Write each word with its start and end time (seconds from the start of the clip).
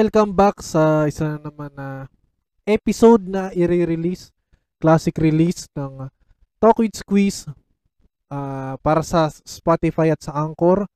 welcome 0.00 0.32
back 0.32 0.64
sa 0.64 1.04
isa 1.04 1.36
na 1.36 1.52
naman 1.52 1.68
na 1.76 2.08
episode 2.64 3.20
na 3.28 3.52
i-release, 3.52 4.32
classic 4.80 5.12
release 5.20 5.68
ng 5.76 6.08
Talk 6.56 6.80
with 6.80 6.96
Squeeze 6.96 7.44
ah, 8.32 8.80
para 8.80 9.04
sa 9.04 9.28
Spotify 9.28 10.08
at 10.08 10.24
sa 10.24 10.32
Anchor. 10.40 10.88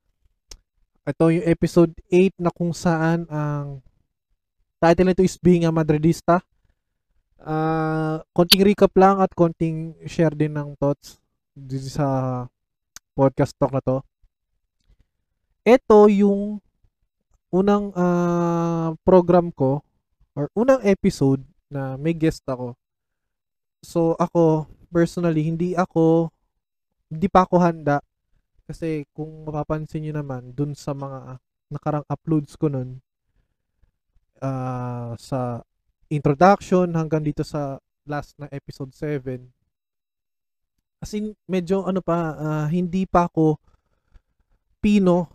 Ito 1.05 1.29
yung 1.37 1.45
episode 1.45 1.93
8 2.09 2.49
na 2.49 2.49
kung 2.49 2.73
saan 2.73 3.29
ang 3.29 3.85
title 4.81 5.13
nito 5.13 5.21
is 5.21 5.37
Being 5.37 5.69
a 5.69 5.73
Madridista. 5.75 6.41
Ah, 7.45 8.25
konting 8.33 8.65
recap 8.65 8.97
lang 8.97 9.21
at 9.21 9.37
konting 9.37 10.01
share 10.09 10.33
din 10.33 10.57
ng 10.57 10.81
thoughts 10.81 11.21
dito 11.53 11.93
sa 11.93 12.09
podcast 13.13 13.53
talk 13.61 13.77
na 13.77 13.85
to. 13.85 14.01
Ito 15.61 16.09
yung 16.09 16.64
unang 17.55 17.95
ah, 17.95 18.99
program 19.07 19.55
ko 19.55 19.87
or 20.35 20.51
unang 20.59 20.83
episode 20.83 21.47
na 21.71 21.95
may 21.95 22.11
guest 22.11 22.43
ako. 22.51 22.75
So 23.87 24.19
ako 24.19 24.67
personally 24.91 25.47
hindi 25.47 25.79
ako 25.79 26.35
hindi 27.15 27.31
pa 27.31 27.47
ako 27.47 27.63
handa 27.63 28.03
kasi 28.67 29.07
kung 29.15 29.47
mapapansin 29.47 30.03
niyo 30.03 30.19
naman 30.19 30.51
dun 30.51 30.75
sa 30.75 30.97
mga 30.97 31.39
nakarang 31.71 32.05
uploads 32.11 32.59
ko 32.59 32.67
nun 32.67 32.99
ah, 34.43 35.15
sa 35.15 35.63
introduction 36.11 36.91
hanggang 36.99 37.23
dito 37.23 37.47
sa 37.47 37.79
last 38.05 38.35
na 38.37 38.51
episode 38.51 38.91
7 38.93 39.47
as 41.05 41.13
in 41.15 41.37
medyo 41.47 41.85
ano 41.87 42.01
pa 42.03 42.19
ah, 42.35 42.67
hindi 42.67 43.07
pa 43.07 43.31
ako 43.31 43.61
pino 44.81 45.29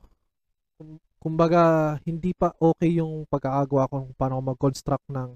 kumbaga 1.20 1.96
hindi 2.08 2.32
pa 2.32 2.56
okay 2.58 3.00
yung 3.00 3.28
pagkakagawa 3.28 3.92
ko 3.92 3.96
kung 4.08 4.16
paano 4.16 4.34
ako 4.40 4.44
mag-construct 4.56 5.06
ng 5.12 5.32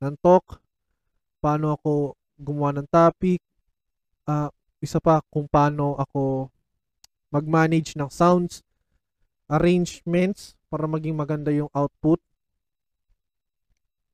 ng 0.00 0.14
talk 0.20 0.58
paano 1.44 1.76
ako 1.76 2.16
gumawa 2.40 2.72
ng 2.80 2.88
topic 2.88 3.40
ah 4.24 4.48
isa 4.80 5.00
pa 5.00 5.20
kung 5.32 5.48
paano 5.48 5.96
ako 6.00 6.48
mag-manage 7.32 7.96
ng 7.96 8.08
sounds 8.12 8.64
arrangements 9.48 10.56
para 10.68 10.88
maging 10.88 11.16
maganda 11.16 11.52
yung 11.52 11.68
output. 11.72 12.20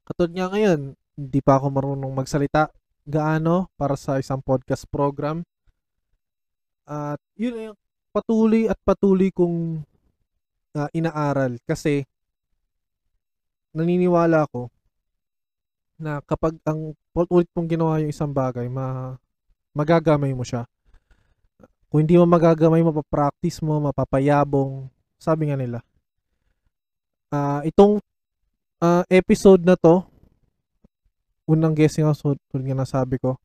Katulad 0.07 0.33
nga 0.35 0.47
ngayon 0.51 0.81
hindi 0.95 1.41
pa 1.45 1.61
ako 1.61 1.67
marunong 1.71 2.13
magsalita 2.17 2.73
gaano 3.05 3.69
para 3.77 3.95
sa 3.99 4.19
isang 4.19 4.41
podcast 4.41 4.87
program. 4.89 5.45
At 6.89 7.21
yun 7.39 7.75
yung 7.75 7.79
patuloy 8.11 8.67
at 8.67 8.79
patuloy 8.83 9.31
kong 9.31 9.87
ah, 10.77 10.91
inaaral 10.95 11.59
kasi 11.67 12.07
naniniwala 13.75 14.47
ako 14.51 14.71
na 16.01 16.25
kapag 16.25 16.57
ang 16.65 16.97
ulit 17.13 17.47
mong 17.53 17.69
ginawa 17.69 18.01
yung 18.01 18.11
isang 18.11 18.33
bagay, 18.33 18.67
ma 18.73 19.15
magagamay 19.77 20.33
mo 20.33 20.43
siya. 20.43 20.65
Kung 21.93 22.07
hindi 22.07 22.17
mo 22.17 22.25
magagamay, 22.25 22.81
mapapractice 22.81 23.61
mo, 23.61 23.77
mapapayabong. 23.83 24.89
Sabi 25.21 25.51
nga 25.51 25.59
nila. 25.59 25.85
Ah, 27.29 27.61
itong 27.67 28.01
ah, 28.81 29.05
episode 29.13 29.61
na 29.63 29.77
to, 29.77 30.03
unang 31.45 31.77
guessing 31.77 32.07
ako, 32.07 32.39
tulad 32.49 32.65
nga 32.65 32.87
nasabi 32.87 33.21
ko, 33.21 33.37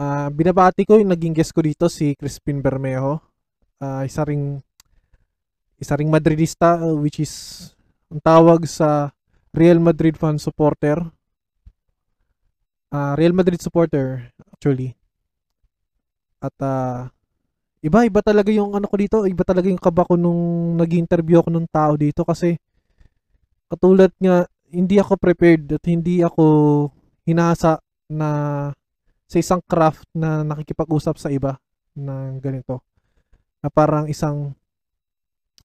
ah 0.00 0.32
binabati 0.32 0.88
ko 0.88 0.96
yung 0.96 1.12
naging 1.12 1.36
guest 1.36 1.52
ko 1.52 1.60
dito, 1.60 1.90
si 1.90 2.16
Crispin 2.16 2.64
Bermejo. 2.64 3.20
Ah, 3.82 4.06
isa 4.06 4.24
ring 4.24 4.64
isa 5.80 5.96
ring 5.96 6.12
Madridista 6.12 6.76
uh, 6.76 6.92
which 6.92 7.24
is 7.24 7.32
ang 8.12 8.20
tawag 8.20 8.68
sa 8.68 9.16
Real 9.50 9.82
Madrid 9.82 10.14
fan 10.14 10.38
supporter. 10.38 11.00
Ah, 12.92 13.18
Real 13.18 13.34
Madrid 13.34 13.58
supporter 13.58 14.30
actually. 14.52 14.94
At 16.38 16.54
ah, 16.60 17.08
iba 17.80 18.04
iba 18.04 18.20
talaga 18.20 18.52
yung 18.52 18.76
ano 18.76 18.86
ko 18.86 18.94
dito, 19.00 19.16
iba 19.24 19.42
talaga 19.42 19.66
yung 19.72 19.80
kaba 19.80 20.04
ko 20.04 20.14
nung 20.14 20.76
nag-interview 20.76 21.40
ako 21.40 21.48
nung 21.48 21.68
tao 21.70 21.96
dito 21.96 22.22
kasi 22.22 22.60
katulad 23.72 24.12
nga 24.20 24.44
hindi 24.70 25.00
ako 25.00 25.18
prepared 25.18 25.66
at 25.74 25.84
hindi 25.88 26.22
ako 26.22 26.44
hinasa 27.26 27.82
na 28.10 28.30
sa 29.30 29.36
isang 29.38 29.62
craft 29.62 30.06
na 30.14 30.42
nakikipag-usap 30.42 31.14
sa 31.18 31.30
iba 31.30 31.58
ng 31.94 32.42
ganito. 32.42 32.82
Na 33.62 33.70
parang 33.70 34.10
isang 34.10 34.54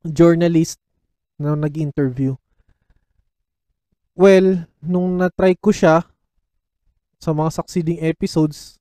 journalist 0.04 0.82
na 1.40 1.56
nag-interview. 1.56 2.36
Well, 4.16 4.68
nung 4.80 5.20
na-try 5.20 5.60
ko 5.60 5.76
siya 5.76 6.08
sa 7.20 7.32
mga 7.36 7.52
succeeding 7.52 8.00
episodes, 8.00 8.80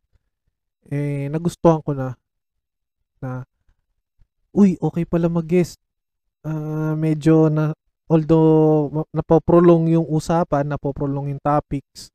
eh, 0.91 1.27
nagustuhan 1.31 1.83
ko 1.83 1.91
na 1.95 2.15
na 3.19 3.43
uy, 4.55 4.79
okay 4.79 5.03
pala 5.09 5.27
mag-guest. 5.27 5.81
Ah, 6.45 6.95
medyo 6.95 7.49
na 7.51 7.75
although 8.07 8.93
napoprolong 9.11 9.97
yung 9.97 10.07
usapan, 10.07 10.69
napoprolong 10.69 11.35
yung 11.35 11.43
topics, 11.43 12.13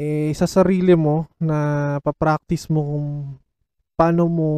eh, 0.00 0.32
sa 0.32 0.48
sarili 0.48 0.96
mo 0.96 1.28
na 1.36 2.00
papractice 2.00 2.72
mo 2.72 2.80
kung 2.80 3.08
paano 3.94 4.24
mo 4.26 4.48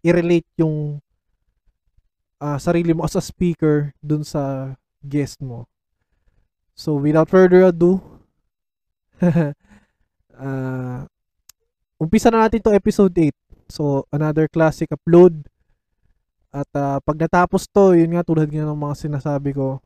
i-relate 0.00 0.48
yung 0.64 0.96
ah, 2.38 2.58
sarili 2.58 2.94
mo 2.94 3.02
as 3.04 3.18
a 3.18 3.22
speaker 3.22 3.94
dun 4.02 4.22
sa 4.22 4.74
guest 5.02 5.42
mo. 5.42 5.66
So, 6.78 6.94
without 6.94 7.26
further 7.26 7.66
ado, 7.66 7.98
ah, 10.38 11.06
umpisa 11.98 12.30
na 12.30 12.46
natin 12.46 12.62
to 12.62 12.70
episode 12.70 13.14
8. 13.14 13.34
So, 13.68 14.06
another 14.14 14.46
classic 14.46 14.88
upload. 14.94 15.44
At 16.54 16.70
ah, 16.78 17.02
pag 17.02 17.18
natapos 17.18 17.66
to, 17.68 17.98
yun 17.98 18.14
nga 18.14 18.24
tulad 18.24 18.48
nga 18.48 18.64
ng 18.64 18.78
mga 18.78 18.94
sinasabi 18.94 19.52
ko, 19.52 19.82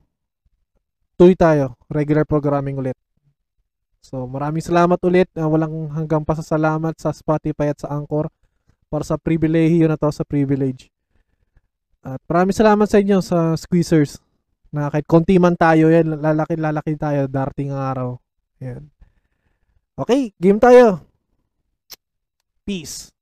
tuloy 1.16 1.34
tayo, 1.34 1.74
regular 1.88 2.28
programming 2.28 2.76
ulit. 2.78 2.96
So, 4.04 4.28
maraming 4.28 4.62
salamat 4.62 5.00
ulit. 5.02 5.32
ah, 5.40 5.48
walang 5.48 5.88
hanggang 5.96 6.22
pasasalamat 6.22 6.94
sa 7.00 7.14
Spotify 7.16 7.72
at 7.72 7.80
sa 7.80 7.90
Anchor 7.90 8.28
para 8.92 9.08
sa 9.08 9.16
pribilehiyo 9.16 9.88
na 9.88 9.96
to 9.96 10.12
sa 10.12 10.28
privilege. 10.28 10.92
At 12.02 12.18
maraming 12.26 12.56
salamat 12.56 12.90
sa 12.90 12.98
inyo 12.98 13.22
sa 13.22 13.54
squeezers 13.54 14.18
na 14.74 14.90
kahit 14.90 15.06
konti 15.06 15.38
man 15.38 15.54
tayo 15.54 15.86
yan, 15.86 16.18
lalaki 16.18 16.58
lalaki 16.58 16.98
tayo 16.98 17.30
darating 17.30 17.70
ang 17.70 17.82
araw. 17.94 18.10
Yan. 18.58 18.90
Okay, 19.94 20.34
game 20.40 20.58
tayo. 20.58 21.06
Peace. 22.66 23.12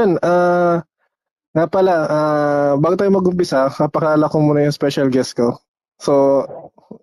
Ayun, 0.00 0.16
ah 0.24 0.80
nga 1.52 1.66
pala, 1.68 1.94
ah 2.08 2.72
bago 2.80 2.96
tayo 2.96 3.12
mag-umpisa, 3.12 3.68
kapakala 3.68 4.32
ko 4.32 4.40
muna 4.40 4.64
yung 4.64 4.72
special 4.72 5.12
guest 5.12 5.36
ko. 5.36 5.60
So, 6.00 6.40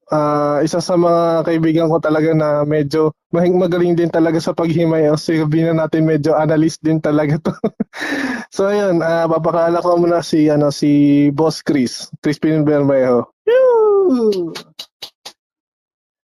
ah 0.09 0.65
isa 0.65 0.81
sa 0.81 0.97
mga 0.97 1.45
kaibigan 1.45 1.93
ko 1.93 2.01
talaga 2.01 2.33
na 2.33 2.65
medyo 2.65 3.13
mahing 3.29 3.53
magaling 3.61 3.93
din 3.93 4.09
talaga 4.09 4.41
sa 4.41 4.57
paghimay. 4.57 5.13
O 5.13 5.19
sabihin 5.21 5.77
na 5.77 5.85
natin 5.85 6.09
medyo 6.09 6.33
analyst 6.33 6.81
din 6.81 6.97
talaga 6.97 7.37
to. 7.37 7.53
so, 8.55 8.65
ayun, 8.65 9.05
ah 9.05 9.29
papakala 9.29 9.77
ko 9.77 10.01
muna 10.01 10.25
si, 10.25 10.49
ano, 10.49 10.73
si 10.73 11.29
Boss 11.29 11.61
Chris, 11.61 12.09
Crispin 12.25 12.65
Bermejo. 12.65 13.29
Yoo! 13.45 14.49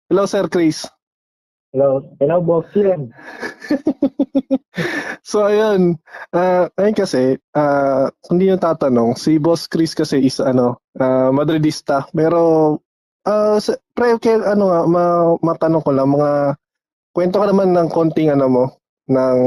Hello, 0.08 0.25
Sir 0.25 0.48
Chris. 0.48 0.88
Hello, 1.72 2.04
hello 2.20 2.36
boss 2.44 2.69
Kiren. 2.72 3.08
So 5.24 5.46
ayun, 5.46 5.96
ah 6.34 6.69
ayun 6.76 6.96
kasi, 6.96 7.38
kung 8.24 8.36
hindi 8.36 8.52
yung 8.52 8.60
tatanong, 8.60 9.16
si 9.16 9.38
Boss 9.40 9.69
Chris 9.70 9.94
kasi 9.96 10.20
is 10.24 10.36
ano, 10.42 10.82
ah, 11.00 11.30
Madridista. 11.32 12.04
Pero 12.12 12.76
sa- 13.60 13.78
pre 13.96 14.19
kaya 14.19 14.42
ano 14.52 14.64
nga 14.72 14.80
ma- 14.88 15.38
matanong 15.40 15.84
ko 15.84 15.90
lang 15.94 16.10
mga 16.12 16.30
kwento 17.14 17.36
ka 17.40 17.46
naman 17.48 17.72
ng 17.76 17.88
konting 17.92 18.32
ano 18.32 18.46
mo, 18.48 18.64
ng 19.08 19.38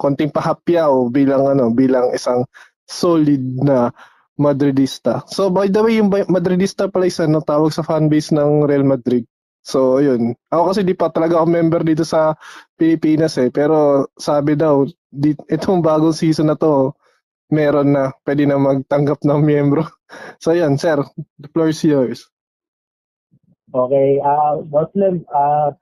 konting 0.00 0.32
pahapyaw 0.32 1.08
bilang 1.12 1.48
ano, 1.48 1.72
bilang 1.72 2.12
isang 2.14 2.44
solid 2.88 3.42
na 3.60 3.90
Madridista. 4.40 5.24
So 5.30 5.48
by 5.50 5.68
the 5.68 5.80
way, 5.84 6.00
yung 6.00 6.12
Madridista 6.30 6.88
pala 6.88 7.08
is 7.08 7.18
ano 7.20 7.40
tawag 7.44 7.72
sa 7.74 7.84
fanbase 7.84 8.32
ng 8.32 8.64
Real 8.68 8.86
Madrid. 8.86 9.24
So, 9.64 9.96
yun. 9.96 10.36
Ako 10.52 10.70
kasi 10.70 10.84
di 10.84 10.92
pa 10.92 11.08
talaga 11.08 11.40
ako 11.40 11.46
member 11.48 11.80
dito 11.80 12.04
sa 12.04 12.36
Pilipinas 12.76 13.40
eh. 13.40 13.48
Pero 13.48 14.06
sabi 14.20 14.60
daw, 14.60 14.84
di, 15.08 15.32
itong 15.48 15.80
bagong 15.80 16.12
season 16.12 16.52
na 16.52 16.56
to, 16.60 16.92
meron 17.48 17.96
na. 17.96 18.12
Pwede 18.28 18.44
na 18.44 18.60
magtanggap 18.60 19.24
ng 19.24 19.40
miyembro. 19.40 19.88
So, 20.38 20.54
yun, 20.54 20.78
sir. 20.78 21.02
The 21.42 21.50
floor 21.50 21.74
is 21.74 21.82
yours. 21.82 22.30
Okay, 23.74 24.22
ah 24.22 24.62
Muslim, 24.70 25.26
ah 25.34 25.74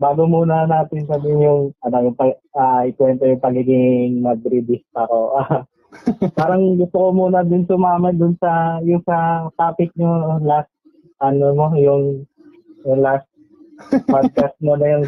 bago 0.00 0.24
muna 0.24 0.64
natin 0.64 1.04
sabihin 1.04 1.44
yung 1.44 1.62
ano 1.84 2.08
yung 2.08 2.16
ah, 2.56 2.88
ikwento 2.88 3.28
yung 3.28 3.44
pagiging 3.44 4.24
Madridista 4.24 5.04
ko. 5.04 5.36
Ah, 5.36 5.68
parang 6.40 6.80
gusto 6.80 6.96
ko 6.96 7.08
muna 7.12 7.44
din 7.44 7.68
sumama 7.68 8.16
dun 8.16 8.32
sa 8.40 8.80
yung 8.80 9.04
sa 9.04 9.50
topic 9.60 9.92
nyo 10.00 10.40
last 10.40 10.72
ano 11.20 11.52
mo 11.52 11.76
yung 11.76 12.24
yung 12.86 13.00
last 13.00 13.26
podcast 14.08 14.56
mo 14.60 14.76
na 14.76 14.98
yung, 14.98 15.04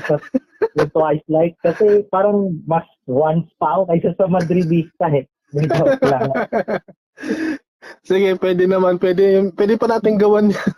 yung 0.77 0.91
twice 0.93 1.27
like 1.29 1.57
kasi 1.61 2.05
parang 2.09 2.57
mas 2.65 2.85
once 3.05 3.49
pa 3.61 3.77
ako 3.77 3.83
kaysa 3.93 4.11
sa 4.17 4.27
Madridista 4.29 5.07
eh. 5.13 5.29
Dito 5.53 5.85
lang. 6.09 6.33
Sige, 8.09 8.35
pwede 8.41 8.65
naman. 8.65 8.97
Pwede, 8.97 9.53
pwede 9.53 9.75
pa 9.77 9.87
natin 9.91 10.17
gawan 10.17 10.55
yan. 10.55 10.73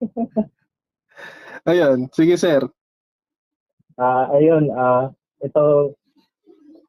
Ayun. 1.70 1.98
Sige, 2.12 2.34
sir. 2.40 2.64
Ah, 3.94 4.26
ayun, 4.34 4.74
ah, 4.74 5.14
ito, 5.38 5.94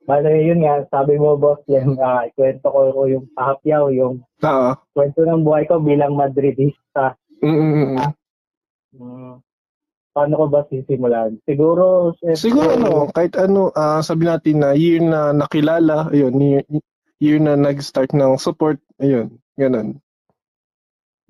bale 0.09 0.41
yun 0.41 0.65
nga, 0.65 0.81
sabi 0.89 1.21
mo 1.21 1.37
boss, 1.37 1.61
yan, 1.69 1.93
ah, 2.01 2.25
ikwento 2.25 2.65
ko, 2.65 2.89
ko 2.89 3.01
yung 3.05 3.29
pahapyaw, 3.37 3.93
yung 3.93 4.25
Oo. 4.41 4.69
kwento 4.89 5.21
ng 5.21 5.45
buhay 5.45 5.69
ko 5.69 5.77
bilang 5.77 6.17
Madridista. 6.17 7.13
Mm-mm. 7.45 8.01
Mm, 8.95 9.43
paano 10.15 10.33
ko 10.39 10.45
ba 10.47 10.61
sisimulan? 10.71 11.35
Siguro, 11.43 12.15
eh, 12.23 12.39
Siguro 12.39 12.71
ano, 12.71 13.11
kahit 13.11 13.35
ano, 13.35 13.75
ah 13.75 13.99
sabi 13.99 14.25
natin 14.27 14.63
na 14.63 14.71
year 14.71 15.03
na 15.03 15.35
nakilala, 15.35 16.07
ayun, 16.15 16.39
year, 16.39 16.63
year 17.19 17.37
na 17.43 17.59
nag-start 17.59 18.15
ng 18.15 18.39
support, 18.39 18.79
ayun, 19.03 19.35
ganun. 19.59 19.99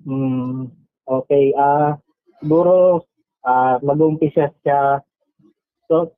Mm, 0.06 0.70
okay, 1.10 1.50
ah, 1.58 1.98
siguro, 2.38 3.02
ah, 3.42 3.82
mag-umpisa 3.82 4.54
siya. 4.62 5.02
So, 5.90 6.14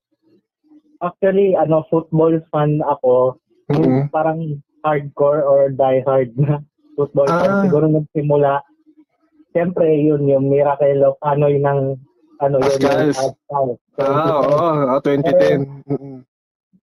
actually, 1.00 1.56
ano, 1.56 1.88
football 1.88 2.44
fan 2.52 2.84
ako. 2.84 3.40
Mm-mm. 3.72 4.08
Parang 4.12 4.60
hardcore 4.84 5.44
or 5.44 5.72
die-hard 5.72 6.36
na 6.40 6.64
football 6.96 7.28
fan. 7.28 7.52
Ah. 7.52 7.64
Siguro 7.64 7.86
nagsimula. 7.92 8.64
Siyempre, 9.58 9.90
yun, 9.90 10.30
yung 10.30 10.54
Miracle 10.54 11.02
of 11.02 11.18
Anoy 11.26 11.58
ng, 11.58 11.98
ano 12.38 12.56
yun, 12.62 12.78
yung 12.78 13.10
Pascals. 13.10 13.18
Pascal. 13.18 13.70
Ah, 13.98 14.38
oo, 14.46 14.66
ah, 14.94 15.02
2010. 15.02 15.66
Mm-mm. 15.90 16.22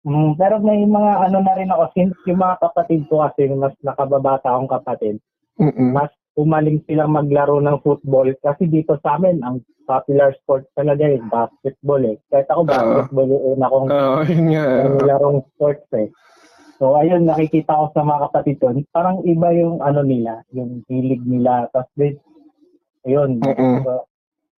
Mm, 0.03 0.35
pero 0.41 0.57
may 0.57 0.81
mga 0.81 1.11
ano 1.29 1.37
na 1.45 1.53
rin 1.53 1.69
ako, 1.69 1.93
since 1.93 2.17
yung 2.25 2.41
mga 2.41 2.65
kapatid 2.65 3.05
ko 3.13 3.21
kasi, 3.21 3.45
mas 3.53 3.77
nakababata 3.85 4.49
akong 4.49 4.73
kapatid, 4.73 5.21
Mm-mm. 5.61 5.93
mas 5.93 6.09
umaling 6.33 6.81
silang 6.89 7.13
maglaro 7.13 7.61
ng 7.61 7.77
football 7.85 8.33
kasi 8.41 8.65
dito 8.65 8.97
sa 9.05 9.21
amin, 9.21 9.45
ang 9.45 9.61
popular 9.85 10.33
sport 10.41 10.65
talaga 10.73 11.05
yung 11.05 11.29
basketball 11.29 12.01
eh. 12.01 12.17
Kahit 12.33 12.49
ako 12.49 12.61
basketball 12.65 13.29
yung 13.29 13.45
una 13.53 13.67
kong 13.69 13.87
uh, 13.93 15.05
larong 15.05 15.45
sports 15.53 15.85
eh. 15.93 16.09
So 16.81 16.97
ayun, 16.97 17.29
nakikita 17.29 17.71
ko 17.71 17.93
sa 17.93 18.01
mga 18.01 18.19
kapatid 18.27 18.55
ko, 18.59 18.73
parang 18.89 19.21
iba 19.23 19.53
yung 19.53 19.79
ano 19.79 20.01
nila, 20.01 20.41
yung 20.51 20.81
hilig 20.89 21.21
nila. 21.23 21.69
Tapos 21.71 22.17
ayun, 23.03 23.39
Mm-mm. 23.39 23.77
so, 23.83 24.07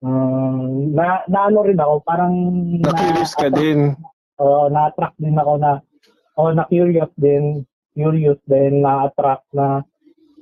mm, 0.05 0.93
na, 0.93 1.25
na 1.29 1.38
ano 1.49 1.64
rin 1.64 1.81
ako, 1.81 1.94
parang 2.05 2.35
Na-curious 2.81 3.32
ka 3.37 3.49
din. 3.49 3.96
Oo, 4.41 4.69
na-attract 4.69 5.17
din 5.20 5.38
ako 5.38 5.52
na, 5.61 5.81
o 6.37 6.50
na-curious 6.50 7.12
din, 7.17 7.62
curious 7.94 8.41
din, 8.50 8.82
na-attract 8.82 9.46
na, 9.55 9.87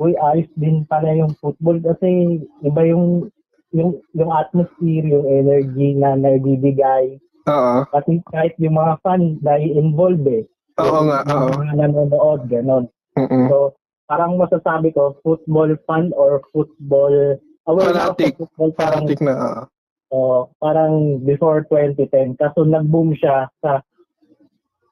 uy, 0.01 0.17
ayos 0.19 0.51
din 0.59 0.83
pala 0.89 1.13
yung 1.15 1.37
football 1.39 1.79
kasi 1.79 2.41
iba 2.65 2.83
yung, 2.89 3.29
yung, 3.71 4.01
yung 4.17 4.33
atmosphere, 4.33 5.07
yung 5.07 5.27
energy 5.29 5.95
na 5.95 6.17
nagbibigay. 6.17 7.21
Oo. 7.47 7.87
Kasi 7.91 8.23
kahit 8.31 8.55
yung 8.59 8.79
mga 8.79 8.99
fan, 9.03 9.39
nai-involve 9.43 10.27
eh. 10.31 10.45
Oo 10.81 11.01
nga, 11.07 11.23
oo. 11.29 11.53
Yung 11.53 11.61
mga 11.61 11.75
nanonood, 11.87 12.41
ganon. 12.49 12.85
Mm-mm. 13.19 13.47
So, 13.53 13.77
parang 14.09 14.41
masasabi 14.41 14.93
ko, 14.97 15.17
football 15.21 15.77
fan 15.85 16.11
or 16.17 16.41
football, 16.53 17.37
aware 17.69 17.93
na 17.95 18.11
ako 18.11 18.15
Fanatic. 18.17 18.33
football, 18.39 18.71
parang 18.75 19.05
Parating 19.07 19.23
na. 19.27 19.37
Oh, 20.13 20.53
parang 20.61 20.93
before 21.25 21.65
2010 21.73 22.37
kaso 22.37 22.69
nag-boom 22.69 23.17
siya 23.17 23.49
sa 23.65 23.81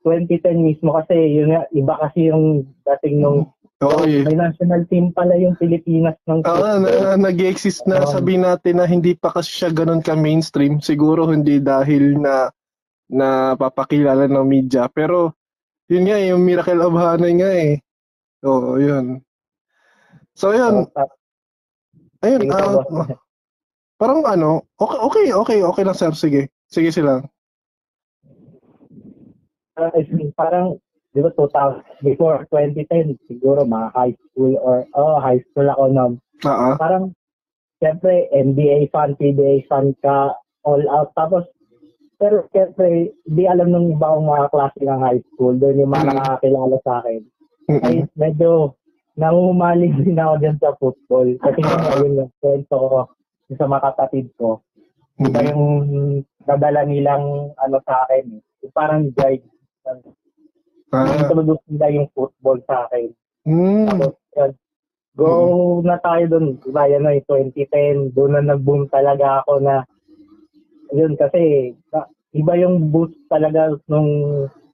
2010 0.09 0.65
mismo 0.65 0.97
kasi 0.97 1.13
yun 1.13 1.53
nga 1.53 1.69
iba 1.77 1.95
kasi 2.01 2.33
yung 2.33 2.65
dating 2.89 3.21
nung 3.21 3.53
Oo, 3.81 4.05
eh. 4.05 4.29
may 4.29 4.37
national 4.37 4.85
team 4.93 5.09
pala 5.09 5.41
yung 5.41 5.57
Pilipinas 5.57 6.13
ng 6.29 6.45
Oo, 6.45 6.69
na, 6.85 7.17
nag-exist 7.17 7.89
na 7.89 8.05
Um, 8.05 8.13
sabihin 8.13 8.45
natin 8.45 8.77
na 8.77 8.85
hindi 8.85 9.17
pa 9.17 9.33
kasi 9.33 9.49
siya 9.57 9.73
ganun 9.73 10.05
ka 10.05 10.13
mainstream. 10.13 10.85
Siguro 10.85 11.33
hindi 11.33 11.65
dahil 11.65 12.21
na 12.21 12.53
na 13.09 13.57
papakilala 13.57 14.29
ng 14.29 14.45
media. 14.45 14.85
Pero 14.93 15.33
yun 15.89 16.05
nga, 16.05 16.21
yung 16.21 16.45
Miracle 16.45 16.81
of 16.85 16.93
Hanay 16.93 17.33
nga 17.41 17.51
eh. 17.57 17.75
Oo, 18.45 18.77
yun. 18.77 19.25
So 20.37 20.53
yun, 20.53 20.85
ayun, 22.25 22.41
boss. 22.49 22.87
parang 24.01 24.21
ano, 24.25 24.65
okay, 24.81 24.99
okay, 25.01 25.27
okay, 25.33 25.59
okay 25.65 25.85
lang 25.85 25.97
sir, 25.97 26.13
sige. 26.13 26.49
Sige 26.71 26.95
sila. 26.95 27.21
Ah, 29.81 29.91
I 29.97 30.05
mean, 30.13 30.31
parang 30.37 30.79
di 31.11 31.19
ba 31.19 31.31
2000 31.35 32.07
before 32.07 32.47
2010 32.55 33.19
siguro 33.27 33.67
mga 33.67 33.91
high 33.99 34.15
school 34.15 34.55
or 34.63 34.87
oh 34.95 35.19
high 35.19 35.43
school 35.51 35.67
ako 35.67 35.85
noon 35.91 36.13
Oo. 36.47 36.69
parang 36.79 37.11
siyempre 37.83 38.31
NBA 38.31 38.95
fan 38.95 39.19
PBA 39.19 39.67
fan 39.67 39.91
ka 40.07 40.39
all 40.63 40.87
out 40.87 41.11
tapos 41.19 41.51
pero 42.15 42.47
siyempre 42.55 43.11
di 43.27 43.43
alam 43.43 43.75
ng 43.75 43.99
iba 43.99 44.07
kong 44.07 44.29
mga 44.31 44.47
klase 44.55 44.81
ng 44.87 45.03
high 45.03 45.23
school 45.35 45.59
doon 45.59 45.83
yung 45.83 45.91
mga 45.91 46.15
nakakakilala 46.15 46.79
sa 46.87 46.93
akin 47.03 47.21
Mm-mm. 47.67 47.83
ay 47.83 47.95
medyo 48.15 48.79
nangumaling 49.21 50.01
din 50.01 50.17
ako 50.17 50.35
dyan 50.41 50.57
sa 50.57 50.73
football. 50.75 51.29
Kasi 51.37 51.61
nga 51.61 52.01
yun 52.01 52.25
yung 52.25 52.33
kwento 52.41 52.75
ko 52.75 52.99
sa 53.53 53.67
mga 53.69 53.83
kapatid 53.93 54.27
ko. 54.35 54.65
Iba 55.21 55.41
yung 55.45 55.65
dadala 56.43 56.89
nilang 56.89 57.53
ano 57.55 57.77
sa 57.85 58.09
akin. 58.09 58.25
eh. 58.33 58.43
Yung 58.65 58.73
parang 58.73 59.13
guide. 59.13 59.45
Ah, 60.91 61.07
Introduce 61.07 61.63
nila 61.69 61.87
yung 61.93 62.09
football 62.11 62.59
sa 62.65 62.89
akin. 62.89 63.13
mm, 63.45 63.87
Tapos 63.87 64.17
yun, 64.35 64.53
go 65.15 65.31
na 65.85 66.01
tayo 66.01 66.25
doon. 66.27 66.47
Diba 66.59 66.89
yan 66.89 67.05
na 67.05 67.15
yung 67.15 67.29
2010. 67.29 68.17
Doon 68.17 68.33
na 68.35 68.43
nag-boom 68.43 68.89
talaga 68.89 69.45
ako 69.45 69.61
na 69.61 69.85
yun 70.91 71.15
kasi 71.15 71.71
iba 72.33 72.53
yung 72.57 72.91
boost 72.91 73.15
talaga 73.27 73.71
nung 73.87 74.11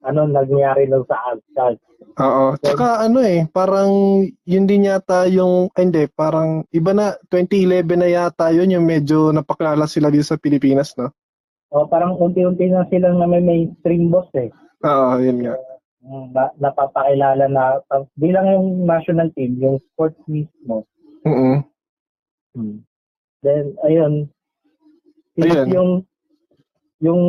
ano 0.07 0.31
nangyari 0.31 0.87
nung 0.87 1.05
sa 1.11 1.19
Agstag. 1.35 1.77
Oo. 2.17 2.57
Tsaka 2.57 3.05
ano 3.05 3.21
eh, 3.21 3.45
parang 3.51 4.23
yun 4.47 4.65
din 4.65 4.89
yata 4.89 5.29
yung, 5.29 5.69
ay, 5.77 5.91
hindi, 5.91 6.09
parang 6.09 6.65
iba 6.73 6.97
na, 6.97 7.19
2011 7.29 7.85
na 7.99 8.09
yata 8.09 8.55
yun, 8.55 8.73
yung 8.73 8.87
medyo 8.87 9.35
napakilala 9.35 9.85
sila 9.85 10.09
dito 10.09 10.25
sa 10.25 10.41
Pilipinas, 10.41 10.97
no? 10.97 11.13
O 11.75 11.85
parang 11.91 12.17
unti-unti 12.17 12.71
na 12.71 12.87
silang 12.89 13.19
na 13.19 13.27
may 13.29 13.43
mainstream 13.43 14.09
boss 14.09 14.31
eh. 14.39 14.49
Oo, 14.87 15.19
yun 15.21 15.45
nga. 15.45 15.59
Mm, 16.07 16.31
na, 16.31 16.45
napapakilala 16.63 17.45
na 17.51 17.83
uh, 17.91 18.07
bilang 18.15 18.47
yung 18.47 18.69
national 18.87 19.29
team, 19.35 19.59
yung 19.59 19.83
sports 19.93 20.17
mismo. 20.31 20.87
Mm-mm. 21.27 21.67
Then, 23.43 23.77
ayun. 23.85 24.31
Ayun. 25.37 25.69
yung 25.69 25.91
yung 27.05 27.23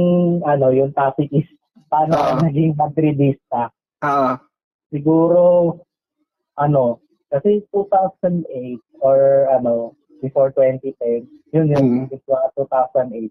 ano, 0.47 0.71
yung 0.71 0.95
topic 0.95 1.27
is 1.35 1.49
paano 1.87 2.13
ako 2.13 2.33
naging 2.43 2.71
Madridista. 2.73 3.71
Ah, 3.99 4.37
Siguro 4.87 5.75
ano, 6.55 6.99
kasi 7.27 7.59
2008 7.69 8.47
or 8.99 9.17
ano, 9.51 9.91
before 10.19 10.49
2010, 10.51 11.27
yun 11.51 11.67
yun, 11.69 11.83
Mm. 11.83 12.05
before 12.07 12.39
2008. 12.55 13.29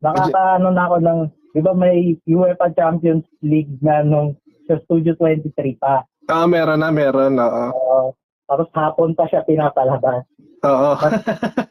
Nakakaano 0.00 0.68
na 0.68 0.84
ako 0.86 0.96
ng, 1.00 1.20
di 1.50 1.60
ba 1.60 1.72
may 1.72 2.16
UEFA 2.24 2.72
Champions 2.72 3.24
League 3.40 3.72
na 3.80 4.00
nung 4.00 4.36
sa 4.64 4.78
Studio 4.84 5.16
23 5.16 5.76
pa. 5.76 6.04
ah, 6.28 6.46
meron 6.46 6.78
na, 6.78 6.88
meron, 6.88 7.34
oo. 7.34 7.64
Uh, 7.72 8.06
tapos 8.46 8.68
hapon 8.70 9.12
pa 9.12 9.26
siya 9.26 9.42
pinapalabas. 9.42 10.22
Oo. 10.62 10.92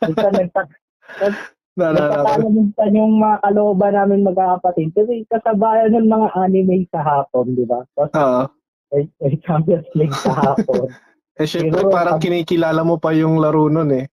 Minsan 0.04 0.34
nagtak 0.34 0.68
Naalala 1.80 1.96
ko. 1.96 2.12
nagtatalo 2.28 2.48
minsan 2.52 2.92
yung 2.92 3.14
mga 3.24 3.38
kalooban 3.48 3.94
namin 3.96 4.28
magkakapatid. 4.28 4.90
Kasi 4.92 5.14
kasabayan 5.32 5.96
ng 5.96 6.12
mga 6.12 6.28
anime 6.36 6.84
sa 6.92 7.00
hapon, 7.00 7.56
di 7.56 7.64
ba? 7.64 7.80
Oo. 7.96 8.42
may, 8.92 9.04
may 9.24 9.34
Champions 9.48 9.88
League 9.96 10.16
sa 10.20 10.36
hapon. 10.36 10.92
Eh, 11.40 11.48
syempre, 11.48 11.80
Siguro, 11.80 11.96
parang 11.96 12.20
pag- 12.20 12.28
kinikilala 12.28 12.84
mo 12.84 13.00
pa 13.00 13.16
yung 13.16 13.40
laro 13.40 13.72
nun 13.72 13.96
eh. 13.96 14.12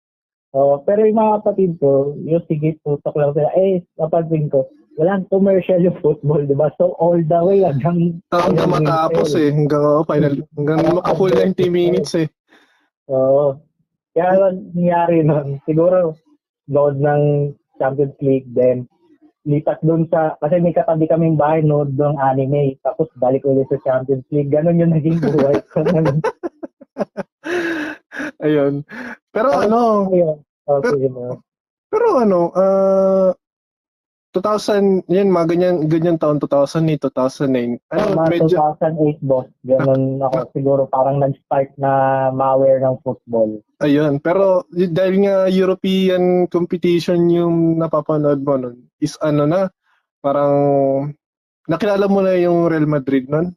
Oh, 0.55 0.79
pero 0.87 1.03
yung 1.03 1.19
mga 1.19 1.43
kapatid 1.43 1.75
ko, 1.83 2.15
yung 2.23 2.47
sige, 2.47 2.79
tutok 2.87 3.19
lang 3.19 3.35
sila. 3.35 3.51
Eh, 3.59 3.83
napansin 3.99 4.47
ko, 4.47 4.71
walang 4.95 5.27
commercial 5.27 5.83
yung 5.83 5.99
football, 5.99 6.47
di 6.47 6.55
ba? 6.55 6.71
So, 6.79 6.95
all 7.03 7.19
the 7.19 7.41
way 7.43 7.67
hanggang... 7.67 8.23
Ah, 8.31 8.47
hanggang 8.47 8.71
matapos 8.71 9.35
eh. 9.35 9.51
Hanggang 9.51 9.83
oh, 9.83 10.07
final. 10.07 10.39
Hanggang 10.55 10.87
makafull 10.87 11.35
90 11.35 11.67
minutes 11.67 12.15
eh. 12.15 12.31
Oo. 13.11 13.59
Kaya 14.17 14.55
nangyari 14.55 15.21
nun, 15.27 15.61
siguro, 15.69 16.17
load 16.67 16.99
ng 16.99 17.55
Champions 17.79 18.19
League, 18.21 18.51
then 18.53 18.91
lipat 19.47 19.79
doon 19.87 20.11
sa, 20.11 20.35
kasi 20.43 20.59
may 20.59 20.75
katabi 20.75 21.07
kaming 21.07 21.39
bahay, 21.39 21.63
nood 21.63 21.95
ng 21.95 22.19
anime, 22.19 22.75
tapos 22.83 23.07
balik 23.17 23.47
ulit 23.47 23.71
sa 23.71 23.79
Champions 23.87 24.27
League. 24.35 24.51
Ganon 24.51 24.83
yung 24.83 24.91
naging 24.91 25.23
buhay 25.23 25.63
ko. 25.71 25.87
Ayun. 28.45 28.83
Pero 29.31 29.49
ano, 29.55 30.11
Ayun. 30.11 30.37
Okay, 30.67 30.99
Pero- 30.99 30.99
pero, 30.99 31.33
pero 31.87 32.07
ano, 32.19 32.41
ah 32.59 33.31
2000, 34.37 35.09
yan, 35.09 35.33
mga 35.33 35.47
ganyan, 35.57 35.77
ganyan 35.89 36.21
taon, 36.21 36.37
2008, 36.37 37.09
2009. 37.09 37.81
Ano, 37.89 38.05
mga 38.13 38.29
medyo, 38.29 38.57
2008, 38.77 39.25
boss. 39.25 39.49
Ganon 39.65 40.21
ako 40.21 40.37
siguro 40.53 40.83
parang 40.93 41.25
nag-start 41.25 41.73
na 41.81 41.93
ma-aware 42.37 42.85
ng 42.85 43.01
football. 43.01 43.65
ayun. 43.81 44.21
Pero 44.21 44.69
dahil 44.73 45.25
nga 45.25 45.49
European 45.49 46.45
competition 46.53 47.33
yung 47.33 47.81
napapanood 47.81 48.45
mo 48.45 48.55
nun, 48.61 48.77
is 49.01 49.17
ano 49.25 49.49
na, 49.49 49.73
parang, 50.21 50.55
nakilala 51.65 52.05
mo 52.05 52.21
na 52.21 52.37
yung 52.37 52.69
Real 52.69 52.85
Madrid 52.85 53.33
nun? 53.33 53.57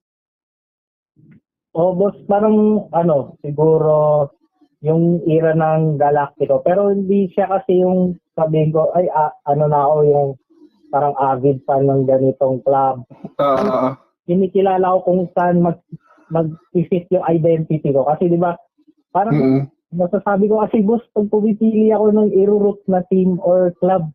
O, 1.75 1.91
boss, 1.91 2.15
parang 2.31 2.87
ano, 2.95 3.35
siguro 3.43 4.27
yung 4.79 5.19
era 5.27 5.51
ng 5.51 5.99
Galactico. 5.99 6.63
Pero 6.63 6.87
hindi 6.87 7.27
siya 7.35 7.51
kasi 7.51 7.83
yung 7.83 8.15
sabihin 8.31 8.71
ko, 8.71 8.95
ay, 8.95 9.11
ah, 9.11 9.35
ano 9.43 9.67
na 9.67 9.79
ako 9.83 9.97
yung 10.07 10.29
parang 10.89 11.15
avid 11.17 11.61
fan 11.63 11.85
ng 11.85 12.05
ganitong 12.05 12.61
club. 12.61 13.05
Ah, 13.37 13.97
Kinikilala 14.25 14.93
ko 14.93 14.99
kung 15.05 15.21
saan 15.33 15.61
mag 15.61 15.77
mag-fit 16.29 17.09
yung 17.09 17.25
identity 17.25 17.89
ko. 17.89 18.05
Kasi 18.05 18.29
di 18.29 18.37
ba, 18.37 18.53
parang 19.09 19.33
mm, 19.33 19.61
masasabi 19.97 20.45
ko 20.45 20.61
kasi 20.61 20.85
boss, 20.85 21.01
pag 21.09 21.25
pumipili 21.25 21.89
ako 21.89 22.13
ng 22.13 22.29
irurot 22.37 22.77
na 22.85 23.01
team 23.09 23.41
or 23.41 23.73
club, 23.81 24.05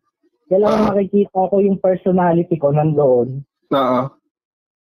kailangan 0.47 0.87
Ah. 0.87 0.89
makikita 0.95 1.51
ko 1.51 1.55
yung 1.59 1.75
personality 1.75 2.55
ko 2.55 2.71
nandoon. 2.71 3.43
ah, 3.75 4.07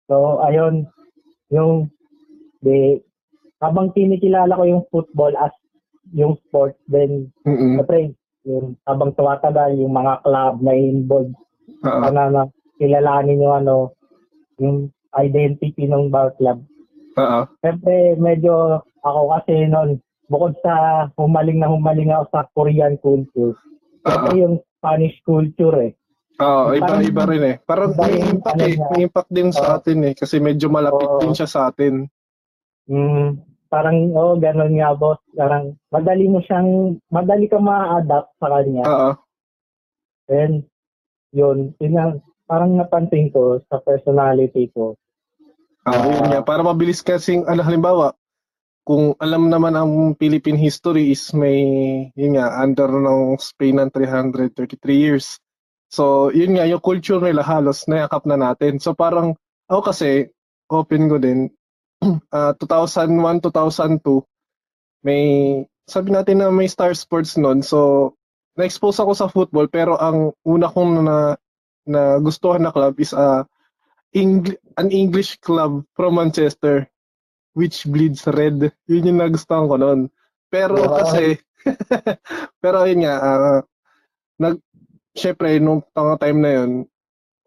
So, 0.05 0.45
ayun, 0.45 0.85
yung, 1.49 1.89
di, 2.61 3.01
habang 3.57 3.95
kinikilala 3.97 4.53
ko 4.53 4.65
yung 4.69 4.85
football 4.93 5.33
as 5.41 5.55
yung 6.13 6.37
sport, 6.45 6.77
then, 6.85 7.33
mm, 7.49 7.81
syempre, 7.81 8.13
yung, 8.45 8.77
habang 8.85 9.17
tumatagal, 9.17 9.73
yung 9.81 9.95
mga 9.97 10.21
club 10.21 10.61
na 10.61 10.77
involved, 10.77 11.33
ah, 11.83 12.01
sana 12.05 12.23
na 12.29 12.43
kilalanin 12.77 13.41
yung 13.41 13.57
ano, 13.61 13.77
yung 14.59 14.77
identity 15.15 15.85
ng 15.85 16.09
bawat 16.09 16.37
club. 16.37 16.59
ah, 17.17 17.45
Siyempre, 17.61 18.17
medyo 18.17 18.81
ako 19.01 19.21
kasi 19.35 19.67
noon, 19.67 20.01
bukod 20.27 20.57
sa 20.61 21.07
humaling 21.15 21.61
na 21.61 21.69
humaling 21.69 22.09
ako 22.09 22.25
sa 22.31 22.41
Korean 22.53 22.97
culture, 22.99 23.53
siyempre 24.03 24.35
yung 24.39 24.57
Spanish 24.77 25.17
culture 25.23 25.77
eh. 25.81 25.93
ah, 26.41 26.73
iba, 26.73 26.89
Parang- 26.89 27.05
iba 27.05 27.23
rin 27.29 27.43
eh. 27.45 27.57
Parang 27.63 27.93
iba 27.93 28.03
may 28.03 28.19
impact 28.19 28.57
ano 28.57 28.65
eh. 28.65 28.75
niya. 28.75 28.87
May 28.91 29.03
impact 29.05 29.31
din 29.31 29.51
sa 29.53 29.65
Oo. 29.65 29.75
atin 29.77 29.99
eh. 30.03 30.15
Kasi 30.17 30.35
medyo 30.39 30.67
malapit 30.67 31.07
Oo. 31.07 31.21
din 31.21 31.37
siya 31.37 31.47
sa 31.47 31.71
atin. 31.71 32.09
Mm, 32.91 33.39
parang, 33.69 34.11
oh, 34.13 34.35
ganun 34.35 34.75
nga 34.75 34.91
boss. 34.93 35.23
Parang, 35.33 35.77
madali 35.89 36.27
mo 36.27 36.43
siyang, 36.43 36.99
madali 37.09 37.47
ka 37.47 37.63
ma-adapt 37.63 38.35
sa 38.37 38.49
kanya. 38.49 38.83
Ah, 38.83 39.15
And, 40.27 40.65
yun, 41.33 41.73
yun 41.81 41.93
nga, 41.97 42.15
parang 42.45 42.77
napansin 42.77 43.33
ko 43.33 43.59
sa 43.67 43.81
personality 43.81 44.69
ko. 44.71 44.95
Ah, 45.89 46.07
yun 46.07 46.29
nga. 46.31 46.41
Para 46.45 46.63
mabilis 46.63 47.03
kasing, 47.03 47.49
ano, 47.49 47.65
halimbawa, 47.65 48.15
kung 48.85 49.17
alam 49.19 49.49
naman 49.49 49.75
ang 49.75 50.15
Philippine 50.21 50.61
history 50.61 51.11
is 51.11 51.33
may, 51.35 51.59
yun 52.15 52.39
nga, 52.39 52.61
under 52.61 52.87
ng 52.87 53.41
Spain 53.41 53.81
ng 53.81 53.91
333 53.91 54.79
years. 54.95 55.41
So, 55.91 56.31
yun 56.31 56.55
nga, 56.55 56.69
yung 56.69 56.85
culture 56.85 57.19
nila 57.19 57.43
halos 57.43 57.89
nayakap 57.89 58.29
na 58.29 58.37
natin. 58.39 58.79
So, 58.79 58.95
parang, 58.95 59.35
ako 59.67 59.81
kasi, 59.91 60.31
open 60.71 61.09
ko 61.09 61.17
din, 61.19 61.51
ah 62.37 62.53
2001, 62.59 63.43
2002, 63.49 64.25
may, 65.07 65.23
sabi 65.87 66.09
natin 66.15 66.43
na 66.43 66.51
may 66.51 66.67
Star 66.71 66.95
Sports 66.95 67.39
noon. 67.39 67.63
So, 67.63 68.13
na-expose 68.55 69.01
ako 69.01 69.13
sa 69.17 69.31
football, 69.31 69.67
pero 69.69 69.97
ang 69.97 70.33
una 70.45 70.69
kong 70.69 70.93
na, 71.03 71.17
na 71.87 72.01
gustuhan 72.19 72.63
na 72.63 72.73
club 72.73 72.97
is 72.99 73.13
a 73.13 73.45
Eng- 74.13 74.61
an 74.77 74.93
English 74.93 75.41
club 75.41 75.89
from 75.97 76.21
Manchester 76.21 76.85
which 77.57 77.89
bleeds 77.89 78.29
red. 78.29 78.61
Yun 78.85 79.09
yung 79.09 79.21
nagustuhan 79.25 79.69
ko 79.69 79.77
noon. 79.81 80.01
Pero 80.53 80.77
Wow. 80.77 81.01
kasi 81.01 81.41
pero 82.63 82.85
yun 82.85 83.09
nga 83.09 83.15
ah, 83.17 83.61
nag 84.37 84.61
syempre 85.13 85.57
nung 85.57 85.81
tanga 85.93 86.21
time 86.21 86.39
na 86.45 86.51
yun 86.61 86.71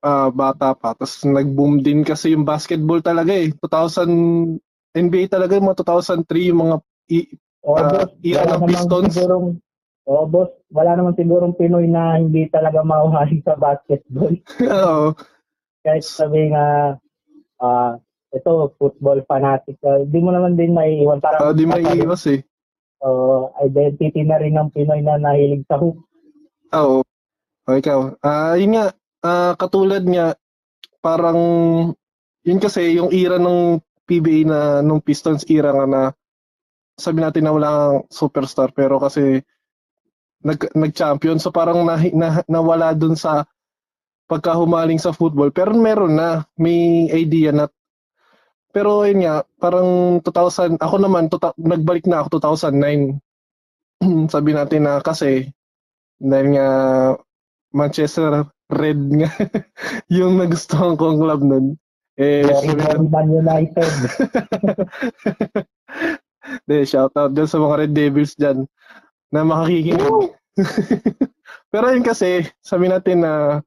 ah, 0.01 0.29
bata 0.33 0.74
pa 0.74 0.93
tapos 0.97 1.21
nag-boom 1.21 1.81
din 1.81 2.01
kasi 2.01 2.33
yung 2.33 2.45
basketball 2.50 3.01
talaga 3.01 3.33
eh 3.33 3.53
2000 3.53 4.57
NBA 4.95 5.27
talaga 5.27 5.59
yung 5.59 5.67
mga 5.69 5.81
2003 5.85 6.50
yung 6.50 6.59
mga 6.65 6.75
i- 7.12 7.31
O, 7.62 7.74
boss, 7.75 8.09
iyan 8.21 8.45
wala 8.45 8.53
ang 8.57 8.62
namang 8.62 8.69
Pistons? 8.69 9.13
sigurong, 9.17 9.47
o, 10.05 10.29
boss, 10.29 10.53
wala 10.69 10.93
naman 10.93 11.17
sigurong 11.17 11.57
Pinoy 11.57 11.89
na 11.89 12.21
hindi 12.21 12.45
talaga 12.53 12.85
mauhali 12.85 13.41
sa 13.41 13.57
basketball. 13.57 14.33
Oo. 14.85 15.17
kahit 15.85 16.05
sabi 16.05 16.50
nga, 16.50 16.97
ah, 17.62 17.97
ito, 18.33 18.74
football 18.77 19.21
fanatic, 19.29 19.77
uh, 19.85 20.01
di 20.05 20.19
mo 20.19 20.33
naman 20.33 20.57
din 20.57 20.74
maiiwan. 20.75 21.21
Parang, 21.21 21.53
di 21.55 21.65
maiiwas 21.65 22.25
eh. 22.29 22.41
uh, 23.05 23.47
identity 23.63 24.25
na 24.25 24.41
rin 24.41 24.57
ng 24.57 24.74
Pinoy 24.74 25.01
na 25.05 25.17
nahilig 25.17 25.63
sa 25.69 25.77
hoop. 25.77 25.97
Oo. 26.74 27.05
O 27.65 27.74
ikaw. 27.74 28.13
Ah, 28.21 28.53
yun 28.57 28.77
nga, 28.77 28.93
ah, 29.25 29.53
katulad 29.57 30.05
nga, 30.05 30.38
parang, 31.01 31.39
yun 32.45 32.62
kasi, 32.62 32.97
yung 32.97 33.09
era 33.09 33.41
ng 33.41 33.81
PBA 34.05 34.45
na, 34.45 34.59
nung 34.85 35.01
Pistons 35.01 35.45
era 35.50 35.74
nga 35.74 35.85
na, 35.89 36.01
sabi 36.93 37.25
natin 37.25 37.45
na 37.45 37.53
wala 37.53 37.69
kang 37.69 38.00
superstar, 38.13 38.69
pero 38.69 39.01
kasi, 39.01 39.41
nag, 40.45 40.61
nag-champion, 40.77 41.41
so 41.41 41.49
parang 41.49 41.81
na, 41.81 41.97
na, 42.13 42.45
nawala 42.45 42.93
dun 42.93 43.17
sa 43.17 43.49
pagkahumaling 44.29 45.01
sa 45.01 45.09
football. 45.09 45.49
Pero 45.49 45.73
meron 45.73 46.13
na, 46.13 46.45
may 46.53 47.09
idea 47.09 47.49
na, 47.49 47.65
pero 48.69 49.01
yun 49.09 49.25
nga, 49.25 49.41
parang 49.57 50.21
2000, 50.21 50.77
ako 50.77 50.95
naman, 51.01 51.33
tuta, 51.33 51.49
nagbalik 51.57 52.05
na 52.05 52.21
ako 52.21 52.37
2009. 52.61 53.17
sabi 54.33 54.53
natin 54.53 54.85
na 54.85 55.01
kasi, 55.01 55.49
dahil 56.21 56.47
nga 56.53 56.67
Manchester 57.73 58.45
Red 58.65 58.97
nga 59.13 59.29
yung 60.17 60.41
nagustuhan 60.41 60.97
kong 60.97 61.21
club 61.21 61.41
nun. 61.45 61.77
Eh, 62.17 62.47
very 62.47 62.73
natin, 62.73 63.13
Man 63.13 63.29
United. 63.29 63.85
de, 66.69 66.85
shout 66.85 67.13
out 67.13 67.33
dyan 67.33 67.49
sa 67.49 67.61
mga 67.61 67.75
Red 67.85 67.93
Devils 67.93 68.33
dyan 68.37 68.65
na 69.34 69.41
makakikinig. 69.46 70.34
Pero 71.72 71.86
yun 71.91 72.05
kasi, 72.05 72.48
sabi 72.63 72.88
natin 72.88 73.25
na 73.25 73.60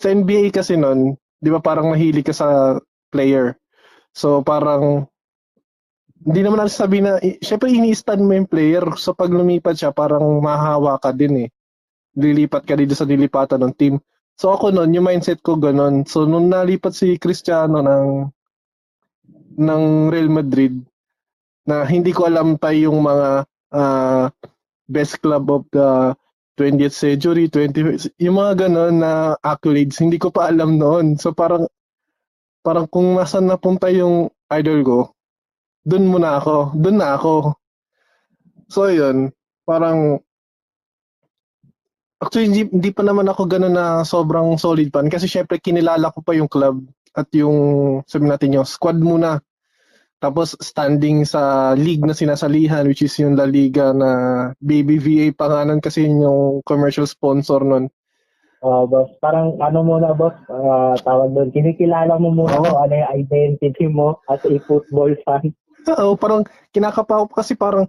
sa 0.00 0.08
NBA 0.12 0.54
kasi 0.54 0.78
nun, 0.78 1.18
di 1.40 1.48
ba 1.52 1.60
parang 1.60 1.92
mahilig 1.92 2.24
ka 2.24 2.34
sa 2.34 2.78
player. 3.12 3.56
So 4.14 4.40
parang, 4.40 5.08
hindi 6.20 6.40
naman 6.44 6.60
natin 6.60 6.76
sabi 6.76 6.98
na, 7.00 7.16
syempre 7.40 7.72
ini-stand 7.72 8.22
mo 8.22 8.32
yung 8.36 8.48
player. 8.48 8.84
So 8.96 9.16
pag 9.16 9.32
lumipat 9.32 9.80
siya, 9.80 9.90
parang 9.90 10.24
mahahawa 10.40 11.00
ka 11.00 11.10
din 11.16 11.48
eh. 11.48 11.50
Lilipat 12.14 12.68
ka 12.68 12.76
dito 12.76 12.92
sa 12.92 13.08
nilipatan 13.08 13.64
ng 13.64 13.74
team. 13.76 13.94
So 14.36 14.52
ako 14.52 14.72
nun, 14.72 14.92
yung 14.96 15.04
mindset 15.04 15.40
ko 15.44 15.56
ganun. 15.56 16.04
So 16.08 16.24
nung 16.24 16.48
nalipat 16.48 16.96
si 16.96 17.20
Cristiano 17.20 17.84
ng 17.84 18.08
ng 19.60 19.82
Real 20.08 20.32
Madrid, 20.32 20.80
na 21.68 21.84
hindi 21.84 22.10
ko 22.10 22.24
alam 22.24 22.56
pa 22.56 22.72
yung 22.72 23.04
mga 23.04 23.28
ah, 23.76 24.26
best 24.90 25.22
club 25.22 25.46
of 25.48 25.62
the 25.70 26.12
20th 26.58 26.92
century, 26.92 27.48
20 27.48 28.20
yung 28.20 28.36
mga 28.36 28.68
ganun 28.68 29.00
na 29.00 29.38
accolades, 29.40 29.96
hindi 30.02 30.20
ko 30.20 30.28
pa 30.28 30.50
alam 30.50 30.76
noon. 30.76 31.16
So 31.16 31.32
parang 31.32 31.64
parang 32.60 32.84
kung 32.90 33.16
nasan 33.16 33.48
napunta 33.48 33.88
yung 33.88 34.28
idol 34.52 34.80
ko, 34.84 34.98
dun 35.86 36.10
muna 36.10 36.36
ako, 36.36 36.76
dun 36.76 37.00
na 37.00 37.16
ako. 37.16 37.56
So 38.68 38.92
yun, 38.92 39.32
parang 39.64 40.20
actually 42.20 42.52
hindi, 42.52 42.62
hindi 42.68 42.90
pa 42.92 43.00
naman 43.00 43.30
ako 43.32 43.48
ganun 43.48 43.72
na 43.72 44.04
sobrang 44.04 44.60
solid 44.60 44.92
fan 44.92 45.08
kasi 45.08 45.24
syempre 45.24 45.56
kinilala 45.56 46.12
ko 46.12 46.20
pa 46.20 46.36
yung 46.36 46.50
club 46.52 46.84
at 47.16 47.26
yung 47.32 47.56
sabi 48.04 48.28
natin 48.28 48.60
yung 48.60 48.68
squad 48.68 49.00
muna. 49.00 49.40
Tapos 50.20 50.52
standing 50.60 51.24
sa 51.24 51.72
league 51.72 52.04
na 52.04 52.12
sinasalihan 52.12 52.84
which 52.84 53.00
is 53.00 53.16
yung 53.16 53.40
La 53.40 53.48
Liga 53.48 53.96
na 53.96 54.10
BBVA 54.60 55.32
pa 55.32 55.48
nga 55.48 55.64
nun 55.64 55.80
kasi 55.80 56.04
yun 56.04 56.20
yung 56.20 56.42
commercial 56.68 57.08
sponsor 57.08 57.64
nun. 57.64 57.88
Oh, 58.60 58.84
boss, 58.84 59.08
parang 59.24 59.56
ano 59.64 59.80
muna, 59.80 60.12
boss, 60.12 60.36
ah, 60.52 60.92
tawag 61.00 61.32
doon, 61.32 61.48
kinikilala 61.48 62.20
mo 62.20 62.28
muna 62.28 62.60
kung 62.60 62.76
ano 62.76 62.92
yung 62.92 63.12
identity 63.16 63.88
mo 63.88 64.20
as 64.28 64.44
a 64.44 64.60
football 64.68 65.16
fan. 65.24 65.56
Oo, 65.96 66.12
parang 66.20 66.44
kinakapa 66.68 67.24
ko 67.24 67.40
kasi 67.40 67.56
parang 67.56 67.88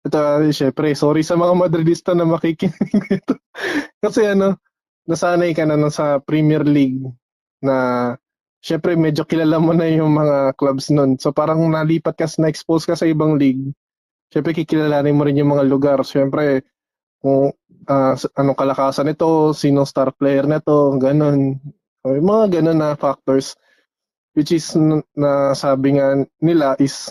ito, 0.00 0.16
uh, 0.16 0.42
syempre, 0.50 0.96
sorry 0.96 1.20
sa 1.20 1.36
mga 1.36 1.54
Madridista 1.54 2.16
na 2.16 2.24
makikinig 2.24 2.90
nito. 3.06 3.36
kasi 4.04 4.26
ano, 4.26 4.56
nasanay 5.04 5.52
ka 5.52 5.68
na 5.68 5.76
sa 5.92 6.18
Premier 6.18 6.64
League 6.64 7.04
na 7.60 8.16
syempre 8.60 8.96
medyo 8.96 9.24
kilala 9.24 9.56
mo 9.60 9.72
na 9.72 9.88
yung 9.88 10.12
mga 10.12 10.56
clubs 10.56 10.92
nun. 10.92 11.16
So 11.20 11.32
parang 11.32 11.60
nalipat 11.68 12.16
ka, 12.16 12.26
na-expose 12.40 12.84
ka 12.88 12.94
sa 12.96 13.08
ibang 13.08 13.36
league. 13.40 13.72
Syempre 14.30 14.54
kikilalanin 14.54 15.16
mo 15.16 15.24
rin 15.26 15.40
yung 15.40 15.52
mga 15.52 15.66
lugar. 15.66 15.98
Syempre 16.06 16.64
kung 17.20 17.52
s- 18.16 18.30
anong 18.36 18.58
kalakasan 18.58 19.08
nito, 19.10 19.52
sino 19.56 19.84
star 19.84 20.12
player 20.14 20.46
nito, 20.48 20.96
ganun. 21.00 21.58
O, 22.04 22.16
yung 22.16 22.28
mga 22.28 22.60
ganun 22.60 22.78
na 22.80 22.96
factors 22.96 23.56
which 24.32 24.54
is 24.54 24.72
na 25.18 25.52
sabi 25.52 25.98
nga 25.98 26.16
nila 26.40 26.78
is 26.80 27.10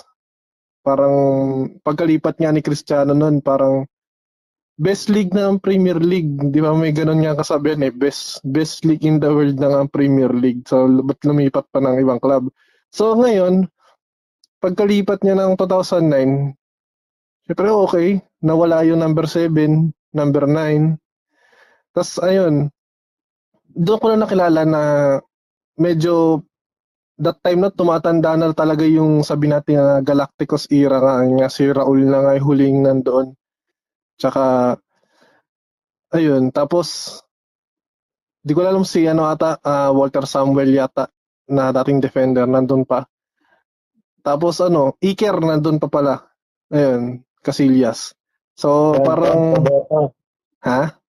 parang 0.81 1.15
pagkalipat 1.83 2.39
nga 2.39 2.49
ni 2.49 2.63
Cristiano 2.63 3.11
nun 3.13 3.43
parang 3.43 3.83
best 4.79 5.11
league 5.11 5.35
na 5.35 5.51
ang 5.51 5.59
Premier 5.59 5.99
League. 5.99 6.39
Di 6.55 6.63
ba 6.63 6.71
may 6.71 6.95
ganun 6.95 7.19
nga 7.19 7.35
kasabihan 7.35 7.83
eh. 7.83 7.91
Best, 7.91 8.39
best 8.47 8.87
league 8.87 9.03
in 9.03 9.19
the 9.19 9.27
world 9.27 9.59
na 9.59 9.83
ang 9.83 9.91
Premier 9.91 10.31
League. 10.31 10.63
So, 10.63 10.87
ba't 11.03 11.19
lumipat 11.27 11.67
pa 11.67 11.83
ng 11.83 11.99
ibang 11.99 12.23
club? 12.23 12.47
So, 12.89 13.11
ngayon, 13.19 13.67
pagkalipat 14.63 15.27
niya 15.27 15.35
ng 15.35 15.59
2009, 15.59 16.55
syempre 17.45 17.67
okay, 17.69 18.07
nawala 18.39 18.87
yung 18.87 19.03
number 19.03 19.27
7, 19.27 19.91
number 20.15 20.47
9. 20.47 20.95
Tapos, 21.91 22.15
ayun, 22.23 22.71
doon 23.75 23.99
ko 23.99 24.05
na 24.09 24.23
nakilala 24.23 24.63
na 24.63 24.83
medyo 25.75 26.43
that 27.19 27.35
time 27.43 27.67
na 27.67 27.71
tumatanda 27.71 28.39
na 28.39 28.55
talaga 28.55 28.87
yung 28.87 29.27
sabi 29.27 29.51
natin 29.51 29.75
na 29.75 29.99
Galacticos 29.99 30.71
era 30.71 31.03
nga, 31.03 31.19
nga 31.19 31.47
si 31.51 31.67
Raul 31.67 32.07
na 32.07 32.23
nga 32.23 32.33
huling 32.39 32.79
nandoon. 32.79 33.38
Tsaka, 34.19 34.75
ayun, 36.11 36.51
tapos, 36.51 37.19
di 38.43 38.51
ko 38.51 38.67
alam 38.67 38.83
si 38.83 39.07
ano 39.07 39.31
ata, 39.31 39.55
ah, 39.63 39.95
Walter 39.95 40.27
Samuel 40.27 40.75
yata, 40.75 41.07
na 41.49 41.71
dating 41.71 42.03
defender, 42.03 42.45
nandun 42.45 42.83
pa. 42.83 43.07
Tapos 44.21 44.59
ano, 44.59 44.99
Iker 44.99 45.39
nandun 45.39 45.79
pa 45.79 45.87
pala. 45.87 46.15
Ayun, 46.69 47.23
Casillas. 47.39 48.13
So, 48.53 48.99
Yan, 48.99 49.05
parang, 49.07 49.39
deboto. 49.55 50.13
ha? 50.67 50.99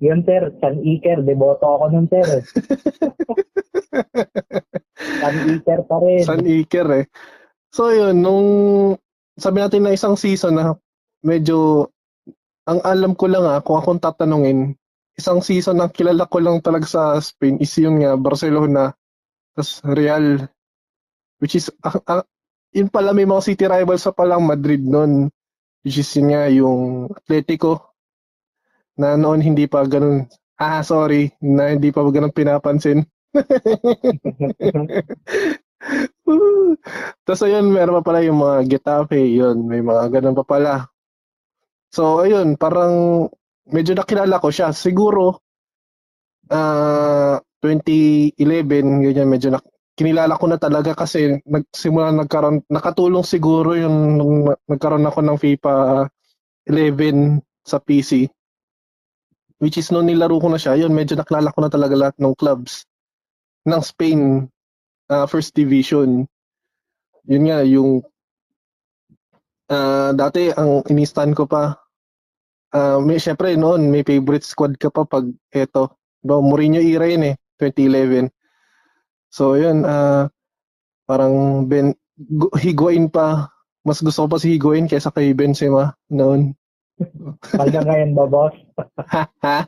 Yun, 0.00 0.24
sir, 0.24 0.56
San 0.64 0.80
Iker, 0.80 1.20
deboto 1.20 1.68
ako 1.68 1.84
nun, 1.92 2.08
sir. 2.08 2.24
eh. 2.24 2.42
San 5.20 5.36
Iker 5.52 5.80
pa 5.84 5.96
rin. 6.00 6.24
San 6.24 6.42
Iker 6.48 6.88
eh. 7.04 7.06
So 7.74 7.90
yun, 7.90 8.22
nung 8.22 8.46
sabi 9.34 9.58
natin 9.60 9.82
na 9.84 9.92
isang 9.92 10.14
season 10.14 10.54
na 10.54 10.78
medyo 11.24 11.88
ang 12.68 12.80
alam 12.84 13.12
ko 13.16 13.28
lang 13.28 13.44
ah, 13.48 13.60
kung 13.60 13.76
akong 13.80 14.00
tatanungin, 14.00 14.76
isang 15.16 15.40
season 15.44 15.80
ang 15.80 15.92
kilala 15.92 16.28
ko 16.28 16.40
lang 16.40 16.60
talaga 16.64 16.86
sa 16.88 17.02
Spain 17.20 17.60
is 17.60 17.72
yun 17.76 18.00
nga, 18.00 18.16
Barcelona, 18.16 18.92
tas 19.56 19.80
Real, 19.84 20.48
which 21.40 21.56
is, 21.56 21.68
ah, 21.84 21.96
ah, 22.08 22.24
yun 22.72 22.88
pala 22.88 23.12
may 23.12 23.28
mga 23.28 23.44
city 23.44 23.64
rivals 23.68 24.04
sa 24.04 24.16
palang 24.16 24.44
Madrid 24.48 24.80
nun, 24.84 25.28
which 25.84 26.00
is 26.00 26.08
yun 26.16 26.32
nga, 26.32 26.48
yung 26.48 27.12
Atletico, 27.12 27.94
na 28.96 29.18
noon 29.18 29.44
hindi 29.44 29.68
pa 29.68 29.84
ganun, 29.84 30.24
ah 30.56 30.80
sorry, 30.80 31.34
na 31.42 31.74
hindi 31.74 31.92
pa 31.92 32.00
ganun 32.08 32.32
pinapansin. 32.32 33.04
Tapos 37.24 37.42
ayun, 37.44 37.68
meron 37.68 38.00
pa 38.00 38.06
pala 38.08 38.24
yung 38.24 38.40
mga 38.40 38.64
Getafe, 38.70 39.20
yun, 39.20 39.66
may 39.68 39.84
mga 39.84 40.08
ganun 40.20 40.38
pa 40.38 40.46
pala. 40.46 40.93
So 41.94 42.26
ayun, 42.26 42.58
parang 42.58 43.26
medyo 43.70 43.94
nakilala 43.94 44.42
ko 44.42 44.50
siya. 44.50 44.74
Siguro, 44.74 45.38
ah 46.50 47.38
2011, 47.62 49.06
ganyan, 49.06 49.30
medyo 49.30 49.54
nak 49.54 49.62
kinilala 49.94 50.34
ko 50.34 50.50
na 50.50 50.58
talaga 50.58 50.90
kasi 50.98 51.38
nagsimula 51.46 52.10
nagkaroon, 52.10 52.66
nakatulong 52.66 53.22
siguro 53.22 53.78
yung 53.78 54.18
nung 54.18 54.50
nagkaroon 54.66 55.06
ako 55.06 55.22
ng 55.22 55.38
FIFA 55.38 55.74
11 56.66 57.38
sa 57.62 57.78
PC. 57.78 58.26
Which 59.62 59.78
is 59.78 59.94
nung 59.94 60.10
nilaro 60.10 60.42
ko 60.42 60.50
na 60.50 60.58
siya, 60.58 60.74
yun, 60.74 60.90
medyo 60.90 61.14
nakilala 61.14 61.54
ko 61.54 61.62
na 61.62 61.70
talaga 61.70 61.94
lahat 61.94 62.16
ng 62.18 62.34
clubs 62.34 62.84
ng 63.70 63.80
Spain 63.80 64.50
ah, 65.08 65.30
First 65.30 65.54
Division. 65.54 66.26
Yun 67.30 67.44
nga, 67.48 67.62
yung 67.62 68.02
ah, 69.70 70.10
dati 70.10 70.50
ang 70.52 70.82
inistan 70.90 71.32
ko 71.32 71.46
pa, 71.46 71.83
ah, 72.74 72.98
may 72.98 73.22
syempre 73.22 73.54
noon, 73.54 73.88
may 73.88 74.02
favorite 74.02 74.44
squad 74.44 74.74
ka 74.76 74.90
pa 74.90 75.06
pag 75.06 75.30
eto. 75.54 75.94
Diba, 76.20 76.40
Mourinho 76.42 76.80
era 76.80 77.06
yun 77.06 77.32
eh, 77.32 77.36
2011. 77.60 78.28
So 79.30 79.54
yun, 79.54 79.86
ah, 79.86 80.28
parang 81.06 81.66
Ben, 81.70 81.94
Gu- 82.14 82.54
Higuain 82.54 83.10
pa, 83.10 83.50
mas 83.82 83.98
gusto 84.00 84.24
ko 84.24 84.28
pa 84.34 84.38
si 84.38 84.54
Higuain 84.54 84.86
kaysa 84.86 85.10
kay 85.10 85.34
Benzema 85.34 85.94
noon. 86.10 86.54
Hanggang 87.60 87.86
ngayon 87.90 88.12
ba, 88.14 88.24
boss? 88.30 88.54
ha? 89.44 89.66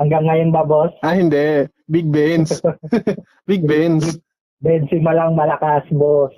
Hanggang 0.00 0.24
ngayon 0.24 0.50
ba, 0.50 0.64
boss? 0.64 0.92
Ah, 1.04 1.12
hindi. 1.12 1.68
Big 1.86 2.08
Benz. 2.08 2.64
Big 3.50 3.62
Benz. 3.68 4.16
Benzema 4.64 5.12
lang 5.12 5.36
malakas, 5.36 5.84
boss. 5.92 6.32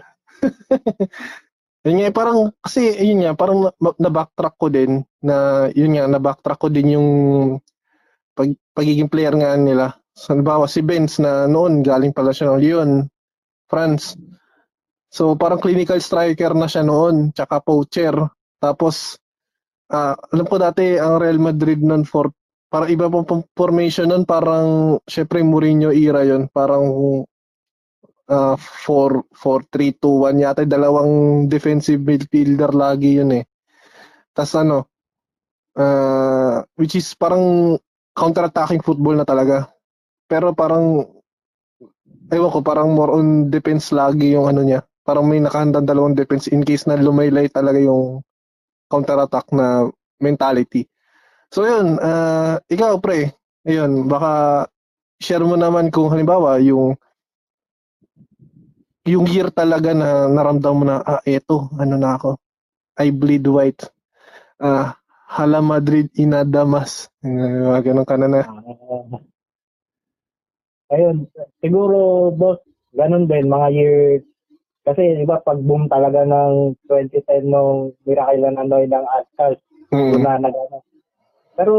Yun 1.83 1.99
nga, 1.99 2.15
parang, 2.15 2.55
kasi, 2.63 2.95
yun 3.03 3.27
nga, 3.27 3.35
parang 3.35 3.75
na- 3.83 3.99
na-backtrack 3.99 4.55
ko 4.55 4.71
din, 4.71 5.03
na, 5.19 5.67
yun 5.75 5.99
nga, 5.99 6.07
na-backtrack 6.07 6.59
ko 6.63 6.69
din 6.71 6.95
yung 6.95 7.09
pag, 8.39 8.55
pagiging 8.71 9.11
player 9.11 9.35
nga 9.35 9.59
nila. 9.59 9.99
So, 10.15 10.31
halimbawa, 10.31 10.71
si 10.71 10.79
Benz 10.87 11.19
na 11.19 11.51
noon, 11.51 11.83
galing 11.83 12.15
pala 12.15 12.31
siya 12.31 12.55
ng 12.55 12.61
Lyon, 12.63 12.91
France. 13.67 14.15
So, 15.11 15.35
parang 15.35 15.59
clinical 15.59 15.99
striker 15.99 16.55
na 16.55 16.71
siya 16.71 16.87
noon, 16.87 17.35
tsaka 17.35 17.59
poacher. 17.59 18.15
Tapos, 18.63 19.19
ah, 19.91 20.15
alam 20.15 20.47
ko 20.47 20.63
dati, 20.63 20.95
ang 21.03 21.19
Real 21.19 21.43
Madrid 21.43 21.83
noon, 21.83 22.07
for, 22.07 22.31
parang 22.71 22.95
iba 22.95 23.11
pong 23.11 23.43
formation 23.59 24.07
noon, 24.07 24.23
parang, 24.23 24.97
syempre, 25.11 25.43
Mourinho 25.43 25.91
era 25.91 26.23
yun, 26.23 26.47
parang 26.47 26.87
uh, 28.33 28.57
4 28.57 29.29
4 29.29 29.69
3 29.69 30.01
2 30.01 30.33
1 30.33 30.45
yata 30.45 30.65
dalawang 30.65 31.45
defensive 31.53 32.01
midfielder 32.01 32.73
lagi 32.73 33.21
yun 33.21 33.37
eh. 33.37 33.45
Tas 34.33 34.57
ano 34.57 34.89
uh, 35.77 36.65
which 36.81 36.97
is 36.97 37.13
parang 37.13 37.77
counter-attacking 38.17 38.85
football 38.85 39.17
na 39.17 39.29
talaga. 39.29 39.69
Pero 40.29 40.53
parang 40.57 41.05
ewan 42.33 42.53
ko 42.53 42.61
parang 42.65 42.89
more 42.97 43.13
on 43.21 43.53
defense 43.53 43.93
lagi 43.93 44.33
yung 44.33 44.49
ano 44.49 44.65
niya. 44.65 44.81
Parang 45.05 45.29
may 45.29 45.43
nakahandang 45.43 45.85
dalawang 45.85 46.17
defense 46.17 46.49
in 46.49 46.65
case 46.65 46.89
na 46.89 46.97
lumaylay 46.97 47.51
talaga 47.51 47.81
yung 47.81 48.25
counter-attack 48.89 49.51
na 49.53 49.89
mentality. 50.21 50.87
So 51.53 51.69
yun, 51.69 52.01
uh, 52.01 52.57
ikaw 52.71 52.97
pre, 53.03 53.29
ayun, 53.69 54.09
baka 54.09 54.65
share 55.21 55.45
mo 55.45 55.59
naman 55.59 55.93
kung 55.93 56.09
halimbawa 56.09 56.57
yung 56.65 56.97
yung 59.07 59.27
year 59.27 59.51
talaga 59.51 59.91
na 59.95 60.31
naramdam 60.31 60.75
mo 60.79 60.85
na, 60.87 61.03
ah, 61.03 61.23
eto, 61.27 61.67
ano 61.75 61.99
na 61.99 62.15
ako, 62.19 62.39
I 63.03 63.11
bleed 63.11 63.47
white. 63.51 63.89
Ah, 64.63 64.95
Hala 65.33 65.65
Madrid 65.65 66.13
inadamas. 66.15 67.09
Uh, 67.25 67.81
ganun 67.81 68.05
ka 68.05 68.21
na 68.21 68.29
na. 68.29 68.41
Ah, 68.45 68.61
ayun, 70.93 71.25
siguro, 71.65 72.29
boss, 72.37 72.61
ganun 72.93 73.25
din, 73.27 73.49
mga 73.49 73.69
year, 73.73 74.21
kasi 74.85 75.17
di 75.19 75.25
ba 75.25 75.41
pag 75.41 75.63
boom 75.63 75.89
talaga 75.89 76.27
ng 76.27 76.75
2010 76.91 77.49
nung 77.49 77.95
Miracle 78.05 78.51
na 78.51 78.67
Noy 78.67 78.85
ng 78.91 79.07
Ascals, 79.09 79.61
Mm. 79.93 80.21
na 80.25 80.41
nag 80.41 80.55
Pero 81.57 81.75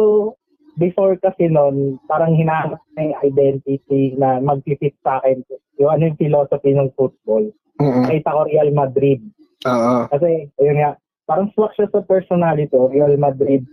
before 0.77 1.17
kasi 1.21 1.49
noon, 1.49 2.01
parang 2.09 2.33
hinahanap 2.33 2.81
na 2.95 3.01
yung 3.13 3.19
identity 3.21 4.17
na 4.17 4.41
mag-fit 4.41 4.93
sa 5.05 5.21
akin. 5.21 5.45
Yung 5.77 5.91
ano 5.91 6.01
yung 6.09 6.19
philosophy 6.19 6.73
ng 6.73 6.93
football. 6.97 7.45
Mm. 7.81 8.05
Nakita 8.05 8.33
ko 8.33 8.41
Real 8.45 8.71
Madrid. 8.73 9.19
Oo. 9.65 9.95
Kasi, 10.09 10.49
ayun 10.61 10.77
nga, 10.81 10.91
parang 11.25 11.49
swak 11.55 11.73
siya 11.77 11.87
sa 11.89 12.01
personality. 12.03 12.73
oh, 12.73 12.89
Real 12.89 13.15
Madrid, 13.17 13.65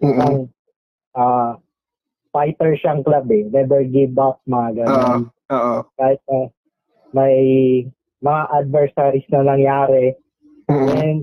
Mm. 0.00 0.18
ang 0.20 0.36
ah 1.12 1.60
fighter 2.30 2.78
siyang 2.78 3.02
club 3.02 3.26
eh. 3.34 3.42
Never 3.50 3.82
give 3.82 4.14
up, 4.16 4.38
mga 4.46 4.86
ganun. 4.86 5.28
Oo. 5.50 5.76
Kahit 5.98 6.22
ah, 6.30 6.46
may 7.10 7.36
mga 8.22 8.42
adversaries 8.54 9.26
na 9.34 9.42
nangyari. 9.42 10.14
Mm. 10.70 10.88
And 10.94 11.18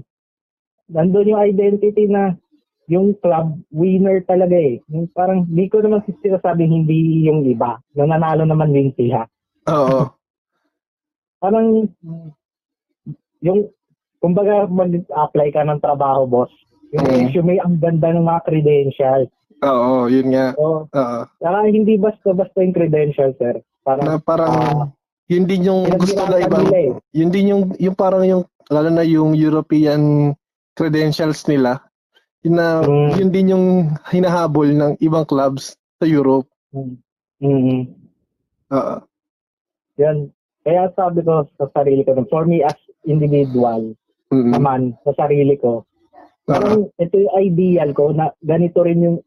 nandun 0.91 1.31
yung 1.31 1.39
identity 1.41 2.11
na 2.11 2.35
yung 2.87 3.15
club 3.19 3.59
winner 3.69 4.23
talaga 4.23 4.55
eh. 4.55 4.79
Yung 4.87 5.11
parang 5.11 5.43
di 5.43 5.67
ko 5.67 5.83
naman 5.83 6.03
sinasabing 6.07 6.71
hindi 6.71 7.27
yung 7.27 7.43
iba. 7.43 7.75
Na 7.93 8.07
nanalo 8.07 8.47
naman 8.47 8.71
din 8.71 8.95
sila. 8.95 9.27
Oo. 9.67 10.07
Parang 11.37 11.85
yung 13.39 13.69
kumbaga 14.17 14.65
mag-apply 14.65 15.53
ka 15.53 15.61
ng 15.61 15.77
trabaho, 15.77 16.25
boss. 16.25 16.49
Yung 16.89 17.05
Mm. 17.05 17.17
resume, 17.29 17.55
ang 17.61 17.77
ganda 17.77 18.09
ng 18.09 18.25
mga 18.25 18.41
credentials. 18.41 19.29
Oo, 19.61 20.07
yun 20.09 20.33
nga. 20.33 20.57
So, 20.57 20.89
Oo. 20.89 21.19
saka 21.37 21.57
hindi 21.69 21.99
basta-basta 21.99 22.57
yung 22.57 22.73
credentials, 22.73 23.37
sir. 23.37 23.61
Parang, 23.85 24.05
Na 24.07 24.17
parang 24.17 24.49
ah, 24.49 24.87
yun 25.29 25.45
din 25.45 25.67
yung 25.67 25.85
gusto 25.93 26.17
na 26.17 26.39
nila 26.39 26.73
eh. 26.73 26.91
yun 27.13 27.29
din 27.29 27.51
yung 27.51 27.63
yung 27.77 27.93
parang 27.93 28.23
yung 28.23 28.43
lalo 28.67 28.89
na 28.89 29.03
yung 29.03 29.31
European 29.31 30.33
credentials 30.73 31.43
nila. 31.45 31.86
Yun 32.45 32.55
na 32.55 32.67
Mm. 32.85 33.09
yun 33.17 33.29
din 33.33 33.51
yung 33.53 33.65
hinahabol 34.13 34.69
ng 34.69 34.91
ibang 35.01 35.25
clubs 35.25 35.73
sa 35.97 36.05
Europe. 36.05 36.45
mm 37.41 37.89
Oo. 38.67 38.95
Yan. 39.97 40.29
Kaya 40.61 40.91
sabi 40.93 41.23
ko 41.23 41.47
sa 41.55 41.65
sarili 41.71 42.03
ko, 42.03 42.11
for 42.27 42.43
me 42.43 42.59
as 42.61 42.75
individual, 43.07 43.95
Mm. 44.27 44.51
naman, 44.51 44.81
sa 45.07 45.15
sarili 45.15 45.55
ko, 45.55 45.87
parang 46.43 46.91
ito 46.99 47.15
yung 47.15 47.33
ideal 47.39 47.95
ko 47.95 48.11
na 48.11 48.35
ganito 48.43 48.83
rin 48.83 48.99
yung, 48.99 49.17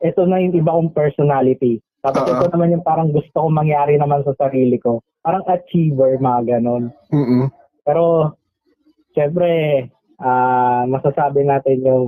ito 0.00 0.24
na 0.24 0.40
yung 0.40 0.56
iba 0.56 0.72
kong 0.72 0.96
personality. 0.96 1.78
Tapos 2.00 2.24
Oo. 2.24 2.32
ito 2.32 2.44
naman 2.48 2.72
yung 2.72 2.86
parang 2.86 3.12
gusto 3.12 3.36
kong 3.36 3.52
mangyari 3.52 4.00
naman 4.00 4.24
sa 4.24 4.32
sarili 4.40 4.80
ko. 4.80 5.04
Parang 5.20 5.44
achiever, 5.44 6.16
mga 6.16 6.56
ganon. 6.56 6.88
Mm. 7.12 7.52
Pero, 7.84 8.32
syempre, 9.12 9.48
ah 10.16 10.88
masasabi 10.88 11.44
natin 11.44 11.84
yung, 11.84 12.04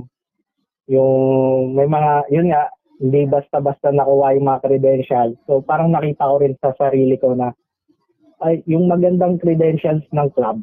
yung 0.89 1.77
may 1.77 1.85
mga, 1.85 2.11
yun 2.33 2.49
nga, 2.49 2.67
hindi 2.99 3.21
basta-basta 3.29 3.93
nakuha 3.93 4.35
yung 4.35 4.47
mga 4.49 4.63
credentials. 4.65 5.37
So, 5.47 5.63
parang 5.63 5.93
nakita 5.93 6.25
ko 6.27 6.35
rin 6.41 6.57
sa 6.59 6.75
sarili 6.75 7.15
ko 7.15 7.37
na, 7.37 7.53
ay, 8.43 8.59
yung 8.67 8.89
magandang 8.89 9.39
credentials 9.39 10.03
ng 10.11 10.27
club, 10.35 10.59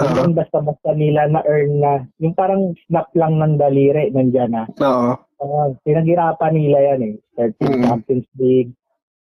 Oo. 0.00 0.08
hindi 0.24 0.34
basta-basta 0.34 0.90
nila 0.96 1.30
na-earn 1.30 1.72
na, 1.78 1.92
yung 2.18 2.34
parang 2.34 2.74
snap 2.88 3.12
lang 3.14 3.38
ng 3.38 3.60
daliri, 3.60 4.10
nandyan 4.10 4.50
na. 4.56 4.64
Oo. 4.82 5.20
Uh, 5.38 5.70
pinaghirapan 5.86 6.50
nila 6.50 6.78
yan 6.94 7.00
eh. 7.14 7.14
13 7.38 7.62
Mm. 7.62 7.82
Champions 7.86 8.28
League, 8.42 8.72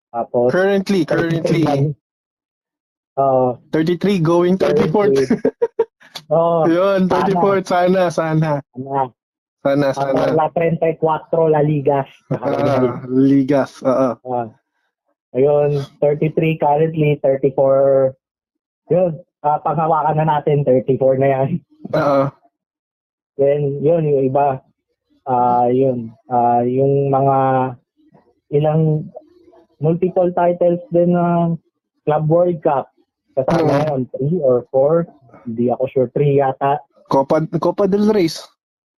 tapos, 0.09 0.49
Currently, 0.49 1.05
currently 1.05 1.63
Oo. 3.17 3.57
33 3.73 4.21
going 4.21 4.57
34. 4.57 5.13
Oo. 6.37 6.65
Yun, 6.69 7.09
34 7.09 7.65
sana, 7.69 8.09
sana. 8.09 8.61
Sana, 8.73 9.13
Sana. 9.67 9.89
sana. 9.91 10.23
La 10.33 10.47
34 10.55 11.51
La 11.51 11.61
Ligas. 11.61 12.07
Ah, 12.31 13.03
ligas. 13.11 13.83
Oo. 13.83 14.15
Ah. 14.23 14.47
Ayun, 15.35 15.83
33 16.01 16.57
currently, 16.57 17.19
34. 17.21 18.15
Yun, 18.89 19.21
ah, 19.43 19.59
panghawakan 19.61 20.17
na 20.23 20.39
natin, 20.39 20.63
34 20.65 21.19
na 21.19 21.29
yan. 21.29 21.49
Oo. 21.93 22.23
Then, 23.37 23.85
yun, 23.85 24.07
yung 24.07 24.25
iba, 24.33 24.65
ah 25.29 25.69
yun, 25.69 26.15
ah 26.33 26.65
yung 26.65 27.11
mga 27.13 27.37
ilang 28.55 29.11
multiple 29.83 30.33
titles 30.33 30.81
din 30.89 31.13
ng 31.13 31.61
Club 32.09 32.25
World 32.31 32.63
Cup. 32.65 32.89
Kasama 33.37 33.69
Mm. 33.69 33.85
yun, 33.85 34.01
3 34.17 34.37
or 34.41 34.59
4. 34.73 35.05
Hindi 35.45 35.69
ako 35.69 35.85
sure, 35.93 36.09
3 36.17 36.41
yata. 36.41 36.81
Copa, 37.13 37.45
Copa 37.61 37.85
del 37.85 38.09
Reyes. 38.09 38.41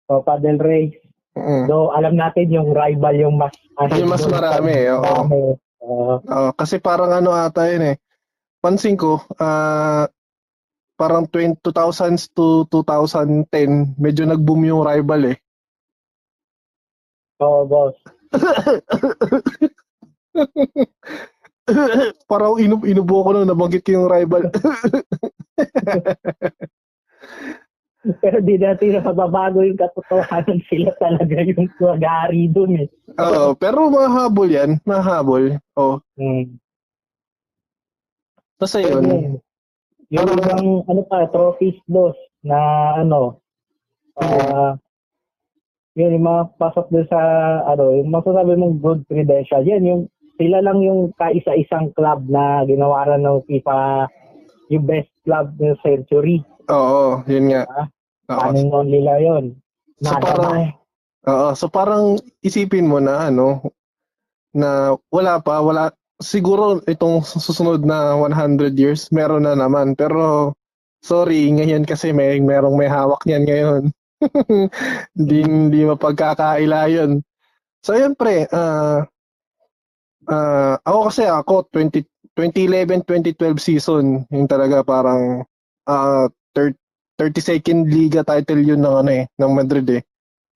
Copa 0.07 0.39
del 0.39 0.57
Rey. 0.57 0.95
Mm. 1.37 1.69
So, 1.69 1.93
alam 1.93 2.17
natin 2.17 2.49
yung 2.49 2.73
rival 2.73 3.13
yung 3.19 3.37
mas... 3.37 3.53
Yung 3.93 4.09
mas 4.09 4.25
marami, 4.25 4.73
oo. 4.89 5.03
Marami. 5.03 5.37
Oo. 5.85 6.17
Oo, 6.17 6.49
kasi 6.57 6.81
parang 6.81 7.13
ano 7.13 7.29
ata 7.35 7.69
yun 7.69 7.93
eh. 7.93 7.95
Pansin 8.57 8.97
ko, 8.97 9.21
ah 9.37 10.09
parang 10.97 11.29
20, 11.29 11.61
2000s 11.61 12.33
to 12.33 12.65
2010, 12.73 13.45
medyo 14.01 14.25
nag-boom 14.25 14.65
yung 14.65 14.81
rival 14.81 15.29
eh. 15.29 15.37
Oo, 17.37 17.69
boss. 17.69 17.93
parang 22.31 22.57
inub 22.57 22.81
inubo 22.87 23.21
ko 23.21 23.37
nung 23.37 23.45
nabanggit 23.45 23.85
ko 23.85 24.01
yung 24.01 24.09
rival. 24.09 24.49
Pero 28.23 28.37
di 28.39 28.55
natin 28.55 28.95
na 28.95 29.01
mababago 29.03 29.61
yung 29.61 29.75
katotohanan 29.75 30.59
sila 30.69 30.91
talaga 30.97 31.43
yung 31.43 31.67
mag-aari 31.77 32.47
dun 32.47 32.73
eh. 32.83 32.87
Oo, 33.17 33.53
pero 33.57 33.89
mahabol 33.89 34.47
yan, 34.47 34.79
mahabol. 34.83 35.57
Oh, 35.75 35.99
Hmm. 36.15 36.55
basta 38.57 38.81
Yun. 38.81 39.03
yun. 39.05 39.33
Yung 40.07 40.23
Parang- 40.23 40.39
ibang, 40.39 40.67
ano 40.87 41.01
pa, 41.03 41.27
trophies 41.27 41.75
boss 41.85 42.15
na 42.41 42.57
ano, 42.97 43.43
ah 44.17 44.79
yun, 45.93 46.13
yung 46.13 46.25
mga 46.29 46.43
pasok 46.55 46.93
dun 46.93 47.09
sa, 47.09 47.19
ano, 47.65 47.89
yung 47.91 48.13
masasabi 48.13 48.53
mong 48.53 48.77
good 48.79 49.01
credential, 49.09 49.65
yan, 49.65 49.81
yung, 49.81 50.01
sila 50.37 50.61
lang 50.61 50.85
yung 50.85 51.09
kaisa-isang 51.17 51.89
club 51.97 52.21
na 52.29 52.61
ginawaran 52.63 53.25
ng 53.25 53.41
FIFA 53.49 54.05
yung 54.69 54.85
best 54.85 55.09
club 55.25 55.49
ng 55.57 55.73
century. 55.81 56.45
Oo, 56.69 57.25
yun 57.25 57.49
nga. 57.49 57.65
Ah, 57.65 57.87
Oo. 58.27 58.39
Paning 58.39 58.69
non 58.69 58.87
nila 58.91 59.19
yun. 59.23 59.55
So 60.03 60.13
Nada 60.13 60.23
parang, 60.23 60.53
na 60.53 60.61
eh. 60.61 60.71
oo, 61.27 61.47
so 61.57 61.65
parang 61.71 62.03
isipin 62.43 62.85
mo 62.85 62.99
na 63.01 63.31
ano, 63.31 63.63
na 64.53 64.93
wala 65.09 65.39
pa, 65.41 65.63
wala, 65.63 65.89
siguro 66.21 66.81
itong 66.85 67.21
susunod 67.25 67.85
na 67.85 68.13
100 68.17 68.73
years, 68.77 69.09
meron 69.13 69.45
na 69.45 69.53
naman. 69.53 69.93
Pero, 69.93 70.53
sorry, 71.01 71.49
ngayon 71.53 71.85
kasi 71.85 72.11
may 72.13 72.41
merong 72.41 72.77
may 72.77 72.89
hawak 72.89 73.21
niyan 73.25 73.45
ngayon. 73.45 73.83
hindi, 75.17 75.39
hindi 75.45 75.79
mapagkakaila 75.85 76.89
yun. 76.89 77.21
So, 77.85 77.93
yun 77.93 78.17
pre, 78.17 78.49
ah, 78.49 79.05
ah, 80.27 80.75
ako 80.81 80.99
kasi 81.13 81.23
ako, 81.29 81.69
20, 81.69 82.01
2011-2012 82.37 83.57
season, 83.57 84.05
yung 84.29 84.45
talaga 84.45 84.85
parang 84.85 85.41
ah 85.89 86.29
30, 86.53 86.77
32nd 87.17 87.89
Liga 87.89 88.21
title 88.21 88.61
yun 88.61 88.81
ng 88.85 88.95
ano 89.05 89.11
eh, 89.11 89.25
ng 89.35 89.51
Madrid 89.51 89.87
eh. 89.89 90.01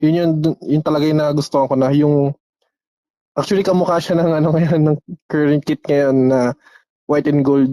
Yun 0.02 0.18
yung, 0.18 0.32
yun 0.62 0.82
talaga 0.86 1.06
yung 1.10 1.22
nagustuhan 1.22 1.70
ko 1.70 1.76
na 1.78 1.90
yung 1.94 2.34
actually 3.38 3.66
kamukha 3.66 3.98
siya 4.02 4.22
ng 4.22 4.32
ano 4.32 4.48
ngayon 4.56 4.82
ng 4.86 4.98
current 5.30 5.64
kit 5.66 5.82
ngayon 5.86 6.30
na 6.30 6.40
white 7.10 7.28
and 7.28 7.44
gold. 7.44 7.72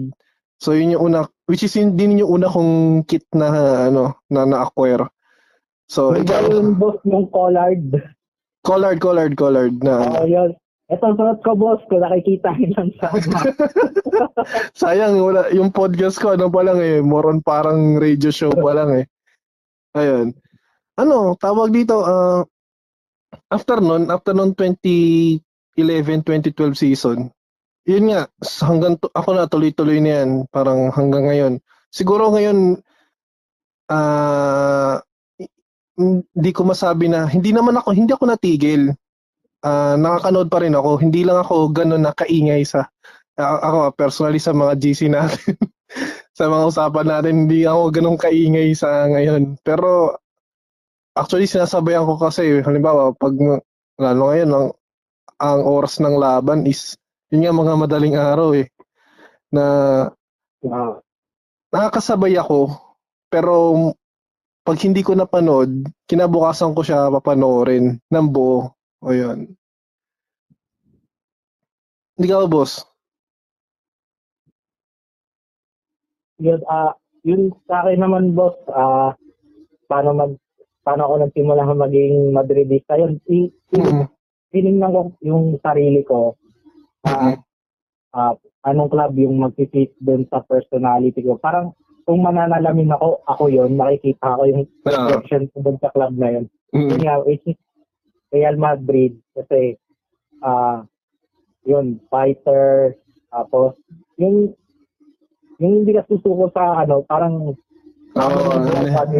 So 0.59 0.75
yun 0.75 0.97
yung 0.97 1.13
una 1.13 1.29
which 1.47 1.63
is 1.63 1.73
yun 1.77 1.95
din 1.95 2.19
yung 2.19 2.41
una 2.41 2.51
kong 2.51 3.05
kit 3.07 3.23
na 3.31 3.47
ano 3.87 4.19
na 4.27 4.43
na-acquire. 4.43 5.07
So 5.89 6.13
ikaw, 6.13 6.49
yung 6.51 6.77
boss 6.77 6.99
yung 7.07 7.31
collard? 7.31 7.85
collard 8.61 8.99
collard 8.99 9.33
collard 9.39 9.75
na 9.81 10.03
Oo, 10.03 10.27
yun. 10.27 10.51
Ito, 10.89 11.05
suot 11.13 11.39
ko, 11.45 11.53
boss, 11.53 11.81
kung 11.85 12.01
nakikita 12.01 12.49
lang 12.73 12.89
sana. 12.97 13.39
sayang 14.81 15.21
wala 15.21 15.45
yung 15.53 15.69
podcast 15.69 16.17
ko 16.17 16.33
ano 16.33 16.49
pa 16.49 16.65
lang 16.65 16.81
eh 16.81 16.97
more 16.97 17.29
on 17.29 17.45
parang 17.45 18.01
radio 18.01 18.33
show 18.33 18.49
pa 18.49 18.73
lang 18.73 18.89
eh. 18.97 19.05
Ayun. 19.93 20.33
Ano, 20.97 21.37
tawag 21.37 21.69
dito 21.69 22.01
ah 22.01 22.41
after 23.53 23.77
nun, 23.77 24.09
after 24.09 24.33
nun 24.33 24.57
2011-2012 24.57 25.37
season, 26.73 27.29
yun 27.85 28.09
nga, 28.09 28.25
hanggang 28.65 28.97
tu- 28.97 29.13
ako 29.13 29.29
na 29.37 29.45
tuloy-tuloy 29.45 30.01
na 30.01 30.25
yan, 30.25 30.29
parang 30.49 30.89
hanggang 30.89 31.29
ngayon. 31.29 31.53
Siguro 31.93 32.33
ngayon, 32.33 32.81
ah 33.93 34.97
i- 35.37 35.53
hindi 36.33 36.51
ko 36.53 36.65
masabi 36.65 37.09
na, 37.09 37.29
hindi 37.29 37.53
naman 37.53 37.77
ako, 37.77 37.93
hindi 37.93 38.09
ako 38.09 38.25
natigil. 38.25 38.89
Ah, 39.59 39.99
nakakanood 39.99 40.47
pa 40.47 40.63
rin 40.63 40.71
ako, 40.71 41.03
hindi 41.03 41.27
lang 41.27 41.43
ako 41.43 41.75
ganun 41.75 42.07
nakaingay 42.07 42.63
sa, 42.63 42.87
a- 43.35 43.59
ako 43.59 43.91
personally 43.95 44.39
sa 44.39 44.55
mga 44.55 44.79
GC 44.79 45.11
natin, 45.11 45.55
sa 46.39 46.47
mga 46.47 46.63
usapan 46.71 47.07
natin, 47.11 47.33
hindi 47.47 47.67
ako 47.67 47.91
ganun 47.91 48.15
kaingay 48.15 48.71
sa 48.71 49.11
ngayon. 49.11 49.59
Pero, 49.67 50.15
actually 51.19 51.43
sinasabayan 51.43 52.07
ko 52.07 52.15
kasi, 52.15 52.63
halimbawa, 52.63 53.11
pag, 53.19 53.35
lalo 53.99 54.21
ngayon, 54.31 54.49
ang, 54.55 54.67
ang 55.43 55.61
oras 55.67 55.99
ng 55.99 56.15
laban 56.15 56.63
is, 56.63 56.95
yun 57.31 57.43
nga 57.43 57.51
mga 57.51 57.73
madaling 57.75 58.15
araw 58.15 58.55
eh, 58.55 58.67
na 59.51 59.65
Wow. 60.59 60.99
nakakasabay 61.71 62.35
ako, 62.35 62.67
pero 63.31 63.75
pag 64.67 64.77
hindi 64.83 64.99
ko 65.01 65.15
napanood, 65.15 65.87
kinabukasan 66.03 66.75
ko 66.75 66.83
siya 66.83 67.07
papanoorin 67.07 67.95
ng 67.95 68.27
buo. 68.27 68.78
O 69.01 69.11
yun. 69.15 69.55
Hindi 72.19 72.27
ka 72.27 72.43
ba, 72.43 72.47
boss? 72.51 72.83
Yun, 76.39 76.59
ah, 76.67 76.95
yun 77.23 77.51
sa 77.67 77.83
akin 77.83 77.99
naman, 77.99 78.35
boss, 78.35 78.55
ah, 78.71 79.15
paano 79.87 80.15
mag, 80.15 80.31
paano 80.83 81.07
ako 81.07 81.13
nagsimula 81.27 81.63
maging 81.67 82.31
Madridista, 82.31 82.95
yun, 82.99 83.19
i, 83.27 83.47
i, 83.75 83.79
Mm. 83.79 84.07
tinignan 84.51 84.95
ko 84.95 85.01
yung 85.23 85.59
sarili 85.63 86.03
ko, 86.03 86.35
ah, 87.07 87.35
Mm. 87.35 87.37
ah, 88.15 88.33
anong 88.67 88.91
club 88.91 89.15
yung 89.15 89.39
mag-fit 89.39 89.95
dun 89.99 90.27
sa 90.27 90.43
personality 90.43 91.23
ko. 91.23 91.39
Parang, 91.39 91.71
kung 92.03 92.19
mananalamin 92.25 92.91
ako, 92.95 93.21
ako 93.29 93.43
yon 93.47 93.77
makikita 93.77 94.35
ko 94.39 94.43
yung 94.43 94.63
Ah. 94.87 95.07
reflection 95.13 95.47
ko 95.51 95.57
dun 95.63 95.77
sa 95.79 95.91
club 95.91 96.15
na 96.19 96.27
yun. 96.39 96.45
Mm. 96.75 96.89
Yun 96.91 97.01
nga, 97.03 97.15
which 97.23 97.43
is 97.47 97.59
Real 98.29 98.57
Madrid, 98.57 99.17
kasi, 99.33 99.77
ah, 100.45 100.85
yun, 101.65 101.97
fighter, 102.09 102.97
tapos, 103.29 103.77
yung, 104.17 104.53
yung 105.57 105.73
hindi 105.83 105.97
ka 105.97 106.05
susuko 106.05 106.49
sa, 106.53 106.85
ano, 106.85 107.05
parang, 107.05 107.53
Oo, 108.17 108.49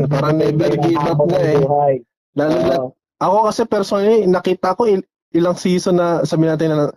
parang 0.09 0.35
never 0.37 0.73
give 0.81 0.97
up 0.97 1.21
na 1.29 1.39
eh. 1.39 1.61
Buhay. 1.61 1.93
Lalo 2.33 2.55
na, 2.57 2.75
Oo. 2.81 2.87
ako 3.21 3.37
kasi 3.49 3.61
personally, 3.69 4.17
nakita 4.25 4.73
ko 4.73 4.89
il- 4.89 5.07
ilang 5.33 5.55
season 5.55 6.01
na, 6.01 6.25
sabi 6.25 6.49
natin 6.49 6.73
na 6.73 6.89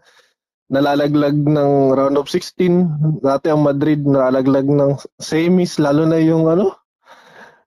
nalalaglag 0.73 1.37
ng 1.37 1.93
round 1.93 2.17
of 2.17 2.33
16. 2.33 3.21
Dati 3.21 3.53
ang 3.53 3.61
Madrid 3.61 4.01
nalalaglag 4.09 4.65
ng 4.65 4.97
semis, 5.21 5.77
lalo 5.77 6.09
na 6.09 6.17
yung 6.17 6.49
ano, 6.49 6.73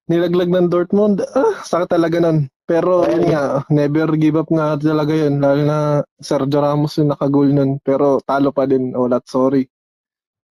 nilaglag 0.10 0.50
ng 0.50 0.74
Dortmund. 0.74 1.22
Ah, 1.38 1.62
sakit 1.62 1.94
talaga 1.94 2.18
nun. 2.18 2.50
Pero 2.66 3.06
yun 3.06 3.30
nga, 3.30 3.62
never 3.70 4.18
give 4.18 4.42
up 4.42 4.50
nga 4.50 4.74
talaga 4.82 5.14
yun. 5.14 5.38
Lalo 5.38 5.62
na 5.62 5.80
Sergio 6.18 6.60
Ramos 6.66 6.98
yung 6.98 7.14
nakagol 7.14 7.54
nun. 7.54 7.78
Pero 7.86 8.18
talo 8.26 8.50
pa 8.50 8.66
din. 8.66 8.98
Oh, 8.98 9.06
that's 9.06 9.30
sorry. 9.30 9.70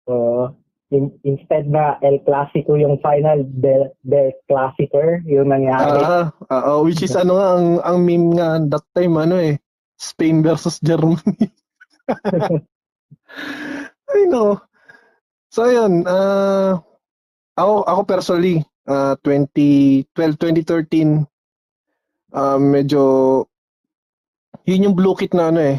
So, 0.06 0.54
in- 0.94 1.18
instead 1.26 1.66
na 1.66 1.98
El 2.06 2.22
Clasico 2.22 2.78
yung 2.78 3.02
final, 3.02 3.50
The, 3.50 3.90
the 4.06 4.38
Clasicer, 4.46 5.26
yung 5.26 5.50
nangyari. 5.50 6.06
Ah, 6.06 6.30
ah, 6.54 6.64
oh, 6.70 6.86
which 6.86 7.02
is 7.02 7.18
ano 7.18 7.42
nga, 7.42 7.48
ang, 7.58 7.68
ang 7.82 7.98
meme 8.06 8.30
nga 8.38 8.62
that 8.62 8.86
time, 8.94 9.18
ano 9.18 9.42
eh, 9.42 9.58
Spain 9.98 10.46
versus 10.46 10.78
Germany. 10.86 11.50
Ay 14.14 14.30
no. 14.30 14.62
So 15.50 15.66
yun, 15.66 16.06
ah 16.06 16.78
ako 17.58 17.74
ako 17.86 18.02
personally, 18.06 18.62
ah 18.86 19.18
2012, 19.26 20.14
2013 20.14 21.26
ah 22.34 22.58
medyo 22.58 23.04
yun 24.66 24.90
yung 24.90 24.96
blue 24.98 25.16
kit 25.18 25.34
na 25.38 25.50
ano 25.54 25.60
eh, 25.62 25.78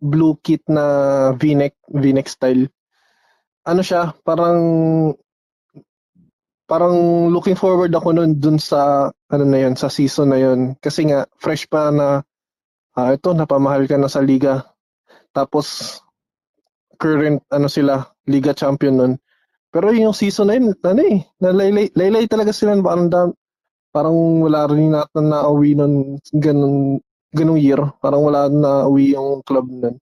blue 0.00 0.36
kit 0.40 0.64
na 0.66 0.84
V-neck, 1.36 1.76
V-neck 1.92 2.28
style. 2.28 2.66
Ano 3.68 3.84
siya, 3.84 4.16
parang 4.24 4.58
parang 6.70 7.26
looking 7.34 7.58
forward 7.58 7.90
ako 7.92 8.14
nun 8.14 8.38
dun 8.38 8.56
sa 8.56 9.10
ano 9.10 9.44
na 9.44 9.58
yun, 9.58 9.74
sa 9.74 9.90
season 9.90 10.32
na 10.32 10.38
yun. 10.40 10.74
Kasi 10.80 11.06
nga 11.10 11.26
fresh 11.38 11.66
pa 11.70 11.90
na 11.90 12.22
ah 12.96 13.10
ito 13.14 13.30
napamahal 13.32 13.86
ka 13.86 13.96
na 14.00 14.10
sa 14.10 14.22
liga. 14.24 14.64
Tapos 15.30 15.98
current 17.00 17.40
ano 17.48 17.66
sila, 17.66 18.04
Liga 18.28 18.52
Champion 18.52 18.94
nun. 19.00 19.12
Pero 19.72 19.94
yung 19.94 20.12
season 20.12 20.52
na 20.52 20.58
yun, 20.58 20.74
ano 20.84 21.00
eh, 21.00 21.24
nalaylay, 21.40 21.88
laylay 21.94 22.26
talaga 22.26 22.50
sila, 22.50 22.76
parang, 22.82 23.08
dam- 23.08 23.38
parang 23.90 24.42
wala 24.42 24.66
rin 24.70 24.94
natin 24.94 25.30
na 25.30 25.46
uwi 25.50 25.74
nun, 25.74 26.18
ganun, 26.34 27.02
ganung 27.34 27.60
year. 27.60 27.82
Parang 27.98 28.22
wala 28.26 28.46
na 28.50 28.86
uwi 28.86 29.14
yung 29.14 29.42
club 29.42 29.66
nun. 29.70 29.98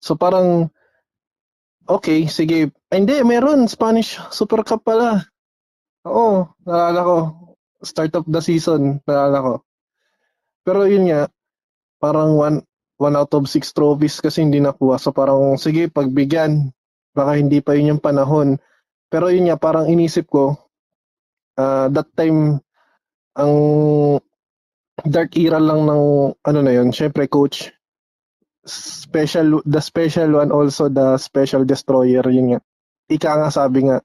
So 0.00 0.16
parang, 0.16 0.68
okay, 1.88 2.28
sige. 2.28 2.72
Ay, 2.92 3.04
hindi, 3.04 3.20
meron, 3.24 3.68
Spanish 3.68 4.20
Super 4.32 4.64
Cup 4.64 4.84
pala. 4.84 5.24
Oo, 6.04 6.50
naalala 6.64 7.00
ko. 7.02 7.16
Start 7.82 8.14
of 8.18 8.26
the 8.28 8.42
season, 8.42 9.02
naalala 9.08 9.38
ko. 9.40 9.54
Pero 10.62 10.86
yun 10.86 11.10
nga, 11.10 11.26
parang 11.98 12.38
one, 12.38 12.58
one 12.98 13.18
out 13.18 13.34
of 13.34 13.50
six 13.50 13.74
trophies 13.74 14.22
kasi 14.22 14.42
hindi 14.42 14.62
nakuha. 14.62 14.98
So 14.98 15.10
parang, 15.10 15.58
sige, 15.58 15.90
pagbigyan. 15.90 16.70
Baka 17.12 17.36
hindi 17.36 17.60
pa 17.60 17.74
yun 17.74 17.96
yung 17.98 18.02
panahon. 18.02 18.56
Pero 19.12 19.28
yun 19.28 19.50
nga, 19.50 19.58
parang 19.58 19.90
inisip 19.90 20.30
ko, 20.30 20.56
ah, 21.58 21.86
that 21.92 22.08
time, 22.16 22.62
ang 23.36 23.54
dark 25.08 25.32
era 25.40 25.58
lang 25.58 25.88
ng, 25.88 26.04
ano 26.36 26.58
na 26.60 26.72
yun, 26.72 26.92
syempre 26.92 27.26
coach, 27.26 27.72
special, 28.66 29.64
the 29.66 29.80
special 29.82 30.38
one 30.38 30.52
also, 30.52 30.86
the 30.92 31.16
special 31.18 31.64
destroyer, 31.64 32.22
yun 32.28 32.56
nga. 32.56 32.60
Ika 33.10 33.30
nga 33.42 33.50
sabi 33.50 33.88
nga. 33.88 33.98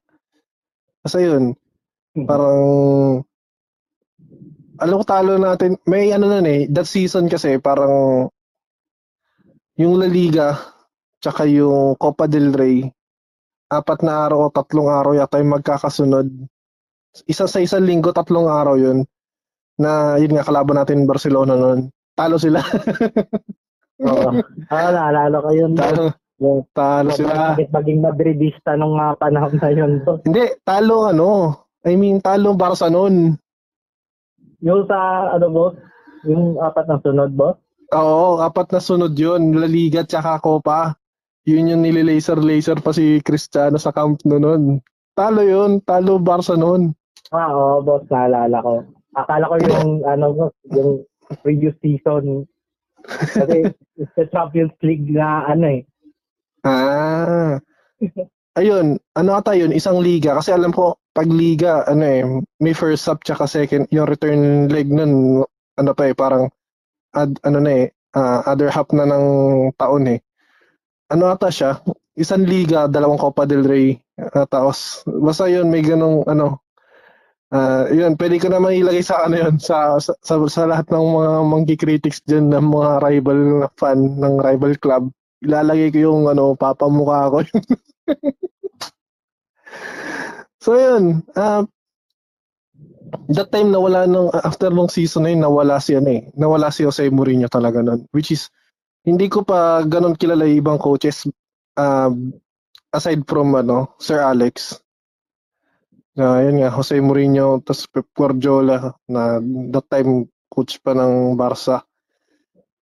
Kasi 1.03 1.27
yun, 1.27 1.53
parang, 2.25 2.61
alam 4.77 4.95
ko 5.01 5.05
talo 5.05 5.37
natin, 5.37 5.77
may 5.85 6.09
ano 6.13 6.29
na 6.29 6.41
eh, 6.45 6.65
that 6.69 6.87
season 6.89 7.29
kasi 7.29 7.59
parang, 7.61 8.27
yung 9.77 10.01
La 10.01 10.09
Liga, 10.09 10.57
tsaka 11.21 11.45
yung 11.45 11.93
Copa 11.99 12.25
del 12.25 12.49
Rey, 12.55 12.89
apat 13.67 13.99
na 14.01 14.25
araw 14.25 14.47
o 14.47 14.53
tatlong 14.53 14.89
araw 14.89 15.11
yata 15.13 15.37
yung 15.43 15.53
magkakasunod. 15.59 16.27
Isa 17.27 17.45
sa 17.45 17.59
isang 17.59 17.83
linggo, 17.83 18.15
tatlong 18.15 18.47
araw 18.47 18.79
yun. 18.79 19.03
Na 19.77 20.17
yun 20.17 20.33
nga, 20.33 20.43
kalaban 20.43 20.77
natin 20.77 21.05
Barcelona 21.05 21.53
noon. 21.53 21.89
Talo 22.13 22.37
sila. 22.37 22.61
Oo. 24.07 24.29
Ah, 24.69 24.89
naalala 24.89 25.37
ko 25.37 25.49
yun. 25.53 25.73
talo, 25.73 26.13
Yung, 26.37 26.61
talo 26.69 27.09
sila. 27.13 27.53
bakit 27.57 27.69
maging 27.69 28.01
Madridista 28.01 28.73
nung 28.73 28.93
mga 28.93 29.17
panahon 29.17 29.53
na 29.57 29.69
yun. 29.69 29.91
boss. 30.01 30.21
Hindi, 30.21 30.45
talo 30.61 31.09
ano. 31.09 31.29
I 31.85 31.93
mean, 31.93 32.21
talo 32.21 32.53
Barca 32.53 32.89
noon. 32.89 33.37
Yung 34.59 34.85
sa, 34.85 35.29
ano 35.33 35.47
boss, 35.49 35.77
yung 36.25 36.57
apat 36.57 36.85
na 36.89 36.97
sunod 36.99 37.33
boss, 37.33 37.57
Oo, 37.87 38.43
apat 38.43 38.67
na 38.75 38.83
sunod 38.83 39.15
yun. 39.15 39.55
La 39.55 39.63
Liga 39.63 40.03
tsaka 40.03 40.43
Copa. 40.43 40.91
Yun 41.47 41.71
yung 41.71 41.81
nililaser-laser 41.81 42.83
pa 42.83 42.91
si 42.91 43.23
Cristiano 43.23 43.79
sa 43.79 43.95
Camp 43.95 44.19
noon. 44.27 44.83
Talo 45.15 45.39
yun. 45.39 45.79
Talo 45.79 46.19
Barca 46.19 46.59
noon. 46.59 46.91
Ah, 47.31 47.47
oo, 47.49 47.79
boss, 47.79 48.03
naalala 48.11 48.59
ko. 48.59 48.73
Akala 49.15 49.51
ko 49.51 49.55
yung, 49.63 49.89
ano, 50.03 50.51
yung 50.71 51.05
previous 51.43 51.75
season. 51.79 52.47
Kasi, 53.07 53.71
it's 53.99 54.13
the 54.17 54.25
Champions 54.31 54.75
League 54.83 55.07
na, 55.07 55.47
ano 55.47 55.65
eh. 55.67 55.81
Ah. 56.65 57.61
Ayun, 58.57 58.97
ano 59.13 59.29
ata 59.37 59.53
yun, 59.53 59.71
isang 59.71 60.01
liga. 60.01 60.35
Kasi 60.35 60.51
alam 60.51 60.73
ko, 60.73 60.97
pag 61.13 61.29
liga, 61.29 61.85
ano 61.85 62.03
eh, 62.03 62.21
may 62.59 62.73
first 62.73 63.05
sub 63.05 63.21
tsaka 63.21 63.45
second, 63.45 63.85
yung 63.93 64.09
return 64.09 64.67
leg 64.67 64.89
nun, 64.89 65.45
ano 65.77 65.91
pa 65.93 66.09
eh, 66.09 66.13
parang, 66.17 66.49
ad, 67.13 67.37
ano 67.45 67.57
na 67.61 67.71
eh, 67.71 67.85
ah, 68.17 68.43
other 68.49 68.73
half 68.73 68.89
na 68.91 69.05
ng 69.05 69.25
taon 69.77 70.17
eh. 70.17 70.19
Ano 71.13 71.31
ata 71.31 71.47
siya, 71.53 71.79
isang 72.17 72.43
liga, 72.43 72.89
dalawang 72.89 73.21
Copa 73.21 73.45
del 73.45 73.63
Rey, 73.63 73.95
uh, 74.17 74.45
tapos, 74.49 75.05
basta 75.05 75.45
yun, 75.45 75.69
may 75.69 75.85
ganong, 75.85 76.25
ano, 76.25 76.65
ah 77.53 77.87
yun, 77.91 78.19
pwede 78.19 78.43
ko 78.43 78.51
naman 78.51 78.75
ilagay 78.75 79.03
sa 79.05 79.23
ano 79.23 79.35
yun, 79.39 79.55
sa, 79.61 79.99
sa, 80.03 80.11
sa, 80.19 80.35
sa 80.47 80.63
lahat 80.67 80.87
ng 80.91 80.99
mga 80.99 81.31
monkey 81.47 81.77
critics 81.79 82.19
dyan 82.27 82.51
ng 82.51 82.67
mga 82.67 82.91
rival 83.07 83.39
na 83.63 83.67
fan 83.79 84.19
ng 84.19 84.35
rival 84.43 84.75
club 84.79 85.07
ilalagay 85.41 85.93
ko 85.93 85.97
yung 86.11 86.23
ano, 86.29 86.57
papamukha 86.57 87.29
ko. 87.29 87.37
so 90.63 90.73
yun, 90.73 91.21
uh, 91.37 91.61
that 93.29 93.49
time 93.53 93.69
nawala 93.69 94.09
nung, 94.09 94.33
after 94.33 94.73
nung 94.73 94.89
season 94.89 95.25
na 95.25 95.31
yun, 95.33 95.41
nawala 95.45 95.77
si 95.77 95.93
ano 95.93 96.09
eh, 96.09 96.25
nawala 96.33 96.73
si 96.73 96.87
Jose 96.87 97.09
Mourinho 97.13 97.49
talaga 97.51 97.85
nun. 97.85 98.09
Which 98.13 98.33
is, 98.33 98.49
hindi 99.05 99.29
ko 99.29 99.45
pa 99.45 99.85
ganun 99.85 100.17
kilala 100.17 100.49
yung 100.49 100.61
ibang 100.65 100.79
coaches 100.81 101.29
uh, 101.77 102.11
aside 102.91 103.23
from 103.29 103.53
ano, 103.53 103.93
Sir 104.01 104.19
Alex. 104.19 104.81
Uh, 106.17 106.41
yun 106.41 106.65
nga, 106.65 106.73
Jose 106.73 106.97
Mourinho, 106.97 107.61
tapos 107.61 107.85
Pep 107.93 108.09
Guardiola, 108.17 108.89
na 109.05 109.37
that 109.69 109.85
time 109.85 110.25
coach 110.49 110.81
pa 110.81 110.97
ng 110.97 111.37
Barca. 111.37 111.85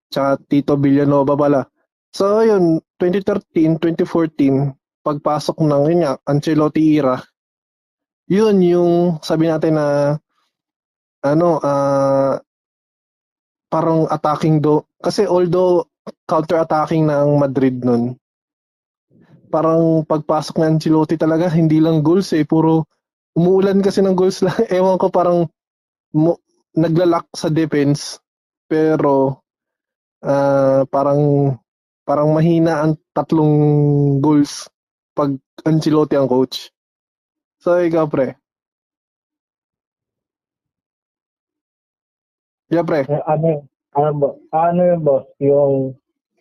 Tsaka 0.08 0.40
Tito 0.48 0.80
Villanova 0.80 1.36
pala. 1.36 1.68
So, 2.16 2.40
yun, 2.40 2.80
2013, 2.96 3.76
2014, 3.84 4.72
pagpasok 5.04 5.60
ng, 5.68 5.84
yun 5.92 6.02
nga, 6.08 6.16
Ancelotti 6.24 6.96
era, 6.96 7.20
yun 8.32 8.64
yung, 8.64 9.20
sabi 9.20 9.52
natin 9.52 9.76
na, 9.76 10.16
ano, 11.20 11.60
ah, 11.60 12.40
parang 13.68 14.08
attacking 14.16 14.64
do, 14.64 14.88
kasi 15.04 15.28
although 15.28 15.92
counter-attacking 16.24 17.12
ang 17.12 17.36
Madrid 17.36 17.84
nun, 17.84 18.16
parang 19.52 20.08
pagpasok 20.08 20.56
ng 20.56 20.80
Ancelotti 20.80 21.20
talaga, 21.20 21.52
hindi 21.52 21.84
lang 21.84 22.00
goals 22.00 22.32
eh, 22.32 22.48
puro 22.48 22.95
umuulan 23.36 23.84
kasi 23.84 24.00
ng 24.02 24.16
goals 24.16 24.42
lang. 24.42 24.56
Ewan 24.74 24.98
ko 24.98 25.12
parang 25.12 25.46
mu- 26.16 26.42
naglalak 26.76 27.28
sa 27.36 27.52
defense 27.52 28.20
pero 28.68 29.40
uh, 30.26 30.82
parang 30.90 31.54
parang 32.04 32.34
mahina 32.34 32.84
ang 32.84 32.98
tatlong 33.14 33.54
goals 34.20 34.68
pag 35.16 35.36
Ancelotti 35.64 36.20
ang 36.20 36.28
coach. 36.28 36.70
So 37.64 37.80
ikaw 37.80 38.08
pre. 38.12 38.36
Yeah 42.70 42.84
pre. 42.84 43.06
Eh, 43.06 43.24
ano, 43.30 43.70
ano, 43.96 44.42
ano 44.52 44.82
yung 44.84 45.04
boss? 45.06 45.26
Yung 45.40 45.96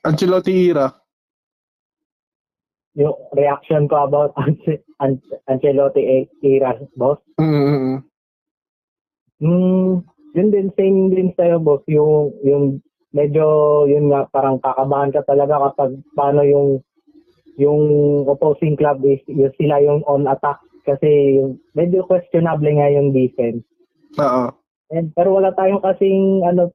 Ancelotti 0.04 0.52
era 0.68 0.90
yung 2.94 3.14
reaction 3.34 3.90
ko 3.90 4.06
about 4.06 4.34
Ance- 4.42 4.82
Ance- 5.02 5.42
Ancelotti 5.50 6.02
e- 6.02 6.32
era, 6.42 6.78
boss? 6.94 7.18
Mm-mm. 7.38 8.02
Hmm, 9.42 10.00
yun 10.32 10.48
din, 10.54 10.70
same 10.78 11.10
din 11.10 11.30
sa'yo, 11.34 11.58
boss. 11.58 11.82
Yung, 11.90 12.30
yung 12.46 12.78
medyo, 13.10 13.44
yun 13.90 14.10
nga, 14.14 14.30
parang 14.30 14.62
kakabahan 14.62 15.10
ka 15.10 15.26
talaga 15.26 15.70
kapag 15.70 15.98
paano 16.14 16.46
yung, 16.46 16.68
yung 17.58 17.82
opposing 18.26 18.78
club 18.78 19.02
is, 19.06 19.22
yung 19.30 19.54
sila 19.58 19.82
yung 19.82 20.02
on 20.06 20.30
attack. 20.30 20.58
Kasi 20.86 21.38
yung, 21.42 21.58
medyo 21.74 22.06
questionable 22.06 22.70
nga 22.70 22.90
yung 22.94 23.10
defense. 23.10 23.62
Oo. 24.22 24.54
And, 24.94 25.10
pero 25.18 25.34
wala 25.34 25.50
tayong 25.58 25.82
kasing, 25.82 26.46
ano, 26.46 26.70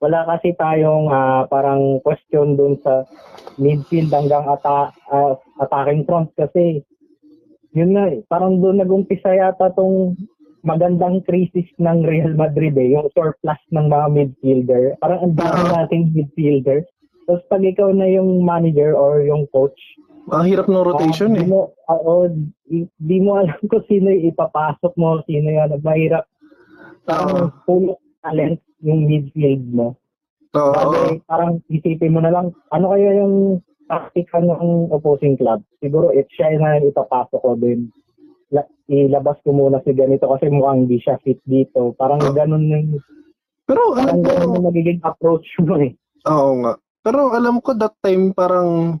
wala 0.00 0.24
kasi 0.24 0.56
tayong 0.56 1.12
ah, 1.12 1.44
parang 1.46 2.00
question 2.00 2.56
dun 2.56 2.80
sa 2.80 3.04
midfield 3.60 4.08
hanggang 4.08 4.48
ata, 4.48 4.90
ah, 5.12 5.36
attacking 5.60 6.08
front 6.08 6.32
kasi 6.34 6.80
yun 7.76 7.94
nga 7.94 8.10
eh, 8.10 8.24
parang 8.26 8.58
doon 8.58 8.80
nag-umpisa 8.80 9.30
yata 9.30 9.70
tong 9.76 10.16
magandang 10.64 11.24
crisis 11.24 11.68
ng 11.80 12.04
Real 12.04 12.32
Madrid 12.34 12.74
eh, 12.80 12.96
yung 12.96 13.08
surplus 13.14 13.60
ng 13.72 13.86
mga 13.88 14.06
midfielder. 14.12 14.84
Parang 15.00 15.20
ang 15.24 15.34
dami 15.36 15.60
Oo. 15.68 15.72
nating 15.72 16.12
midfielder. 16.12 16.84
Tapos 17.24 17.44
pag 17.48 17.62
ikaw 17.64 17.94
na 17.94 18.10
yung 18.10 18.42
manager 18.42 18.92
or 18.96 19.22
yung 19.24 19.46
coach, 19.54 19.78
Ang 20.30 20.46
hirap 20.52 20.68
ng 20.68 20.84
rotation 20.84 21.32
ah, 21.32 21.36
di 21.40 21.42
eh. 21.42 21.48
mo, 21.48 21.60
ah, 21.88 22.00
oh, 22.06 22.28
di, 22.68 22.86
di 23.00 23.18
mo 23.18 23.40
alam 23.40 23.56
kung 23.72 23.82
sino 23.88 24.12
yung 24.12 24.30
ipapasok 24.30 24.92
mo, 25.00 25.24
sino 25.24 25.48
yan. 25.48 25.74
Mahirap 25.80 26.28
full 27.64 27.96
of 27.96 28.00
talent 28.22 28.60
yung 28.84 29.06
midfield 29.08 29.64
mo. 29.70 29.96
Oo. 30.56 30.74
Kasi 30.74 31.22
parang 31.30 31.62
isipin 31.70 32.14
mo 32.14 32.20
na 32.24 32.34
lang, 32.34 32.50
ano 32.74 32.86
kaya 32.90 33.22
yung 33.22 33.62
taktika 33.86 34.42
ng 34.42 34.90
opposing 34.90 35.38
club? 35.38 35.62
Siguro 35.78 36.10
it 36.10 36.26
siya 36.34 36.58
na 36.58 36.78
yung 36.78 36.90
ipapasok 36.90 37.40
ko 37.42 37.54
din. 37.58 37.90
La, 38.50 38.66
ilabas 38.90 39.38
ko 39.46 39.54
muna 39.54 39.78
si 39.86 39.94
ganito 39.94 40.26
kasi 40.26 40.50
mukhang 40.50 40.86
hindi 40.86 40.98
siya 40.98 41.22
fit 41.22 41.38
dito. 41.46 41.94
Parang 41.94 42.18
ganun 42.34 42.66
yung, 42.66 42.98
Pero 43.66 43.94
alam 43.94 44.26
parang 44.26 44.50
ko, 44.50 44.58
yung 44.58 44.66
magiging 44.66 45.00
approach 45.06 45.46
mo 45.62 45.78
eh. 45.78 45.94
oo 46.26 46.52
nga. 46.66 46.74
Pero 47.00 47.32
alam 47.32 47.62
ko 47.62 47.72
that 47.78 47.94
time 48.02 48.34
parang 48.34 48.98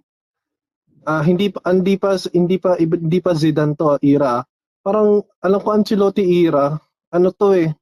ah, 1.04 1.20
hindi 1.26 1.50
pa 1.50 1.60
hindi 1.68 1.98
pa 1.98 2.16
hindi 2.32 2.56
pa 2.56 2.78
hindi 2.78 3.18
pa 3.18 3.34
Zidane 3.34 3.74
to 3.74 3.92
ah, 3.92 3.98
era. 4.00 4.40
Parang 4.80 5.26
alam 5.42 5.60
ko 5.60 5.68
Ancelotti 5.74 6.24
era. 6.46 6.78
Ano 7.10 7.34
to 7.34 7.52
eh? 7.58 7.74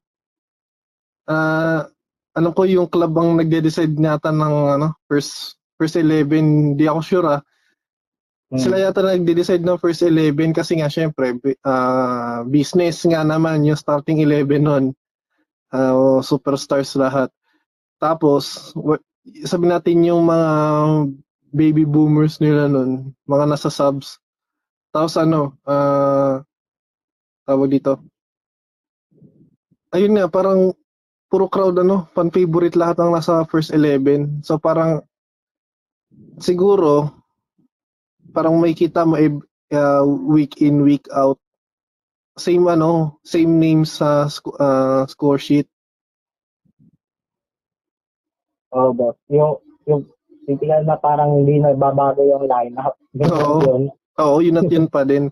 Ah, 1.28 1.84
alam 2.32 2.52
ko 2.56 2.64
yung 2.64 2.88
club 2.88 3.12
ang 3.20 3.36
nagde-decide 3.36 3.92
yata 4.00 4.32
ng 4.32 4.80
ano, 4.80 4.96
first 5.04 5.60
first 5.76 6.00
11, 6.00 6.74
hindi 6.74 6.84
ako 6.88 7.00
sure 7.04 7.28
ah. 7.28 7.40
Hmm. 8.48 8.56
Sila 8.56 8.80
yata 8.80 9.04
nagde-decide 9.04 9.60
ng 9.60 9.76
first 9.76 10.00
11 10.00 10.56
kasi 10.56 10.80
nga 10.80 10.88
syempre 10.88 11.36
ah, 11.68 12.40
business 12.48 13.04
nga 13.04 13.20
naman 13.20 13.68
yung 13.68 13.76
starting 13.76 14.24
11 14.24 14.64
nun. 14.64 14.84
Ah, 15.68 16.24
superstars 16.24 16.96
lahat. 16.96 17.28
Tapos 18.00 18.72
sabi 19.44 19.68
natin 19.68 20.00
yung 20.08 20.24
mga 20.24 20.48
baby 21.52 21.84
boomers 21.84 22.40
nila 22.40 22.72
nun, 22.72 23.12
mga 23.28 23.44
nasa 23.52 23.68
subs. 23.68 24.16
Tapos 24.96 25.20
ano, 25.20 25.60
ah 25.68 26.40
tawag 27.44 27.68
dito. 27.72 28.00
Ayun 29.92 30.16
nga, 30.16 30.28
parang 30.28 30.76
puro 31.28 31.46
crowd 31.48 31.76
ano, 31.80 32.08
fan 32.16 32.32
favorite 32.32 32.76
lahat 32.76 33.00
ang 33.00 33.12
nasa 33.12 33.44
first 33.48 33.70
11. 33.72 34.42
So 34.44 34.56
parang 34.56 35.04
siguro 36.40 37.12
parang 38.32 38.60
may 38.60 38.72
kita 38.72 39.04
mo 39.04 39.16
uh, 39.16 40.04
week 40.04 40.60
in 40.60 40.84
week 40.84 41.04
out 41.12 41.40
same 42.38 42.64
ano 42.68 43.18
same 43.24 43.58
names 43.58 43.98
sa 43.98 44.28
sc- 44.28 44.56
uh, 44.56 45.04
score 45.08 45.40
sheet 45.40 45.68
Oh, 48.68 48.92
boss. 48.92 49.16
Yung, 49.32 49.56
yung, 49.88 50.04
titigal 50.44 50.84
na 50.84 50.96
parang 50.96 51.40
hindi 51.40 51.56
nagbabago 51.56 52.24
yung 52.24 52.44
lineup. 52.48 52.96
Oo. 53.32 53.60
yun. 53.64 53.82
oo 54.16 54.36
yun 54.40 54.60
at 54.60 54.68
yun 54.72 54.88
pa 54.88 55.04
din 55.04 55.28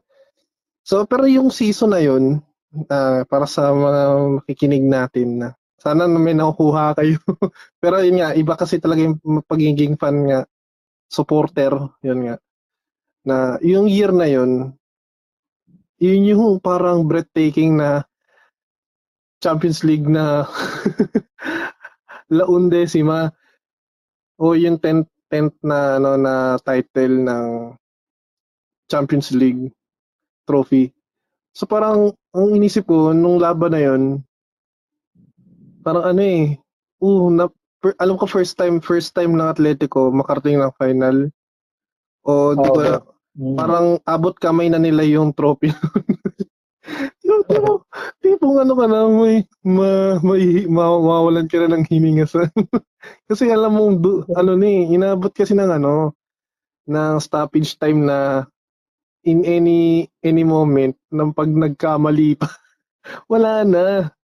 so 0.85 1.09
pero 1.09 1.25
yung 1.25 1.49
season 1.49 1.97
na 1.97 2.01
yun 2.05 2.45
ah, 2.93 3.25
para 3.25 3.49
sa 3.49 3.73
mga 3.73 4.03
makikinig 4.41 4.85
natin 4.85 5.29
na 5.41 5.49
sana 5.77 6.09
na 6.09 6.19
may 6.19 6.33
nakukuha 6.33 6.97
kayo. 6.97 7.21
Pero 7.83 8.01
yun 8.01 8.21
nga 8.21 8.33
iba 8.33 8.55
kasi 8.57 8.81
talaga 8.81 9.05
yung 9.05 9.21
pagiging 9.45 10.01
fan 10.01 10.25
nga 10.29 10.41
supporter 11.07 11.73
yun 12.03 12.21
nga. 12.27 12.37
Na 13.27 13.37
yung 13.63 13.87
year 13.87 14.11
na 14.11 14.27
yun 14.27 14.77
yun 15.97 16.29
yung 16.29 16.61
parang 16.61 17.09
breathtaking 17.09 17.81
na 17.81 18.05
Champions 19.41 19.81
League 19.85 20.09
na 20.09 20.45
La 22.37 22.45
Undécima 22.49 23.33
o 24.37 24.53
yung 24.53 24.77
10th 24.77 25.09
10th 25.31 25.59
na 25.67 25.99
ano 25.99 26.15
na 26.15 26.35
title 26.63 27.27
ng 27.27 27.47
Champions 28.87 29.35
League 29.35 29.75
trophy. 30.47 30.95
So 31.51 31.67
parang 31.67 32.15
ang 32.31 32.49
inisip 32.55 32.87
ko 32.87 33.11
nung 33.11 33.43
laban 33.43 33.75
na 33.75 33.83
yon 33.83 34.03
parang 35.87 36.03
ano 36.03 36.19
eh 36.19 36.59
uh, 36.99 37.31
na, 37.31 37.47
per- 37.79 37.95
alam 38.03 38.19
ko 38.19 38.27
first 38.27 38.59
time 38.59 38.83
first 38.83 39.15
time 39.15 39.39
ng 39.39 39.47
Atletico 39.47 40.11
makarating 40.11 40.59
ng 40.59 40.75
final. 40.75 41.31
O 42.27 42.59
di 42.59 42.67
Oo. 42.67 42.83
na- 42.83 43.07
Mm. 43.37 43.53
parang 43.53 43.87
abot 44.09 44.33
kamay 44.33 44.73
na 44.73 44.81
nila 44.81 45.05
yung 45.05 45.29
trophy. 45.37 45.69
yung 47.29 47.45
tipo, 47.45 47.85
tipong 48.25 48.65
ano 48.65 48.73
ka 48.73 48.87
na, 48.89 49.05
may, 49.13 49.45
ma, 49.61 50.17
may, 50.25 50.65
ma, 50.65 50.97
mawawalan 50.97 51.45
ka 51.45 51.61
na 51.61 51.77
ng 51.77 51.85
hininga 51.85 52.25
sa, 52.25 52.49
kasi 53.29 53.53
alam 53.53 53.77
mo, 53.77 53.93
du, 53.93 54.25
ano 54.33 54.57
ni, 54.57 54.89
inabot 54.89 55.29
kasi 55.29 55.53
ng 55.53 55.69
ano, 55.69 56.17
ng 56.89 57.21
stoppage 57.21 57.77
time 57.77 58.09
na 58.09 58.49
in 59.29 59.45
any, 59.45 60.09
any 60.25 60.41
moment, 60.47 60.97
ng 61.13 61.31
pag 61.37 61.53
nagkamali 61.53 62.41
pa, 62.41 62.49
wala 63.33 63.69
na. 63.69 64.16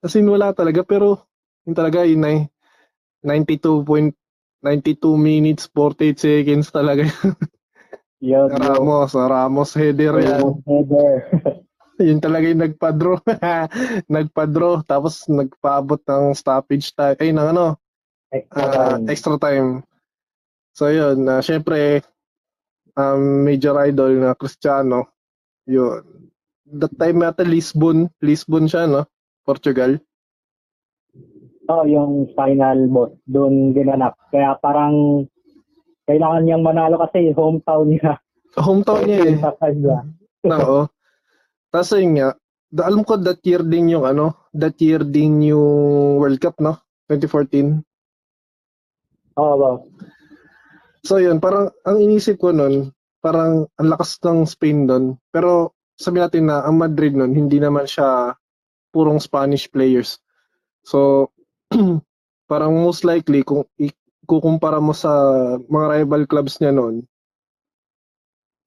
As 0.00 0.16
in, 0.16 0.28
wala 0.28 0.56
talaga, 0.56 0.80
pero, 0.80 1.28
yun 1.68 1.76
talaga, 1.76 2.08
yun 2.08 2.24
ay, 2.24 2.38
92.92 3.20 4.16
minutes, 5.20 5.68
48 5.72 6.16
seconds 6.16 6.72
talaga. 6.72 7.04
Yun. 8.24 8.48
Ramos, 8.64 9.12
Ramos 9.12 9.70
header 9.76 10.16
yan. 10.20 10.64
Header. 10.64 11.12
Yun 12.00 12.16
talaga 12.16 12.48
yung 12.48 12.64
nagpa-draw. 12.64 13.20
nagpa-draw, 14.16 14.80
tapos 14.88 15.28
nagpaabot 15.28 16.00
ng 16.00 16.32
stoppage 16.32 16.96
time. 16.96 17.20
Ay, 17.20 17.28
ng 17.36 17.52
ano, 17.52 17.76
Extra 18.30 18.62
ah, 18.62 18.72
time. 18.96 19.04
extra 19.10 19.36
time. 19.36 19.68
So 20.72 20.86
yun, 20.88 21.26
na 21.26 21.42
syempre, 21.42 22.06
um, 22.94 23.42
major 23.42 23.74
idol 23.84 24.16
na 24.16 24.32
Cristiano. 24.38 25.12
Yun. 25.66 26.30
That 26.70 26.94
time 26.94 27.26
yata 27.26 27.42
Lisbon. 27.42 28.08
Lisbon 28.22 28.70
siya, 28.70 28.86
no? 28.86 29.04
Portugal. 29.50 29.98
Oo, 31.66 31.84
yung 31.90 32.30
final 32.38 32.86
boss, 32.86 33.10
doon 33.26 33.74
ginanap. 33.74 34.14
Kaya 34.30 34.54
parang 34.62 35.26
kailangan 36.06 36.46
niyang 36.46 36.62
manalo 36.62 37.02
kasi 37.02 37.34
hometown 37.34 37.90
niya. 37.90 38.14
Hometown 38.66 39.02
niya 39.06 39.18
eh. 39.26 39.36
Oo. 40.54 40.86
Tapos 41.70 41.90
yun 41.98 42.18
nga, 42.18 42.34
da- 42.70 42.86
alam 42.86 43.02
ko 43.02 43.18
that 43.18 43.42
year 43.46 43.62
din 43.62 43.94
yung 43.94 44.06
ano, 44.06 44.50
that 44.54 44.78
year 44.78 45.02
din 45.02 45.42
yung 45.42 46.18
World 46.22 46.38
Cup, 46.38 46.58
no? 46.62 46.78
2014. 47.10 47.82
Oo, 49.38 49.54
boss. 49.58 49.82
So 51.06 51.16
yun, 51.22 51.38
parang 51.38 51.70
ang 51.86 51.98
inisip 52.02 52.38
ko 52.38 52.52
nun, 52.52 52.92
parang 53.24 53.70
ang 53.78 53.88
lakas 53.88 54.20
ng 54.20 54.44
Spain 54.44 54.84
nun. 54.84 55.16
Pero 55.32 55.78
sabi 55.96 56.20
natin 56.20 56.48
na 56.50 56.64
ang 56.64 56.76
Madrid 56.80 57.14
nun, 57.16 57.32
hindi 57.32 57.56
naman 57.62 57.86
siya 57.86 58.34
purong 58.90 59.18
Spanish 59.18 59.70
players. 59.70 60.18
So, 60.82 61.30
parang 62.50 62.74
most 62.82 63.06
likely, 63.06 63.42
kung 63.42 63.64
ikukumpara 63.78 64.82
mo 64.82 64.92
sa 64.92 65.10
mga 65.58 65.86
rival 66.02 66.22
clubs 66.26 66.58
niya 66.58 66.74
noon, 66.74 67.06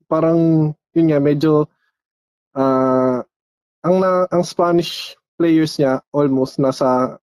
parang, 0.07 0.71
yun 0.95 1.07
nga, 1.11 1.19
medyo, 1.19 1.67
ah, 2.55 3.23
ang, 3.83 3.95
na, 3.99 4.25
ang 4.31 4.43
Spanish 4.47 5.15
players 5.35 5.75
niya, 5.75 5.99
almost, 6.15 6.61
nasa 6.61 7.19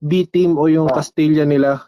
B 0.00 0.28
team 0.28 0.56
o 0.60 0.68
yung 0.68 0.88
Ah. 0.92 1.00
Castilla 1.00 1.44
nila. 1.48 1.80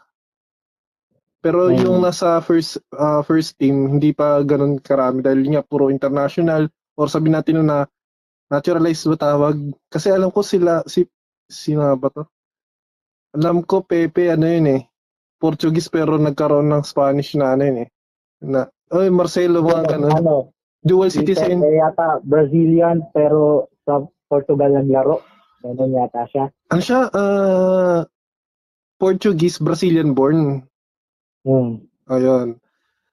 Pero 1.39 1.71
Mm. 1.71 1.79
yung 1.87 1.99
nasa 2.03 2.41
first 2.43 2.83
ah, 2.97 3.23
first 3.23 3.55
team, 3.61 3.87
hindi 3.97 4.11
pa 4.11 4.43
ganun 4.43 4.83
karami 4.83 5.23
dahil 5.23 5.47
nga 5.55 5.63
puro 5.63 5.87
international 5.93 6.67
or 6.99 7.07
sabi 7.07 7.31
natin 7.31 7.63
na 7.63 7.87
naturalized 8.49 9.09
ba 9.13 9.17
tawag? 9.17 9.57
Kasi 9.89 10.13
alam 10.13 10.33
ko 10.33 10.41
sila 10.45 10.85
si 10.89 11.05
sino 11.49 11.85
nga 11.85 11.97
ba 11.97 12.09
to? 12.13 12.25
alam 13.37 13.61
ko 13.65 13.85
Pepe 13.85 14.33
ano 14.33 14.47
yun 14.49 14.69
eh. 14.81 14.83
Portuguese 15.39 15.87
pero 15.93 16.19
nagkaroon 16.19 16.73
ng 16.73 16.85
Spanish 16.87 17.37
na 17.37 17.55
ano 17.55 17.63
yun 17.63 17.79
eh. 17.85 17.89
Na, 18.43 18.67
oy 18.95 19.13
Marcelo 19.13 19.61
mga 19.61 19.99
ganun. 19.99 20.13
Ano, 20.15 20.35
Dual 20.83 21.11
si 21.11 21.23
citizen. 21.23 21.61
Pepe 21.61 21.79
yata 21.79 22.23
Brazilian 22.25 23.05
pero 23.13 23.69
sa 23.85 24.03
Portugal 24.27 24.75
naglaro. 24.75 25.21
Ganun 25.63 25.95
yata 25.99 26.25
siya. 26.31 26.45
Ano 26.71 26.83
siya? 26.83 27.01
Ah, 27.13 28.03
Portuguese, 28.99 29.63
Brazilian 29.63 30.15
born. 30.15 30.67
Hmm. 31.47 31.87
Ayun. 32.11 32.59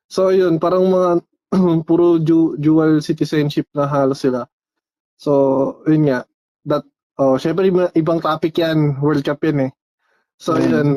So, 0.09 0.33
yun, 0.33 0.57
parang 0.57 0.89
mga 0.89 1.21
puro 1.89 2.17
du- 2.17 2.57
dual 2.57 3.01
citizenship 3.05 3.69
na 3.73 3.85
halos 3.85 4.25
sila. 4.25 4.49
So, 5.15 5.31
yun 5.87 6.11
nga. 6.11 6.27
That, 6.67 6.83
oh, 7.17 7.39
syempre 7.39 7.71
iba- 7.71 7.93
ibang 7.95 8.19
topic 8.19 8.59
yan. 8.59 8.99
World 8.99 9.23
Cup 9.23 9.41
yan 9.43 9.69
eh. 9.69 9.71
So, 10.35 10.55
Mm. 10.55 10.63
yun. 10.63 10.89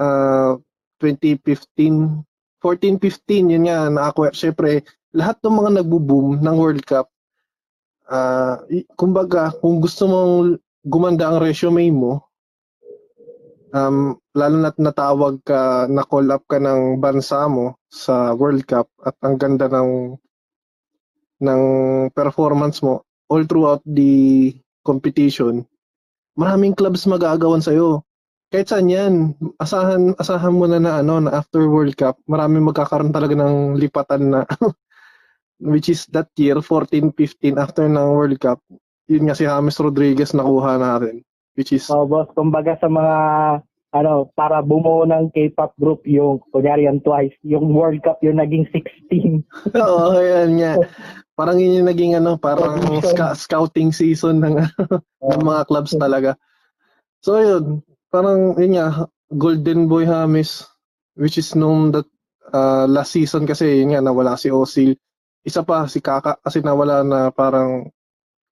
Uh, 0.00 0.56
2015, 1.02 2.24
14-15, 2.60 3.50
yun 3.50 3.66
nga, 3.68 3.88
na-acquire. 3.88 4.36
Syempre, 4.36 4.84
lahat 5.16 5.40
ng 5.42 5.56
mga 5.58 5.70
nagbo-boom 5.82 6.38
ng 6.40 6.56
World 6.56 6.84
Cup, 6.84 7.08
i- 8.70 8.86
kumbaga, 8.94 9.50
kung 9.58 9.80
gusto 9.80 10.06
mong 10.06 10.58
gumanda 10.82 11.28
ang 11.28 11.42
resume 11.42 11.90
mo, 11.92 12.30
um, 13.74 14.18
lalo 14.34 14.56
na't 14.58 14.78
natawag 14.78 15.42
ka, 15.46 15.86
na-call 15.86 16.30
up 16.30 16.44
ka 16.46 16.58
ng 16.58 16.98
bansa 16.98 17.46
mo 17.46 17.78
sa 17.90 18.34
World 18.34 18.66
Cup 18.66 18.90
at 19.02 19.14
ang 19.22 19.38
ganda 19.38 19.66
ng 19.70 20.16
ng 21.40 21.62
performance 22.12 22.84
mo 22.84 23.02
all 23.30 23.44
throughout 23.48 23.80
the 23.86 24.52
competition, 24.84 25.64
maraming 26.36 26.76
clubs 26.76 27.08
magagawan 27.08 27.64
sa'yo. 27.64 28.04
Kahit 28.50 28.66
saan 28.66 28.90
yan, 28.90 29.14
asahan, 29.62 30.18
asahan 30.18 30.54
mo 30.54 30.66
na 30.66 30.82
na, 30.82 31.00
ano, 31.00 31.22
na 31.22 31.38
after 31.38 31.62
World 31.70 31.94
Cup, 31.94 32.18
maraming 32.26 32.66
magkakaroon 32.66 33.14
talaga 33.14 33.38
ng 33.38 33.78
lipatan 33.78 34.22
na 34.34 34.40
which 35.62 35.92
is 35.92 36.08
that 36.10 36.32
year, 36.34 36.58
14-15 36.58 37.60
after 37.60 37.86
ng 37.86 38.08
World 38.10 38.40
Cup, 38.42 38.58
yun 39.06 39.28
nga 39.28 39.36
si 39.38 39.46
James 39.46 39.76
Rodriguez 39.78 40.32
nakuha 40.34 40.80
natin. 40.80 41.22
Which 41.54 41.76
is, 41.76 41.86
So, 41.86 42.08
boss, 42.08 42.30
kumbaga 42.32 42.74
sa 42.80 42.88
mga 42.88 43.16
ano, 43.90 44.30
para 44.38 44.62
bumuo 44.62 45.02
ng 45.02 45.34
K-pop 45.34 45.74
group 45.74 46.06
yung, 46.06 46.38
kunyari 46.54 46.86
yan 46.86 47.02
twice, 47.02 47.34
yung 47.42 47.74
World 47.74 47.98
Cup 48.06 48.22
yung 48.22 48.38
naging 48.38 48.66
16. 48.70 49.42
Oo, 49.82 50.14
ayan 50.14 50.50
nga. 50.62 50.72
Parang 51.34 51.58
yun 51.58 51.82
yung 51.82 51.90
naging 51.90 52.14
ano, 52.14 52.38
parang 52.38 52.78
sca- 53.02 53.34
scouting 53.34 53.90
season 53.90 54.38
ng, 54.38 54.56
ng 55.34 55.42
mga 55.42 55.62
clubs 55.66 55.92
talaga. 55.98 56.38
So 57.18 57.42
yun, 57.42 57.82
parang 58.14 58.54
yun 58.62 58.78
nga, 58.78 59.10
Golden 59.30 59.90
Boy 59.90 60.06
James, 60.06 60.66
which 61.18 61.38
is 61.38 61.54
nung 61.58 61.90
that 61.94 62.06
uh, 62.54 62.86
last 62.86 63.14
season 63.14 63.46
kasi 63.46 63.82
yun 63.82 63.94
nga, 63.94 64.02
nawala 64.02 64.38
si 64.38 64.54
Ozil. 64.54 64.94
Isa 65.42 65.66
pa, 65.66 65.90
si 65.90 65.98
Kaka, 65.98 66.38
kasi 66.38 66.62
nawala 66.62 67.02
na 67.02 67.34
parang, 67.34 67.90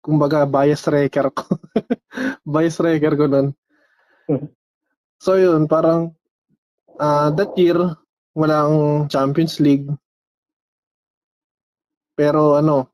kumbaga, 0.03 0.49
bias 0.51 0.82
wrecker 0.91 1.30
ko. 1.30 1.47
bias 2.59 2.80
wrecker 2.82 3.14
ko 3.14 3.30
nun. 3.30 3.55
So 5.19 5.35
yun, 5.35 5.66
parang 5.66 6.14
ah 6.99 7.31
that 7.35 7.55
year, 7.59 7.79
walang 8.35 9.07
Champions 9.11 9.59
League. 9.59 9.91
Pero 12.14 12.59
ano, 12.59 12.91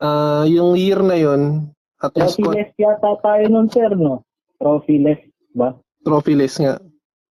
ah 0.00 0.44
yung 0.44 0.76
year 0.76 1.00
na 1.00 1.16
yun, 1.16 1.72
at 2.00 2.12
least 2.16 2.40
ko, 2.40 2.52
Trophyless 2.52 2.72
yata 2.76 3.12
tayo 3.20 3.44
nun, 3.48 3.68
sir, 3.68 3.92
no? 3.92 4.24
Trophyless 4.60 5.20
ba? 5.56 5.76
trophyless 6.04 6.56
nga. 6.60 6.78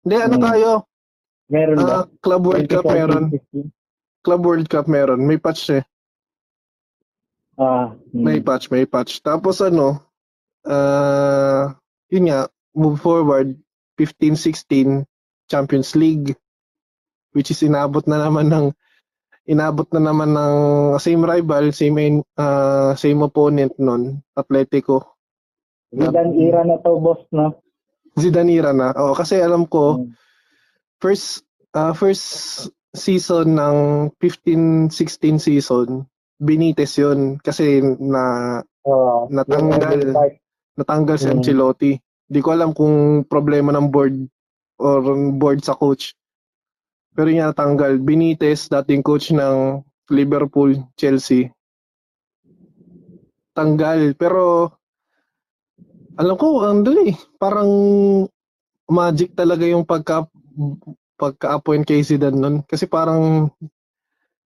Hindi, 0.03 0.16
ano 0.20 0.36
Hmm. 0.38 0.45
tayo? 0.45 0.70
Meron 1.47 1.78
ba? 1.80 1.93
Ah, 2.01 2.05
Club 2.22 2.41
World 2.49 2.68
Cup 2.68 2.86
2014, 2.86 2.97
meron. 2.97 3.24
15? 3.32 3.70
Club 4.26 4.41
World 4.41 4.68
Cup 4.68 4.86
meron. 4.89 5.22
May 5.24 5.38
patch 5.38 5.70
eh. 5.72 5.84
Ah, 7.55 7.93
hmm. 8.11 8.20
May 8.20 8.39
patch, 8.43 8.68
may 8.68 8.84
patch. 8.84 9.22
Tapos 9.24 9.61
ano, 9.61 10.01
ah 10.68 11.72
yun 12.09 12.28
nga, 12.30 12.49
move 12.76 12.99
forward, 12.99 13.55
15-16 13.97 15.07
Champions 15.47 15.95
League, 15.95 16.36
which 17.32 17.49
is 17.49 17.63
inabot 17.63 18.03
na 18.05 18.19
naman 18.19 18.51
ng 18.51 18.65
inabot 19.45 19.88
na 19.93 20.01
naman 20.01 20.34
ng 20.34 20.55
same 20.99 21.21
rival, 21.23 21.71
same 21.71 22.21
ah, 22.36 22.91
same 22.97 23.21
opponent 23.23 23.71
nun, 23.80 24.19
Atletico. 24.34 25.15
Zidane 25.95 26.34
era 26.36 26.61
na 26.67 26.76
to, 26.82 26.99
boss, 26.99 27.23
no? 27.32 27.61
Zidane 28.19 28.51
era 28.51 28.76
na. 28.76 28.91
Oh, 28.97 29.15
kasi 29.15 29.39
alam 29.39 29.63
ko, 29.69 30.01
Hmm. 30.01 30.11
first 30.99 31.45
ah, 31.71 31.93
first 31.95 32.26
season 32.95 33.55
ng 33.59 33.78
15-16 34.17 35.39
season, 35.39 36.07
Benitez 36.36 36.99
yun 36.99 37.39
kasi 37.39 37.80
na 37.84 38.59
Oo. 38.86 39.32
Natanggal. 39.32 40.11
Natanggal 40.76 41.17
si 41.17 41.28
Mm. 41.28 41.34
Ancelotti. 41.39 41.91
Di 42.26 42.41
ko 42.41 42.53
alam 42.53 42.73
kung 42.73 43.21
problema 43.30 43.69
ng 43.73 43.88
board 43.93 44.15
or 44.82 45.01
board 45.38 45.61
sa 45.61 45.78
coach. 45.78 46.17
Pero 47.15 47.32
yun 47.32 47.47
natanggal. 47.47 48.01
Benitez, 48.01 48.67
dating 48.67 49.05
coach 49.05 49.32
ng 49.32 49.80
Liverpool, 50.11 50.76
Chelsea. 50.99 51.47
Tanggal. 53.55 54.17
Pero 54.19 54.67
alam 56.19 56.36
ko, 56.36 56.65
ang 56.65 56.84
dali. 56.84 57.15
Parang 57.39 57.71
magic 58.91 59.32
talaga 59.34 59.63
yung 59.63 59.88
pagka 59.88 60.28
pagka-appoint 61.15 61.88
kay 61.88 62.03
Zidane 62.03 62.36
nun. 62.36 62.55
Kasi 62.67 62.88
parang 62.91 63.47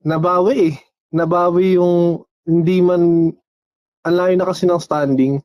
nabawi 0.06 0.74
eh. 0.74 0.76
Nabawi 1.10 1.82
yung 1.82 2.22
hindi 2.46 2.82
man 2.86 3.34
ang 4.06 4.16
layo 4.16 4.36
na 4.38 4.48
kasi 4.48 4.70
ng 4.70 4.78
standing. 4.82 5.42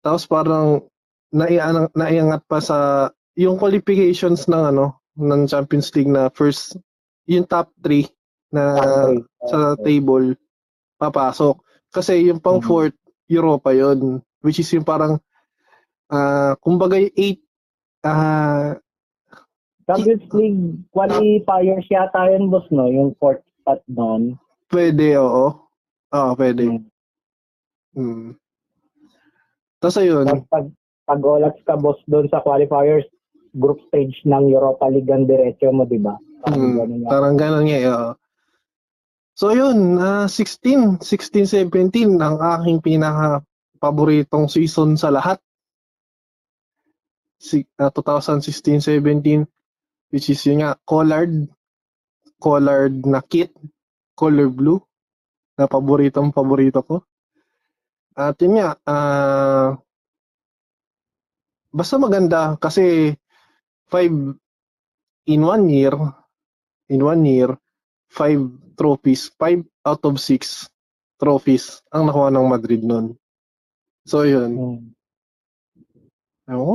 Tapos 0.00 0.24
parang 0.24 0.88
naiangat, 1.30 1.92
naiangat 1.92 2.42
pa 2.48 2.58
sa 2.58 3.08
yung 3.38 3.56
qualifications 3.56 4.48
ng 4.48 4.62
ano 4.74 4.98
ng 5.18 5.46
Champions 5.46 5.90
League 5.94 6.10
na 6.10 6.30
first 6.32 6.78
yung 7.26 7.44
top 7.44 7.70
3 7.84 8.06
na 8.48 8.64
Okay. 8.78 9.20
sa 9.44 9.58
table 9.84 10.34
papasok. 10.96 11.60
Kasi 11.92 12.28
yung 12.28 12.40
pang 12.40 12.58
Mhm. 12.60 12.66
fourth 12.66 12.96
Europa 13.28 13.70
yon 13.70 14.24
which 14.40 14.58
is 14.58 14.70
yung 14.72 14.86
parang 14.86 15.20
ah 16.08 16.56
kumbaga 16.64 16.96
yung 16.96 17.12
8 17.12 17.40
ah 18.02 18.72
Champions 19.84 20.24
League 20.32 20.84
qualifiers 20.92 21.88
yata 21.88 22.28
yun, 22.28 22.52
boss, 22.52 22.64
no? 22.68 22.88
Yung 22.88 23.16
fourth 23.16 23.40
spot 23.60 23.80
doon. 23.88 24.36
pwede 24.68 25.16
oo. 25.16 25.64
Oo, 26.08 26.30
pwede. 26.36 26.68
Hmm. 26.68 26.84
Mm. 27.96 28.30
Tapos 29.80 29.96
ayun, 29.96 30.24
pag 30.48 30.68
olats 31.08 31.60
ka, 31.64 31.80
boss, 31.80 31.96
doon 32.04 32.28
sa 32.28 32.44
qualifiers, 32.44 33.08
group 33.56 33.80
stage 33.88 34.14
ng 34.28 34.52
Europa 34.52 34.86
League 34.92 35.08
ang 35.08 35.24
diretso 35.24 35.72
mo, 35.72 35.88
di 35.88 35.96
ba? 35.96 36.14
Parang 36.44 36.60
Mm, 36.60 36.76
ganun 36.76 37.00
parang 37.08 37.34
gano'n 37.34 37.64
nga 37.66 37.78
eh. 37.80 37.88
oo. 37.88 38.10
So 39.38 39.54
yun, 39.54 39.96
ah 40.02 40.26
16, 40.26 41.00
16, 41.02 41.70
17 41.70 42.18
ang 42.18 42.36
aking 42.42 42.82
pinaka 42.82 43.42
paboritong 43.78 44.50
season 44.50 44.98
sa 44.98 45.14
lahat. 45.14 45.38
Si, 47.38 47.62
ah, 47.78 47.90
2016-17 47.94 49.46
which 50.10 50.26
is 50.32 50.42
yun 50.42 50.66
nga, 50.66 50.74
colored 50.82 51.46
colored 52.42 53.02
na 53.06 53.22
kit, 53.22 53.50
color 54.18 54.50
blue 54.50 54.82
na 55.58 55.66
paboritong 55.66 56.30
paborito 56.34 56.82
ko. 56.82 56.96
At 58.18 58.38
yun 58.42 58.58
nga, 58.58 58.74
ah 58.86 59.78
basta 61.70 61.96
maganda 62.00 62.56
kasi 62.60 63.16
five 63.88 64.12
in 65.28 65.40
one 65.44 65.68
year 65.68 65.94
in 66.88 67.04
one 67.04 67.22
year, 67.24 67.52
five 68.08 68.40
trophies, 68.74 69.28
five 69.36 69.60
out 69.84 70.02
of 70.04 70.16
six 70.16 70.66
trophies 71.20 71.84
ang 71.92 72.08
nakuha 72.08 72.32
ng 72.32 72.48
Madrid 72.48 72.82
nun. 72.82 73.14
So, 74.08 74.24
yun. 74.24 74.52
Hmm. 74.56 74.80
Ewan 76.48 76.64
ko, 76.64 76.74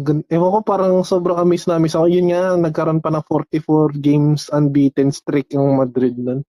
gan- 0.00 0.28
ewan 0.32 0.54
ko 0.56 0.58
parang 0.64 0.94
sobrang 1.04 1.36
amaze 1.36 1.68
na 1.68 1.76
amaze 1.76 1.92
ako. 1.92 2.08
Yun 2.08 2.32
nga, 2.32 2.56
nagkaroon 2.56 3.04
pa 3.04 3.12
ng 3.12 3.24
44 3.28 4.00
games 4.00 4.48
unbeaten 4.48 5.12
streak 5.12 5.52
yung 5.52 5.76
Madrid 5.76 6.16
nun. 6.16 6.40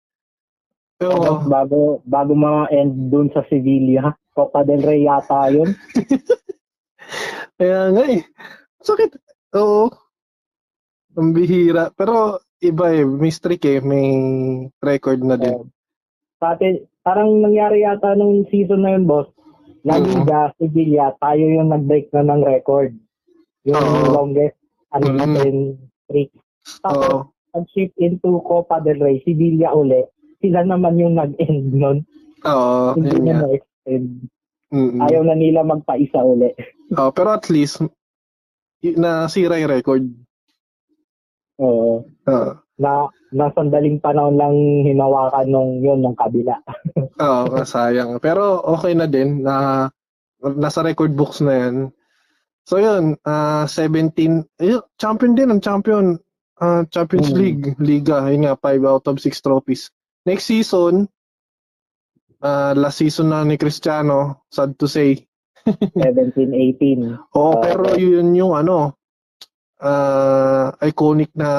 Pero, 0.94 1.18
Tapos 1.18 1.50
bago, 1.50 1.80
bago 2.06 2.32
mga 2.36 2.62
end 2.70 3.10
doon 3.10 3.26
sa 3.34 3.42
Sevilla, 3.50 4.14
Copa 4.30 4.62
del 4.62 4.86
Rey 4.86 5.02
yata 5.02 5.50
yun. 5.50 5.74
kaya 7.56 7.92
nga 7.92 8.04
eh. 8.06 8.22
Sakit. 8.80 9.10
Oo. 9.54 9.90
Ang 11.14 11.30
bihira. 11.32 11.90
Pero, 11.92 12.38
iba 12.58 12.86
eh. 12.90 13.04
May 13.04 13.30
streak 13.30 13.64
eh. 13.64 13.80
May 13.80 14.06
record 14.78 15.20
na 15.20 15.36
din. 15.36 15.54
Oh. 15.54 15.66
Sa 16.38 16.56
atin, 16.56 16.80
parang 17.02 17.40
nangyari 17.40 17.84
yata 17.84 18.14
nung 18.14 18.48
season 18.48 18.84
na 18.84 18.96
yun, 18.96 19.04
boss. 19.04 19.28
La 19.80 19.96
Mhm. 19.96 20.04
Liga, 20.06 20.40
Sevilla, 20.56 21.12
tayo 21.16 21.40
yung 21.40 21.72
nag-break 21.72 22.12
na 22.12 22.24
ng 22.26 22.44
record. 22.44 22.92
Yung 23.64 23.76
Oo. 23.76 24.12
longest 24.12 24.56
unbeaten 24.92 25.76
streak. 26.04 26.30
Tapos, 26.84 27.08
Oo. 27.08 27.18
nag-shift 27.52 27.96
into 27.96 28.40
Copa 28.44 28.80
del 28.80 29.00
Rey, 29.00 29.20
si 29.24 29.32
Villa 29.32 29.72
uli. 29.72 30.00
Sila 30.40 30.64
naman 30.64 30.96
yung 30.96 31.16
nag-end 31.16 31.72
nun. 31.72 32.04
Oo, 32.42 32.96
Hindi 32.96 33.08
yun 33.10 33.24
nga. 33.24 33.32
na 33.32 33.40
na-extend. 33.44 34.08
Mm-mm. 34.70 35.02
Ayaw 35.02 35.22
na 35.26 35.34
nila 35.34 35.66
magpaisa 35.66 36.22
uli. 36.22 36.54
Oo, 36.94 37.10
pero 37.16 37.34
at 37.34 37.50
least, 37.50 37.82
nasira 38.82 39.58
yung 39.58 39.72
record. 39.74 40.04
Oo. 41.60 42.06
Oo. 42.06 42.52
na 42.80 43.12
na 43.28 43.52
sandaling 43.52 44.00
panahon 44.00 44.40
lang 44.40 44.56
hinawakan 44.88 45.44
nung 45.52 45.84
yun 45.84 46.00
nung 46.00 46.16
kabila. 46.16 46.56
Oo, 47.20 47.60
sayang. 47.60 48.16
Pero 48.24 48.56
okay 48.64 48.96
na 48.96 49.04
din 49.04 49.44
na 49.44 49.84
nasa 50.40 50.80
record 50.80 51.12
books 51.12 51.44
na 51.44 51.52
yan. 51.60 51.76
So 52.64 52.80
yun, 52.80 53.20
ah 53.28 53.68
17, 53.68 54.16
ayun, 54.56 54.80
champion 54.96 55.36
din 55.36 55.52
ang 55.52 55.60
champion. 55.60 56.16
Ah, 56.60 56.84
Champions 56.92 57.32
Hmm. 57.32 57.40
League, 57.40 57.64
Liga, 57.80 58.20
yun 58.28 58.44
nga, 58.44 58.52
5 58.52 58.84
out 58.84 59.08
of 59.08 59.16
6 59.16 59.32
trophies. 59.40 59.88
Next 60.28 60.44
season, 60.44 61.08
ah 62.40 62.72
last 62.72 63.00
season 63.00 63.32
na 63.32 63.44
ni 63.44 63.56
Cristiano, 63.56 64.44
sad 64.48 64.76
to 64.76 64.88
say. 64.88 65.16
17-18. 65.96 67.36
Oo, 67.36 67.52
Ah, 67.52 67.60
pero 67.60 67.94
yun 67.94 68.32
yung 68.32 68.56
ano, 68.56 68.96
ah 69.80 70.72
iconic 70.80 71.32
na 71.36 71.50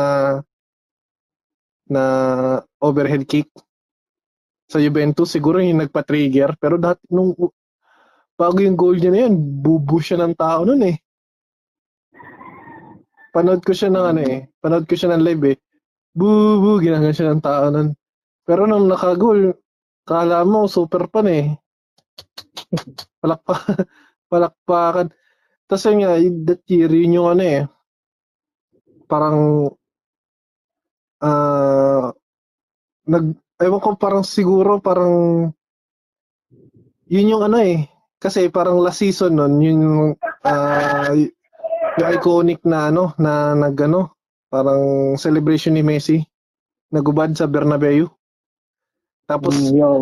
na 1.85 2.03
overhead 2.79 3.27
kick. 3.27 3.51
Sa 4.71 4.79
Juventus 4.79 5.27
siguro 5.27 5.59
yung 5.59 5.83
nagpa-trigger 5.83 6.55
pero 6.55 6.79
dati 6.79 7.03
nung 7.11 7.35
bago 8.39 8.57
yung 8.63 8.79
goal 8.79 8.95
niya 8.95 9.11
na 9.11 9.19
yun 9.27 9.35
bubu 9.35 9.99
siya 9.99 10.23
ng 10.23 10.33
tao 10.33 10.63
nun 10.63 10.81
eh. 10.87 10.95
Panood 13.31 13.61
ko 13.63 13.71
siya 13.75 13.91
ng 13.91 14.05
ano 14.15 14.21
eh 14.23 14.47
panood 14.63 14.87
ko 14.87 14.95
siya 14.95 15.11
ng 15.11 15.23
live 15.27 15.43
eh. 15.51 15.57
Bubu 16.15 16.79
ginagawa 16.79 17.11
siya 17.11 17.35
ng 17.35 17.43
tao 17.43 17.67
nun. 17.67 17.91
Pero 18.47 18.63
nung 18.63 18.87
nakagol 18.87 19.51
kala 20.19 20.43
mo 20.43 20.67
super 20.67 21.07
pan 21.07 21.27
eh. 21.31 21.45
Palakpa 23.23 23.53
palakpakan. 24.31 25.07
Tapos 25.67 25.83
yun 25.87 26.03
nga 26.03 26.19
that 26.47 26.61
year 26.67 26.91
yun 26.91 27.15
yung 27.15 27.29
ano 27.31 27.43
eh. 27.43 27.61
Parang 29.07 29.71
ah 31.21 32.11
nag 33.07 33.25
ewan 33.61 33.81
ko 33.83 33.89
parang 33.95 34.25
siguro 34.25 34.81
parang 34.83 35.47
yun 37.07 37.31
yung 37.31 37.43
ano 37.47 37.57
eh. 37.63 37.87
Kasi 38.21 38.53
parang 38.53 38.77
last 38.83 39.01
season 39.01 39.39
nun 39.39 39.63
yun 39.63 39.79
yung 39.81 39.99
y- 41.15 41.33
yung 41.99 42.09
iconic 42.13 42.61
na 42.67 42.91
ano 42.91 43.11
na 43.19 43.55
nagano 43.55 44.15
parang 44.51 45.15
celebration 45.15 45.75
ni 45.75 45.83
Messi. 45.83 46.19
Nagubad 46.91 47.31
sa 47.35 47.47
Bernabeu 47.47 48.11
tapos 49.31 49.55
Mm, 49.55 49.79
yung 49.79 50.01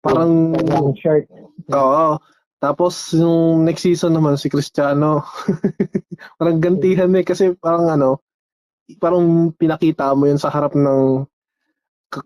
parang 0.00 0.56
yung 0.56 0.96
shirt. 0.96 1.28
Oo. 1.68 2.16
Tapos 2.58 3.12
yung 3.12 3.68
next 3.68 3.84
season 3.84 4.16
naman 4.16 4.40
si 4.40 4.48
Cristiano. 4.48 5.22
parang 6.40 6.58
gantihan 6.58 7.12
eh 7.12 7.22
kasi 7.22 7.52
parang 7.54 7.92
ano, 7.92 8.24
parang 8.96 9.52
pinakita 9.52 10.16
mo 10.16 10.24
yun 10.24 10.40
sa 10.40 10.48
harap 10.48 10.72
ng 10.72 11.28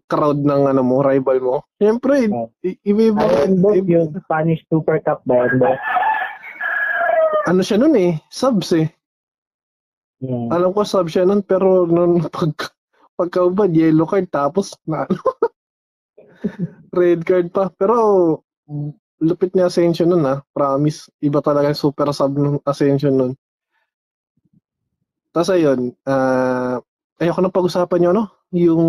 crowd 0.06 0.38
ng 0.46 0.62
ano 0.70 0.80
mo, 0.86 1.02
rival 1.02 1.42
mo. 1.42 1.56
Siyempre, 1.82 2.30
iba-iba. 2.86 3.50
Iba- 3.50 3.74
yung 3.82 4.14
Spanish 4.24 4.62
Super 4.70 5.02
Cup 5.02 5.26
ba 5.26 5.50
yun, 5.50 5.58
boss? 5.58 5.80
ano 7.42 7.60
siya 7.66 7.76
nun 7.82 7.98
eh, 7.98 8.22
subs 8.30 8.70
eh. 8.78 8.86
Mm. 10.22 10.54
Alam 10.54 10.70
ko 10.70 10.86
sub 10.86 11.10
siya 11.10 11.26
nun 11.26 11.42
pero 11.42 11.82
nung 11.90 12.22
pag 12.30 12.54
pagkaubad, 13.18 13.74
yellow 13.74 14.06
card 14.06 14.30
tapos 14.30 14.78
na 14.86 15.04
ano, 15.10 15.18
red 16.98 17.22
card 17.24 17.48
pa. 17.54 17.70
Pero 17.74 17.96
lupit 19.22 19.54
ni 19.54 19.62
Asensio 19.62 20.04
nun 20.04 20.26
ah, 20.26 20.42
promise. 20.52 21.08
Iba 21.22 21.38
talaga 21.40 21.70
super 21.72 22.10
sub 22.10 22.34
ng 22.36 22.60
Asensio 22.66 23.10
nun. 23.10 23.32
Tapos 25.32 25.48
ayun, 25.54 25.96
ah 26.04 26.76
ayoko 27.22 27.40
na 27.40 27.54
pag-usapan 27.54 27.98
nyo, 28.02 28.10
no? 28.12 28.24
Yung 28.52 28.84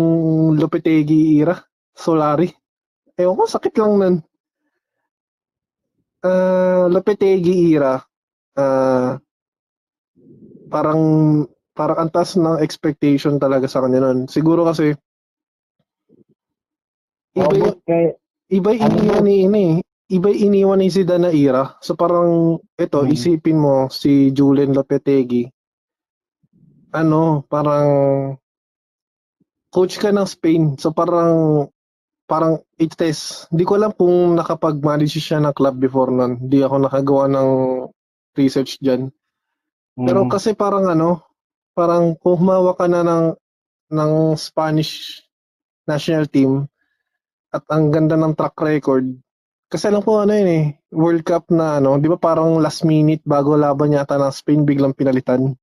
Lopetegi 0.58 1.40
era, 1.40 1.56
Solari. 1.94 2.50
Ewan 3.16 3.38
ko, 3.38 3.44
sakit 3.48 3.74
lang 3.80 3.92
nun. 3.96 4.16
Ah, 6.24 6.90
Lopetegi 6.90 7.72
era, 7.72 7.96
ah 8.58 9.16
parang 10.74 11.00
parang 11.74 12.06
ang 12.06 12.10
taas 12.10 12.34
ng 12.34 12.58
expectation 12.58 13.38
talaga 13.38 13.70
sa 13.70 13.82
kanya 13.82 14.02
nun. 14.02 14.26
Siguro 14.26 14.66
kasi 14.66 14.94
iba, 17.34 17.68
kaya, 17.82 18.10
iba 18.50 18.70
iniwan 18.74 19.24
ni 19.26 19.34
ini. 19.46 19.66
Iba 20.12 20.30
iniwan 20.30 20.78
ni 20.78 20.92
Zidane 20.92 21.28
na 21.28 21.30
era. 21.32 21.64
So 21.80 21.96
parang 21.96 22.60
ito, 22.76 23.00
Hmm. 23.02 23.10
isipin 23.10 23.58
mo 23.58 23.88
si 23.90 24.30
Julian 24.30 24.76
Lopetegui. 24.76 25.48
Ano, 26.94 27.42
parang 27.50 27.88
coach 29.74 29.98
ka 29.98 30.14
ng 30.14 30.28
Spain. 30.28 30.78
So 30.78 30.94
parang 30.94 31.66
parang 32.30 32.62
it-test. 32.78 33.50
Hindi 33.50 33.64
ko 33.66 33.72
alam 33.76 33.92
kung 33.96 34.38
nakapag-manage 34.38 35.18
siya 35.18 35.42
ng 35.42 35.56
club 35.56 35.76
before 35.82 36.12
nun. 36.14 36.38
Hindi 36.38 36.62
ako 36.62 36.76
nakagawa 36.86 37.24
ng 37.28 37.48
research 38.38 38.78
dyan. 38.78 39.10
Pero 39.98 40.26
mm, 40.26 40.30
kasi 40.30 40.54
parang 40.54 40.86
ano, 40.86 41.26
parang 41.74 42.14
kung 42.18 42.38
humawa 42.38 42.76
ka 42.78 42.86
na 42.86 43.02
ng 43.02 43.26
ng 43.94 44.12
Spanish 44.38 45.22
national 45.84 46.30
team 46.30 46.64
at 47.54 47.62
ang 47.70 47.94
ganda 47.94 48.18
ng 48.18 48.34
track 48.34 48.58
record. 48.58 49.14
Kasi 49.70 49.90
alam 49.90 50.02
ko 50.02 50.22
ano 50.22 50.34
yun 50.34 50.50
eh, 50.50 50.64
World 50.90 51.22
Cup 51.22 51.48
na 51.54 51.78
ano, 51.78 51.96
'di 51.98 52.10
ba 52.10 52.18
parang 52.18 52.58
last 52.58 52.82
minute 52.82 53.22
bago 53.22 53.54
laban 53.54 53.94
yata 53.94 54.18
ng 54.18 54.34
Spain 54.34 54.66
biglang 54.66 54.94
pinalitan. 54.94 55.54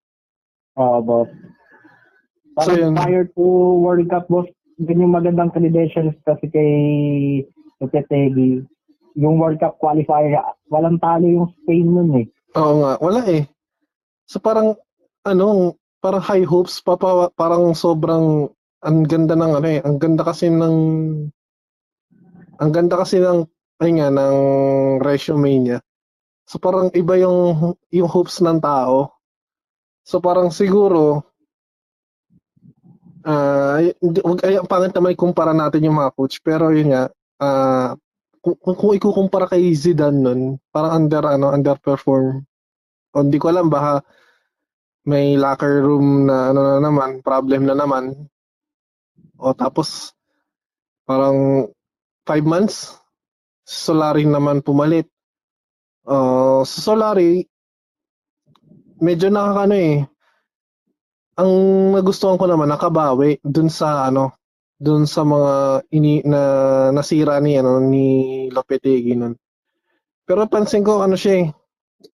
Oo, 0.80 0.98
boss. 1.04 1.30
So, 2.60 2.72
Parang 2.72 2.80
yun. 2.80 2.94
prior 2.96 3.26
to 3.36 3.44
World 3.84 4.08
Cup, 4.12 4.28
boss, 4.28 4.48
yun 4.80 5.04
yung 5.08 5.16
magandang 5.16 5.52
credentials 5.52 6.16
kasi 6.24 6.48
kay 6.52 6.72
Lopetegui. 7.84 8.64
Yung 9.20 9.40
World 9.40 9.60
Cup 9.60 9.80
qualifier, 9.80 10.40
walang 10.72 11.00
talo 11.00 11.28
yung 11.28 11.48
Spain 11.64 11.88
nun 11.88 12.12
eh. 12.24 12.28
Oo 12.56 12.84
nga, 12.84 12.92
wala 13.00 13.22
eh. 13.28 13.44
So 14.28 14.40
parang 14.40 14.76
ano, 15.28 15.76
parang 16.00 16.24
high 16.24 16.48
hopes 16.48 16.80
pa, 16.84 16.96
pa 16.96 17.32
parang 17.36 17.76
sobrang 17.76 18.52
ang 18.82 18.98
ganda 19.06 19.38
ng 19.38 19.52
ano 19.62 19.68
eh, 19.68 19.80
ang 19.84 20.02
ganda 20.02 20.26
kasi 20.26 20.50
ng 20.50 20.76
ang 22.62 22.70
ganda 22.70 23.02
kasi 23.02 23.18
ng 23.18 23.50
ay 23.82 23.98
nga 23.98 24.14
ng 24.14 24.38
resume 25.02 25.58
niya. 25.58 25.80
So 26.46 26.62
parang 26.62 26.94
iba 26.94 27.18
yung 27.18 27.74
yung 27.90 28.10
hopes 28.10 28.38
ng 28.46 28.62
tao. 28.62 29.10
So 30.06 30.22
parang 30.22 30.54
siguro 30.54 31.26
ah 33.26 33.82
ay, 33.82 33.94
wag 34.02 34.40
ay 34.46 34.62
ang 34.62 34.70
pangit 34.70 34.94
naman 34.94 35.18
ikumpara 35.18 35.54
natin 35.54 35.86
yung 35.86 35.98
mga 35.98 36.14
coach 36.14 36.42
pero 36.42 36.74
yun 36.74 36.94
nga 36.94 37.04
ah 37.42 37.98
kung, 38.42 38.58
kung, 38.58 38.78
kung 38.78 38.94
ikukumpara 38.98 39.46
kay 39.46 39.70
Zidane 39.78 40.18
nun, 40.18 40.42
parang 40.74 41.06
under 41.06 41.22
ano 41.26 41.54
underperform. 41.54 42.42
O 43.14 43.22
hindi 43.22 43.38
ko 43.38 43.54
alam 43.54 43.70
baka 43.70 44.02
may 45.06 45.38
locker 45.38 45.82
room 45.82 46.26
na 46.30 46.50
ano 46.54 46.62
na 46.66 46.80
naman, 46.82 47.22
problem 47.22 47.70
na 47.70 47.78
naman. 47.78 48.30
O 49.38 49.54
tapos 49.54 50.14
parang 51.06 51.70
five 52.26 52.46
months 52.46 53.02
Solari 53.72 54.26
naman 54.26 54.66
pumalit. 54.66 55.08
Uh, 56.04 56.66
sa 56.66 56.92
Solari 56.92 57.46
medyo 59.02 59.32
nakakano 59.32 59.76
eh. 59.78 60.04
Ang 61.40 61.52
nagustuhan 61.96 62.38
ko 62.38 62.46
naman 62.46 62.70
nakabawi 62.70 63.40
dun 63.42 63.72
sa 63.72 64.12
ano, 64.12 64.38
dun 64.78 65.08
sa 65.08 65.26
mga 65.26 65.86
ini 65.96 66.22
na 66.28 66.42
nasira 66.94 67.40
ni 67.40 67.58
ano 67.58 67.82
ni 67.82 68.06
Lopetegui 68.52 69.16
nun. 69.18 69.34
Pero 70.28 70.46
pansin 70.52 70.86
ko 70.86 71.02
ano 71.02 71.18
siya 71.18 71.42
eh, 71.42 71.46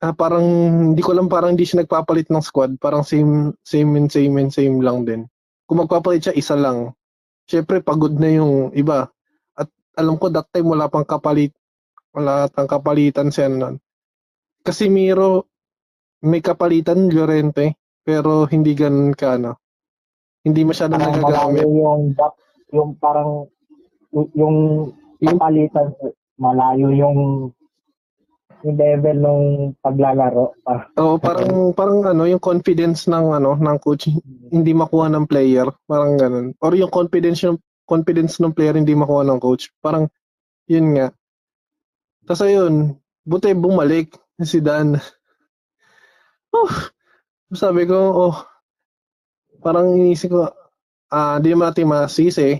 ah, 0.05 0.15
parang 0.15 0.45
hindi 0.93 1.01
ko 1.03 1.11
lang 1.17 1.27
parang 1.27 1.57
hindi 1.57 1.67
siya 1.67 1.83
nagpapalit 1.83 2.29
ng 2.29 2.43
squad, 2.43 2.77
parang 2.79 3.03
same 3.03 3.57
same 3.65 3.97
and 3.99 4.13
same 4.13 4.35
and 4.39 4.53
same 4.53 4.79
lang 4.79 5.03
din. 5.03 5.27
Kung 5.67 5.83
magpapalit 5.83 6.29
siya 6.29 6.37
isa 6.37 6.55
lang. 6.55 6.95
Syempre 7.47 7.79
pagod 7.83 8.15
na 8.15 8.31
yung 8.31 8.71
iba. 8.77 9.11
Alam 9.97 10.15
ko 10.15 10.29
that 10.29 10.47
time 10.49 10.69
wala 10.69 10.87
pang 10.87 11.03
kapalit 11.03 11.51
wala 12.13 12.45
pang 12.47 12.65
kapalitan 12.65 13.29
siya 13.29 13.49
nun. 13.49 13.77
Kasi 14.61 14.89
Miro 14.89 15.45
may 16.21 16.41
kapalitan 16.41 17.09
Llorente 17.09 17.77
pero 18.01 18.45
hindi 18.45 18.73
ganun 18.73 19.13
ka 19.13 19.37
ano. 19.37 19.57
Hindi 20.41 20.63
masyadong 20.63 20.97
Parang 20.97 21.13
nagagamit. 21.13 21.61
malayo 21.61 21.67
yung, 21.67 22.01
yung 22.71 22.89
parang, 22.97 23.29
yung, 24.15 24.27
yung 24.33 24.55
Yung- 25.17 25.41
palitan, 25.41 25.91
malayo 26.37 26.93
yung 26.93 27.17
yung 28.63 28.73
level 28.73 29.17
nung 29.17 29.43
paglalaro. 29.77 30.57
Ah, 30.65 30.89
Oo, 30.97 31.21
parang 31.21 31.73
parang 31.73 32.01
ano, 32.03 32.25
yung 32.25 32.41
confidence 32.41 33.05
ng 33.05 33.33
ano, 33.33 33.53
ng 33.53 33.77
coach 33.77 34.09
hindi 34.49 34.71
makuha 34.73 35.13
ng 35.13 35.29
player, 35.29 35.69
parang 35.85 36.17
ganun. 36.17 36.47
Or 36.57 36.73
yung 36.73 36.89
confidence 36.89 37.45
yung 37.45 37.61
confidence 37.87 38.37
ng 38.37 38.51
player 38.51 38.75
hindi 38.75 38.93
makuha 38.93 39.23
ng 39.23 39.39
coach. 39.39 39.71
Parang 39.79 40.11
yun 40.67 40.93
nga. 40.93 41.07
Tapos 42.27 42.43
ayun, 42.43 42.99
buti 43.23 43.55
bumalik 43.55 44.13
si 44.43 44.59
Dan. 44.61 44.99
Oh, 46.57 46.71
sabi 47.53 47.85
ko, 47.85 47.99
oh, 48.17 48.35
parang 49.59 49.99
inisip 49.99 50.31
ko, 50.31 50.47
ah, 51.11 51.37
di 51.43 51.51
naman 51.51 51.69
natin 51.69 51.91
masisi 51.91 52.55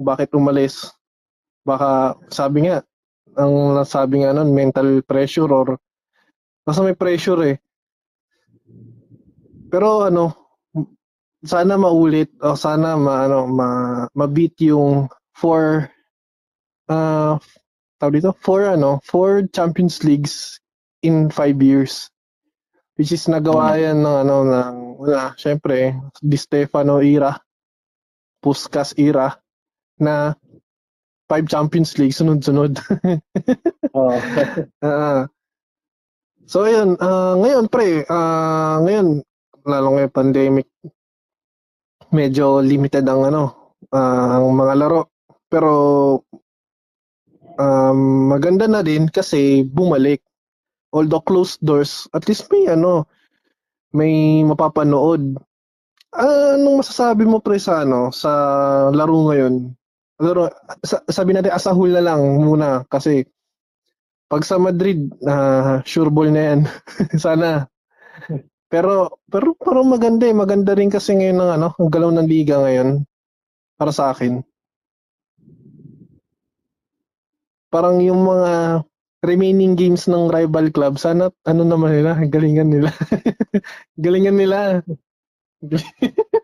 bakit 0.00 0.32
umalis. 0.32 0.88
Baka 1.62 2.16
sabi 2.32 2.66
nga, 2.66 2.80
ang 3.36 3.76
sabi 3.84 4.24
nga 4.24 4.32
nun, 4.32 4.56
mental 4.56 5.04
pressure 5.04 5.52
or 5.52 5.76
basta 6.64 6.80
may 6.80 6.96
pressure 6.96 7.54
eh. 7.54 7.56
Pero 9.68 10.02
ano, 10.08 10.39
sana 11.40 11.80
maulit 11.80 12.28
o 12.44 12.52
sana 12.56 12.96
ma, 13.00 13.24
ano, 13.24 13.48
ma, 13.48 13.68
ma-beat 14.12 14.60
yung 14.60 15.08
four 15.32 15.88
uh, 16.92 17.40
tawag 18.00 18.20
dito, 18.20 18.32
four 18.40 18.68
ano, 18.68 19.00
four 19.04 19.48
Champions 19.52 20.04
Leagues 20.04 20.60
in 21.04 21.28
five 21.28 21.60
years. 21.60 22.08
Which 23.00 23.16
is 23.16 23.24
nagawa 23.28 23.80
yan 23.80 24.04
ng 24.04 24.16
ano, 24.28 24.36
ng, 24.44 24.76
wala, 25.00 25.32
syempre, 25.40 25.96
Di 26.20 26.36
Stefano 26.36 27.00
era, 27.00 27.32
Puskas 28.44 28.92
era, 29.00 29.32
na 30.00 30.36
five 31.24 31.48
Champions 31.48 31.96
League 31.96 32.12
sunod-sunod. 32.12 32.76
Oo. 33.96 34.16
Ah. 34.84 35.24
so 36.44 36.68
ayun, 36.68 37.00
ah, 37.00 37.36
ngayon 37.40 37.72
pre, 37.72 38.04
ah, 38.04 38.84
ngayon 38.84 39.24
lalo 39.64 39.86
ngayon 39.96 40.12
pandemic 40.12 40.68
medyo 42.10 42.62
limited 42.62 43.06
ang 43.06 43.26
ano, 43.30 43.74
ah, 43.94 44.38
ang 44.38 44.54
mga 44.54 44.74
laro. 44.78 45.02
Pero 45.50 45.72
um, 47.58 47.98
maganda 48.30 48.66
na 48.70 48.82
din 48.84 49.10
kasi 49.10 49.66
bumalik. 49.66 50.22
Although 50.90 51.22
closed 51.22 51.62
doors, 51.62 52.10
at 52.10 52.26
least 52.26 52.50
may 52.50 52.66
ano, 52.66 53.06
may 53.94 54.42
mapapanood. 54.42 55.38
Ah, 56.10 56.58
anong 56.58 56.82
masasabi 56.82 57.22
mo 57.22 57.38
pre 57.38 57.62
sa 57.62 57.86
ano, 57.86 58.10
sa 58.10 58.30
laro 58.90 59.30
ngayon? 59.30 59.70
Laro, 60.18 60.50
sa- 60.82 61.06
sabi 61.06 61.30
natin 61.34 61.54
as 61.54 61.70
a 61.70 61.72
whole 61.74 61.94
na 61.94 62.02
lang 62.02 62.18
muna 62.42 62.82
kasi 62.90 63.22
pag 64.30 64.42
sa 64.46 64.58
Madrid, 64.58 65.10
ah, 65.26 65.82
sure 65.86 66.10
ball 66.10 66.30
na 66.30 66.42
yan. 66.54 66.60
Sana. 67.22 67.66
Pero 68.70 69.18
pero 69.26 69.58
parang 69.58 69.90
maganda 69.90 70.30
eh. 70.30 70.32
Maganda 70.32 70.72
rin 70.78 70.88
kasi 70.88 71.18
ngayon 71.18 71.38
ng 71.42 71.50
ano, 71.58 71.68
ang 71.74 71.90
galaw 71.90 72.10
ng 72.14 72.30
liga 72.30 72.62
ngayon 72.62 73.02
para 73.74 73.90
sa 73.90 74.14
akin. 74.14 74.40
Parang 77.70 77.98
yung 77.98 78.22
mga 78.22 78.82
remaining 79.26 79.76
games 79.76 80.08
ng 80.08 80.32
rival 80.32 80.72
club, 80.72 80.96
sana 80.96 81.28
ano 81.44 81.62
naman 81.66 81.92
nila, 81.92 82.14
galingan 82.34 82.70
nila. 82.70 82.90
galingan 84.04 84.38
nila. 84.38 84.58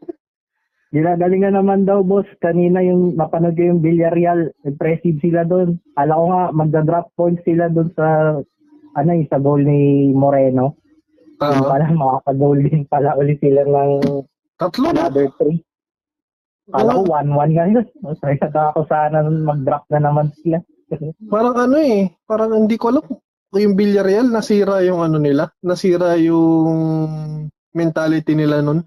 Ginagalingan 0.96 1.52
naman 1.58 1.84
daw, 1.84 2.00
boss. 2.00 2.24
Kanina 2.40 2.80
yung 2.80 3.18
napanood 3.18 3.58
yung 3.58 3.84
Villarreal. 3.84 4.54
Impressive 4.64 5.18
sila 5.20 5.44
doon. 5.44 5.76
Alam 5.98 6.16
ko 6.16 6.24
nga, 6.30 6.42
magda-drop 6.56 7.06
points 7.18 7.42
sila 7.44 7.68
doon 7.68 7.90
sa 7.92 8.38
ano 8.96 9.08
yung 9.12 9.28
sa 9.28 9.36
goal 9.36 9.60
ni 9.60 10.08
Moreno. 10.16 10.78
Yung 11.36 11.60
Oo. 11.60 11.68
pala, 11.68 11.86
makaka-goal 11.92 12.58
din 12.64 12.82
pala 12.88 13.12
ulit 13.14 13.36
sila 13.44 13.62
ng 13.62 13.92
tatlo 14.56 14.88
na. 14.88 15.12
another 15.12 15.28
three. 15.36 15.60
Kala 16.66 16.98
ko 16.98 17.02
1-1 17.06 17.54
nga 17.54 17.64
yun. 17.68 17.86
Sorry, 18.18 18.36
ako 18.40 18.80
sana 18.88 19.20
mag-drop 19.22 19.84
na 19.92 20.00
naman 20.00 20.32
sila. 20.40 20.58
Parang 21.34 21.56
ano 21.58 21.76
eh, 21.76 22.14
parang 22.24 22.54
hindi 22.54 22.78
ko 22.78 22.94
alam 22.94 23.04
yung 23.56 23.74
Villarreal 23.74 24.28
nasira 24.28 24.84
yung 24.84 25.00
ano 25.00 25.16
nila, 25.16 25.48
nasira 25.64 26.14
yung 26.20 27.08
mentality 27.72 28.36
nila 28.36 28.60
nun. 28.60 28.84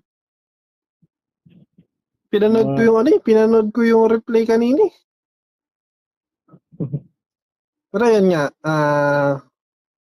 Pinanood 2.29 2.77
ko 2.77 2.81
Ah. 2.81 2.85
yung 2.85 2.97
ano 3.01 3.09
eh, 3.09 3.21
pinanood 3.21 3.67
ko 3.73 3.81
yung 3.81 4.05
replay 4.07 4.45
kanina 4.45 4.85
eh. 4.85 4.93
Pero 7.91 8.05
yan 8.05 8.25
nga, 8.29 8.43
ah 8.61 9.41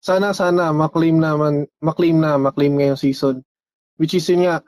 sana 0.02 0.34
sana 0.34 0.74
maklaim 0.74 1.22
naman, 1.22 1.70
maklaim 1.78 2.18
na, 2.18 2.42
maklaim 2.42 2.76
ngayong 2.76 2.98
season. 2.98 3.46
Which 4.02 4.18
is 4.18 4.26
yun 4.26 4.50
nga, 4.50 4.66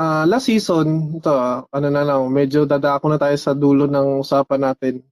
ah 0.00 0.24
last 0.24 0.48
season, 0.48 1.20
ito 1.20 1.28
ah, 1.28 1.68
ano 1.68 1.88
na 1.92 2.02
lang, 2.02 2.32
medyo 2.32 2.64
dadako 2.64 3.12
na 3.12 3.20
tayo 3.20 3.36
sa 3.36 3.52
dulo 3.52 3.84
ng 3.84 4.24
usapan 4.24 4.72
natin. 4.72 5.04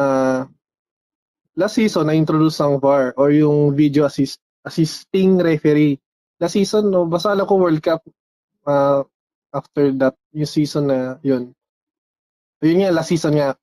Ah 0.00 0.48
last 1.52 1.76
season 1.76 2.08
na-introduce 2.08 2.56
ang 2.64 2.80
VAR 2.80 3.12
or 3.20 3.28
yung 3.28 3.76
video 3.76 4.08
assist 4.08 4.40
assisting 4.64 5.36
referee. 5.40 6.00
Last 6.40 6.56
season, 6.56 6.88
no, 6.88 7.04
basta 7.04 7.36
alam 7.36 7.44
ko 7.44 7.60
World 7.60 7.84
Cup 7.84 8.00
ah, 8.64 9.04
after 9.52 9.92
that, 10.00 10.16
yung 10.32 10.48
season 10.48 10.88
na 10.88 10.98
yun. 11.20 11.52
Yun 12.64 12.80
nga, 12.84 12.92
last 12.92 13.12
season 13.12 13.36
nga. 13.36 13.56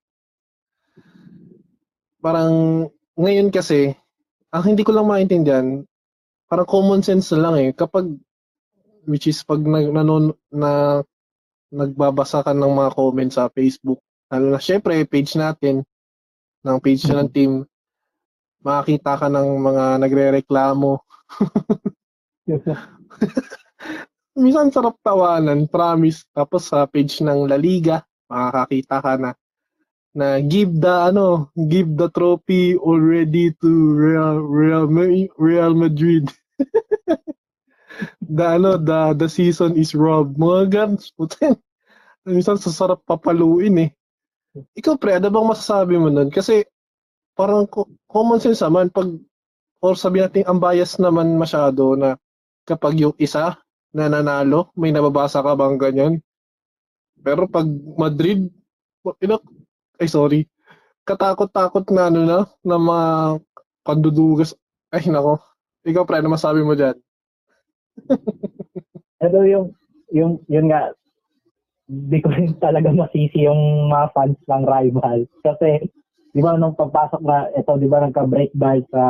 Parang 2.21 2.85
ngayon 3.17 3.49
kasi, 3.49 3.97
ang 4.57 4.73
hindi 4.73 4.81
ko 4.81 4.89
lang 4.89 5.05
maintindihan, 5.05 5.85
parang 6.49 6.65
common 6.65 7.05
sense 7.05 7.29
na 7.37 7.45
lang 7.45 7.61
eh. 7.61 7.69
Kapag, 7.77 8.09
which 9.05 9.29
is 9.29 9.45
pag 9.45 9.61
nag, 9.61 9.93
nanon, 9.93 10.33
na, 10.49 11.05
nagbabasa 11.69 12.41
ka 12.41 12.57
ng 12.57 12.73
mga 12.73 12.97
comments 12.97 13.37
sa 13.37 13.53
Facebook, 13.53 14.01
lalo 14.33 14.49
na 14.49 14.57
syempre, 14.57 15.05
page 15.05 15.37
natin, 15.37 15.85
ng 16.65 16.77
page 16.81 17.05
na 17.05 17.21
ng 17.21 17.29
team, 17.29 17.69
makakita 18.65 19.13
ka 19.19 19.27
ng 19.29 19.61
mga 19.61 19.83
nagre-reklamo. 20.01 21.05
Minsan 24.41 24.73
sarap 24.73 24.97
tawanan, 25.05 25.69
promise. 25.69 26.25
Tapos 26.33 26.65
sa 26.69 26.85
page 26.89 27.21
ng 27.21 27.45
La 27.45 27.57
Liga, 27.59 28.01
makakakita 28.31 28.97
ka 29.03 29.13
na 29.21 29.35
na 30.17 30.41
give 30.41 30.73
the 30.73 31.13
ano, 31.13 31.53
give 31.69 31.93
the 31.93 32.09
trophy 32.09 32.73
already 32.73 33.53
to 33.61 33.69
Real 33.93 34.41
Real 34.41 34.89
Real 35.37 35.73
Madrid. 35.77 36.33
the 38.25 38.45
ano, 38.57 38.81
the 38.81 39.13
the 39.13 39.29
season 39.29 39.77
is 39.77 39.93
robbed. 39.93 40.41
Mga 40.41 40.73
guns, 40.73 41.13
putin. 41.13 41.61
Minsan 42.25 42.57
sasarap 42.57 43.05
papaluin 43.05 43.77
eh. 43.77 43.89
Ikaw 44.57 44.97
pre, 44.97 45.21
ano 45.21 45.29
bang 45.29 45.51
masasabi 45.53 46.01
mo 46.01 46.09
nun? 46.09 46.33
Kasi 46.33 46.65
parang 47.37 47.69
co- 47.69 47.93
common 48.09 48.41
sense 48.41 48.65
naman 48.65 48.89
pag 48.89 49.13
or 49.85 49.93
sabi 49.93 50.25
natin 50.25 50.49
ang 50.49 50.57
bias 50.57 50.97
naman 50.97 51.37
masyado 51.37 51.93
na 51.93 52.17
kapag 52.65 52.97
yung 52.97 53.13
isa 53.21 53.61
na 53.93 54.09
nanalo, 54.09 54.73
may 54.73 54.89
nababasa 54.89 55.45
ka 55.45 55.53
bang 55.53 55.77
ganyan? 55.77 56.13
Pero 57.21 57.45
pag 57.45 57.69
Madrid, 57.95 58.49
ina, 59.21 59.37
ay 59.97 60.07
sorry, 60.07 60.45
katakot-takot 61.03 61.87
na 61.89 62.09
ano 62.09 62.21
na, 62.23 62.39
na 62.61 62.77
mga 62.77 63.07
kandudugas. 63.83 64.53
Ay 64.93 65.07
nako, 65.07 65.41
ikaw 65.83 66.03
pre, 66.03 66.19
ano 66.19 66.31
masabi 66.31 66.61
mo 66.61 66.75
dyan? 66.75 66.95
Pero 69.21 69.41
yung, 69.43 69.65
yung, 70.13 70.37
yun 70.45 70.69
nga, 70.69 70.93
di 71.87 72.19
ko 72.19 72.29
rin 72.29 72.53
talaga 72.59 72.91
masisi 72.91 73.47
yung 73.47 73.89
mga 73.89 74.11
fans 74.13 74.39
ng 74.45 74.63
rival. 74.67 75.19
Kasi, 75.41 75.87
di 76.35 76.41
ba 76.43 76.53
nung 76.53 76.75
pagpasok 76.77 77.21
na, 77.23 77.47
ito 77.55 77.71
di 77.79 77.87
ba 77.87 78.03
nagka-break 78.03 78.51
dahil 78.53 78.83
sa 78.91 79.03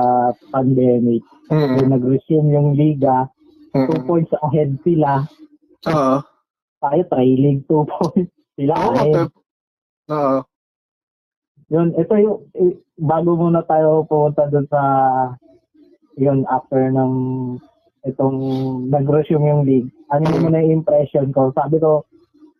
pandemic, 0.53 1.21
Mm. 1.47 1.79
so, 1.79 1.87
nag-resume 1.87 2.49
yung 2.51 2.69
liga, 2.75 3.23
two 3.71 3.87
Mm. 3.95 4.03
points 4.03 4.31
ahead 4.43 4.75
sila, 4.83 5.23
Oo. 5.87 6.19
tayo 6.77 7.01
trailing 7.07 7.63
two 7.65 7.87
points. 7.91 8.31
Sila 8.59 8.73
Oo, 8.75 8.91
ahead. 8.93 9.31
Oo. 10.11 10.37
Yun, 11.67 11.91
ito 11.99 12.13
yung, 12.15 12.39
eh, 12.55 12.79
bago 12.95 13.35
muna 13.35 13.59
tayo 13.67 14.07
pumunta 14.07 14.47
dun 14.47 14.67
sa, 14.71 14.81
yun, 16.15 16.47
after 16.47 16.87
ng, 16.87 17.13
itong, 18.07 18.39
nag-resume 18.87 19.47
yung 19.51 19.63
league. 19.67 19.91
Ano 20.07 20.23
yung 20.31 20.43
muna 20.47 20.63
yung 20.63 20.83
impression 20.83 21.27
ko? 21.35 21.51
Sabi 21.51 21.83
ko, 21.83 22.07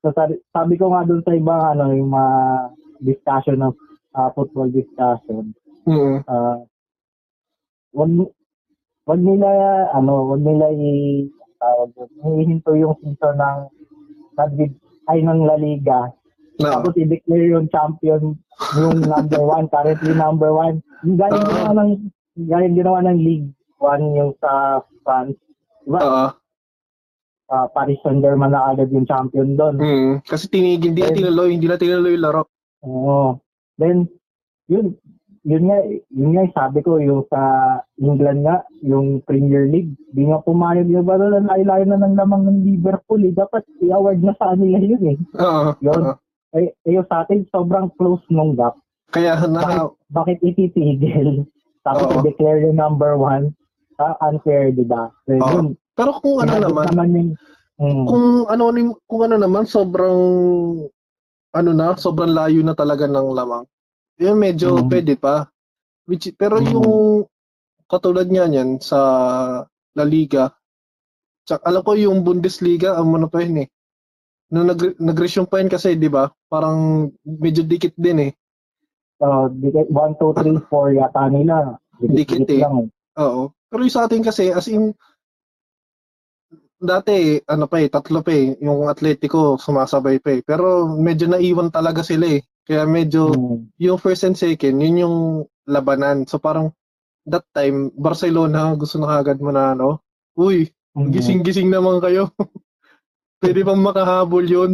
so 0.04 0.12
sabi, 0.12 0.36
sabi 0.52 0.76
ko 0.76 0.92
nga 0.92 1.08
dun 1.08 1.24
sa 1.24 1.32
ibang, 1.32 1.64
ano, 1.76 1.96
yung 1.96 2.12
mga 2.12 2.36
discussion 3.00 3.64
ng 3.64 3.74
ah, 4.18 4.30
football 4.36 4.68
discussion, 4.74 5.54
Mm. 5.88 6.20
ah, 6.28 6.60
wag, 7.96 8.12
wag 9.08 9.22
nila, 9.24 9.48
ano, 9.96 10.36
wag 10.36 10.44
nila 10.44 10.68
i, 10.76 11.24
tawag 11.64 11.90
doon, 11.96 12.12
hihinto 12.22 12.76
yung 12.76 12.96
season 13.00 13.40
ng 13.40 13.60
ay 15.08 15.24
ng 15.24 15.42
La 15.48 15.56
Liga 15.58 16.12
Oo. 16.58 16.72
tapos 16.74 16.98
i-declare 16.98 17.54
yung 17.54 17.70
champion 17.70 18.34
yung 18.78 19.06
number 19.06 19.42
one, 19.46 19.66
currently 19.70 20.14
number 20.18 20.50
one. 20.50 20.82
Yung 21.06 21.18
galing 21.18 21.46
Oo. 21.46 21.54
nga 21.54 21.74
ng 21.78 21.92
gaya 22.50 22.68
ginawa 22.70 23.00
ng 23.06 23.20
League 23.22 23.50
1 23.82 24.18
yung 24.18 24.32
sa 24.42 24.82
France. 25.06 25.38
Diba? 25.86 26.00
Oo. 26.02 26.26
Ah, 27.48 27.68
Paris 27.72 28.02
Saint-Germain 28.04 28.52
na 28.52 28.76
agad 28.76 28.92
yung 28.92 29.08
champion 29.08 29.56
doon. 29.56 29.80
Mm. 29.80 30.14
Kasi 30.28 30.52
tinigil, 30.52 30.92
hindi 30.92 31.02
na 31.06 31.16
tinuloy, 31.16 31.50
hindi 31.56 31.68
na 31.70 31.80
tinuloy 31.80 32.20
yung 32.20 32.26
laro. 32.28 32.44
Oo. 32.84 33.40
Then, 33.80 34.12
yun, 34.68 35.00
yun 35.48 35.64
nga, 35.72 35.80
yun 36.12 36.36
nga, 36.36 36.44
sabi 36.52 36.84
ko, 36.84 37.00
yung 37.00 37.24
sa 37.32 37.40
England 38.04 38.44
nga, 38.44 38.68
yung 38.84 39.24
Premier 39.24 39.64
League, 39.72 39.96
di 40.12 40.28
nga 40.28 40.44
pumayag 40.44 40.92
yung 40.92 41.08
ba 41.08 41.16
na 41.16 41.40
layo 41.40 41.86
na 41.88 42.04
ng 42.04 42.20
lamang 42.20 42.44
ng 42.52 42.60
Liverpool, 42.68 43.24
eh. 43.24 43.32
Dapat 43.32 43.64
i-award 43.80 44.20
na 44.28 44.36
sa 44.36 44.52
kanila 44.52 44.84
yun, 44.84 45.04
eh. 45.16 45.18
Oo. 45.40 45.72
Yun. 45.80 46.04
oo. 46.04 46.14
Eh, 46.56 46.72
yung 46.88 47.08
sa 47.12 47.28
atin, 47.28 47.44
sobrang 47.52 47.92
close 48.00 48.24
nung 48.32 48.56
gap. 48.56 48.80
Kaya 49.12 49.36
na, 49.48 49.92
Bakit 50.08 50.40
ititigil? 50.44 51.44
Tapos 51.84 52.08
Oo. 52.08 52.20
i-declare 52.24 52.68
yung 52.68 52.80
number 52.80 53.16
one, 53.16 53.52
ah, 54.00 54.16
unfair, 54.24 54.72
di 54.72 54.84
ba? 54.84 55.12
So, 55.28 55.36
Oo. 55.36 55.52
yun, 55.52 55.68
pero 55.96 56.20
kung 56.20 56.44
ano 56.44 56.56
naman, 56.60 56.86
naman 56.92 57.10
yung, 57.16 57.30
mm, 57.80 58.06
kung 58.08 58.26
ano 58.48 58.64
nim- 58.72 59.00
kung 59.08 59.22
ano 59.24 59.36
naman 59.40 59.64
sobrang 59.64 60.20
ano 61.58 61.72
na, 61.74 61.96
sobrang 61.98 62.36
layo 62.36 62.62
na 62.62 62.76
talaga 62.78 63.08
ng 63.10 63.34
lamang. 63.34 63.66
Yun 64.20 64.38
medyo 64.38 64.78
Mm. 64.78 64.88
pwede 64.92 65.14
pa. 65.18 65.48
Which, 66.06 66.30
pero 66.38 66.60
Mm. 66.62 66.68
yung 66.76 66.90
katulad 67.88 68.28
nga 68.28 68.46
niyan 68.46 68.78
sa 68.84 69.00
La 69.96 70.06
Liga, 70.06 70.52
tsaka 71.48 71.66
alam 71.66 71.82
ko 71.82 71.96
yung 71.96 72.22
Bundesliga, 72.22 72.94
ang 73.00 73.16
ano 73.16 73.32
pa 73.32 73.42
yun 73.42 73.66
eh. 73.66 73.68
Nung 74.48 74.68
nag 74.72 74.96
nag-resume 74.96 75.48
pa 75.52 75.60
yun 75.60 75.68
kasi, 75.68 76.00
di 76.00 76.08
ba? 76.08 76.32
Parang 76.48 77.10
medyo 77.24 77.68
dikit 77.68 77.92
din 78.00 78.32
eh. 78.32 78.34
uh, 79.20 79.50
1, 79.50 79.92
2, 79.92 79.92
3, 79.92 80.70
4 80.72 80.98
yata 80.98 81.24
nila. 81.28 81.76
Dikit 82.00 82.48
eh. 82.54 82.62
lang. 82.64 82.88
Oo. 83.18 83.52
Pero 83.68 83.82
yung 83.84 83.92
sa 83.92 84.06
atin 84.08 84.22
kasi, 84.24 84.54
as 84.54 84.70
in, 84.70 84.94
dati, 86.78 87.42
ano 87.50 87.66
pa 87.66 87.82
eh, 87.82 87.90
tatlo 87.90 88.22
pa 88.22 88.32
eh, 88.32 88.54
yung 88.62 88.86
Atletico 88.88 89.58
sumasabay 89.58 90.22
pa 90.22 90.38
eh. 90.38 90.42
Pero 90.46 90.86
medyo 90.96 91.26
naiwan 91.28 91.74
talaga 91.74 92.06
sila 92.06 92.38
eh. 92.38 92.46
Kaya 92.64 92.86
medyo, 92.86 93.32
Mm. 93.34 93.74
yung 93.80 93.98
first 94.00 94.24
and 94.24 94.38
second, 94.38 94.78
yun 94.80 95.02
yung 95.02 95.18
labanan. 95.66 96.28
So 96.30 96.38
parang, 96.38 96.72
that 97.28 97.44
time, 97.52 97.92
Barcelona, 97.98 98.78
gusto 98.78 99.02
na 99.02 99.20
kagad 99.20 99.42
mo 99.44 99.52
na 99.52 99.74
ano, 99.76 100.00
uy, 100.38 100.70
Mm. 100.96 101.12
gising-gising 101.12 101.68
naman 101.74 102.00
kayo. 102.00 102.30
Pwede 103.38 103.62
bang 103.62 103.82
makahabol 103.82 104.46
yun? 104.46 104.72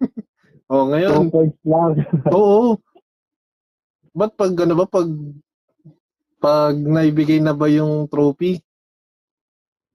oh, 0.72 0.84
Two 0.84 0.90
ngayon, 0.90 1.30
points 1.30 1.60
lang. 1.62 1.92
Oo. 2.36 2.78
Ba't 4.14 4.34
pag 4.34 4.54
ano 4.54 4.74
ba 4.78 4.86
pag 4.86 5.08
pag 6.38 6.74
naibigay 6.76 7.38
na 7.42 7.54
ba 7.54 7.66
yung 7.70 8.06
trophy? 8.06 8.58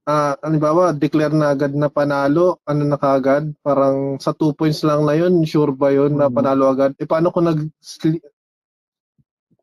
Ah, 0.04 0.34
ano 0.42 0.56
ba 0.58 0.72
ba, 0.74 0.84
declare 0.96 1.30
na 1.30 1.52
agad 1.54 1.70
na 1.76 1.86
panalo, 1.86 2.58
ano 2.66 2.82
na 2.82 2.96
kaagad? 2.98 3.52
Parang 3.62 4.16
sa 4.18 4.32
two 4.34 4.50
points 4.56 4.80
lang 4.82 5.04
na 5.06 5.14
yun, 5.14 5.44
sure 5.46 5.70
ba 5.70 5.92
yun 5.92 6.16
na 6.16 6.26
Mhm. 6.26 6.34
panalo 6.34 6.64
agad? 6.72 6.96
Eh 6.98 7.06
paano 7.06 7.30
kung 7.30 7.46
nag 7.46 7.60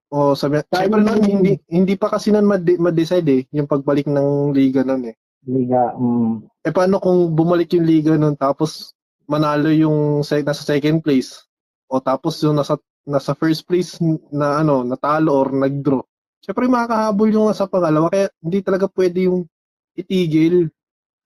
Oh, 0.07 0.39
sabi, 0.39 0.63
syempre 0.71 1.03
yung- 1.03 1.19
hindi 1.19 1.51
hindi 1.67 1.93
pa 1.99 2.07
kasi 2.07 2.31
mad- 2.31 2.79
ma-decide 2.79 3.27
eh, 3.27 3.41
yung 3.51 3.67
pagbalik 3.67 4.07
ng 4.07 4.55
liga 4.55 4.79
nun 4.79 5.11
eh. 5.11 5.15
Liga. 5.47 5.95
Mm. 5.95 6.43
Eh 6.61 6.73
paano 6.75 6.99
kung 6.99 7.31
bumalik 7.31 7.71
yung 7.73 7.87
liga 7.87 8.13
nun 8.19 8.35
tapos 8.35 8.91
manalo 9.27 9.71
yung 9.71 10.21
se- 10.27 10.43
nasa 10.43 10.63
second 10.63 10.99
place 10.99 11.47
o 11.87 12.03
tapos 12.03 12.39
yung 12.43 12.59
nasa 12.59 12.75
nasa 13.07 13.31
first 13.31 13.63
place 13.63 13.95
na 14.31 14.59
ano 14.59 14.83
natalo 14.83 15.31
or 15.31 15.49
nag-draw. 15.55 16.03
Syempre 16.43 16.67
makakahabol 16.67 17.29
yung 17.31 17.47
nasa 17.47 17.65
pangalawa 17.65 18.11
kaya 18.11 18.27
hindi 18.43 18.59
talaga 18.59 18.91
pwede 18.91 19.31
yung 19.31 19.47
itigil. 19.95 20.67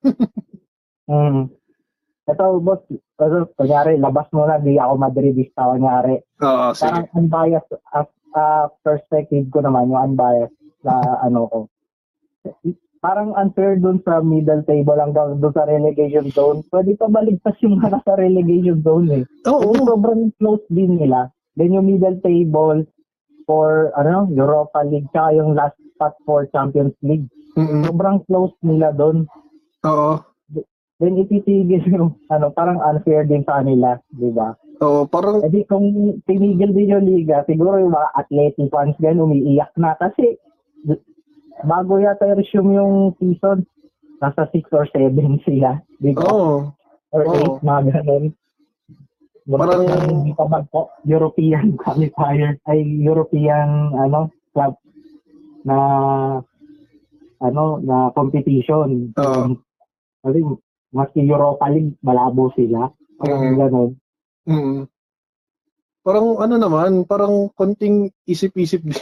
Mm. 1.11 1.51
Ito, 2.23 2.63
boss, 2.63 2.87
ano, 3.19 3.49
kunyari, 3.59 3.99
labas 3.99 4.31
mo 4.31 4.47
na, 4.47 4.61
di 4.61 4.79
ako 4.79 4.93
Madridista, 4.95 5.67
kunyari. 5.67 6.15
Oo, 6.39 6.71
Parang 6.71 7.09
unbiased, 7.19 7.75
as 7.91 8.07
a 8.31 8.71
perspective 8.79 9.51
ko 9.51 9.59
naman, 9.59 9.91
yung 9.91 10.15
unbiased 10.15 10.55
na 10.87 10.95
ano 11.19 11.39
ko. 11.51 11.57
Parang 13.01 13.33
unfair 13.33 13.81
dun 13.81 13.97
sa 14.05 14.21
middle 14.21 14.61
table 14.69 14.93
hanggang 14.93 15.41
dun 15.41 15.53
sa 15.57 15.65
relegation 15.65 16.29
zone. 16.29 16.61
Pwede 16.69 16.93
pa 17.01 17.09
baligtas 17.09 17.57
yung 17.65 17.81
mga 17.81 17.97
nasa 17.97 18.13
relegation 18.13 18.77
zone 18.85 19.07
eh. 19.09 19.23
Oo. 19.49 19.73
Kasi 19.73 19.89
sobrang 19.89 20.21
close 20.37 20.65
din 20.69 21.01
nila. 21.01 21.33
Then 21.57 21.73
yung 21.73 21.89
middle 21.89 22.21
table 22.21 22.85
for 23.49 23.89
ano 23.97 24.29
Europa 24.29 24.85
League 24.85 25.09
tsaka 25.09 25.33
yung 25.33 25.57
last 25.57 25.73
spot 25.97 26.13
for 26.29 26.45
Champions 26.53 26.93
League. 27.01 27.25
Mm-mm. 27.57 27.89
Sobrang 27.89 28.21
close 28.29 28.53
nila 28.61 28.93
doon. 28.93 29.25
Oo. 29.81 30.21
Then 31.01 31.17
ititigil 31.17 31.81
yung 31.89 32.13
ano 32.29 32.53
parang 32.53 32.77
unfair 32.85 33.25
din 33.25 33.41
sa 33.41 33.65
kanila, 33.65 33.97
di 34.13 34.29
ba? 34.29 34.53
Oo, 34.85 35.09
parang 35.09 35.41
E 35.41 35.49
di 35.49 35.65
kung 35.65 35.89
tinigil 36.29 36.69
din 36.73 36.93
yung 36.93 37.05
liga, 37.09 37.41
siguro 37.49 37.81
yung 37.81 37.97
mga 37.97 38.09
athletic 38.13 38.69
fans 38.69 38.93
gan 39.01 39.17
umiiyak 39.17 39.73
na 39.81 39.97
kasi 39.97 40.37
bago 41.63 41.97
yata 41.97 42.27
i-resume 42.27 42.75
yung 42.75 42.93
season, 43.17 43.65
nasa 44.17 44.45
6 44.47 44.69
or 44.71 44.85
7 44.87 45.13
sila, 45.47 45.79
ba? 45.79 46.21
oo. 46.27 46.69
or 47.11 47.21
oo. 47.25 47.59
8, 47.59 47.65
mga 47.65 47.81
ganun. 47.91 48.25
Parang- 49.41 49.83
hindi 49.89 50.31
pa 50.31 50.45
mag 50.45 50.69
European 51.03 51.73
qualifier 51.81 52.61
ay 52.65 52.79
European 53.01 53.89
ano 53.91 54.29
club 54.53 54.77
na 55.65 55.77
ano 57.41 57.63
na 57.81 58.13
competition. 58.13 59.09
Oo. 59.17 59.43
Kasi 60.21 60.39
maski 60.93 61.25
Europa 61.25 61.65
League 61.67 61.97
malabo 61.99 62.53
sila. 62.53 62.93
Parang 63.17 63.41
Mm. 63.43 63.57
ganun. 63.57 63.89
Mm. 64.45 64.81
Parang 66.01 66.27
ano 66.37 66.55
naman, 66.57 67.05
parang 67.05 67.49
konting 67.51 68.09
isip-isip 68.23 68.81
din. 68.89 68.97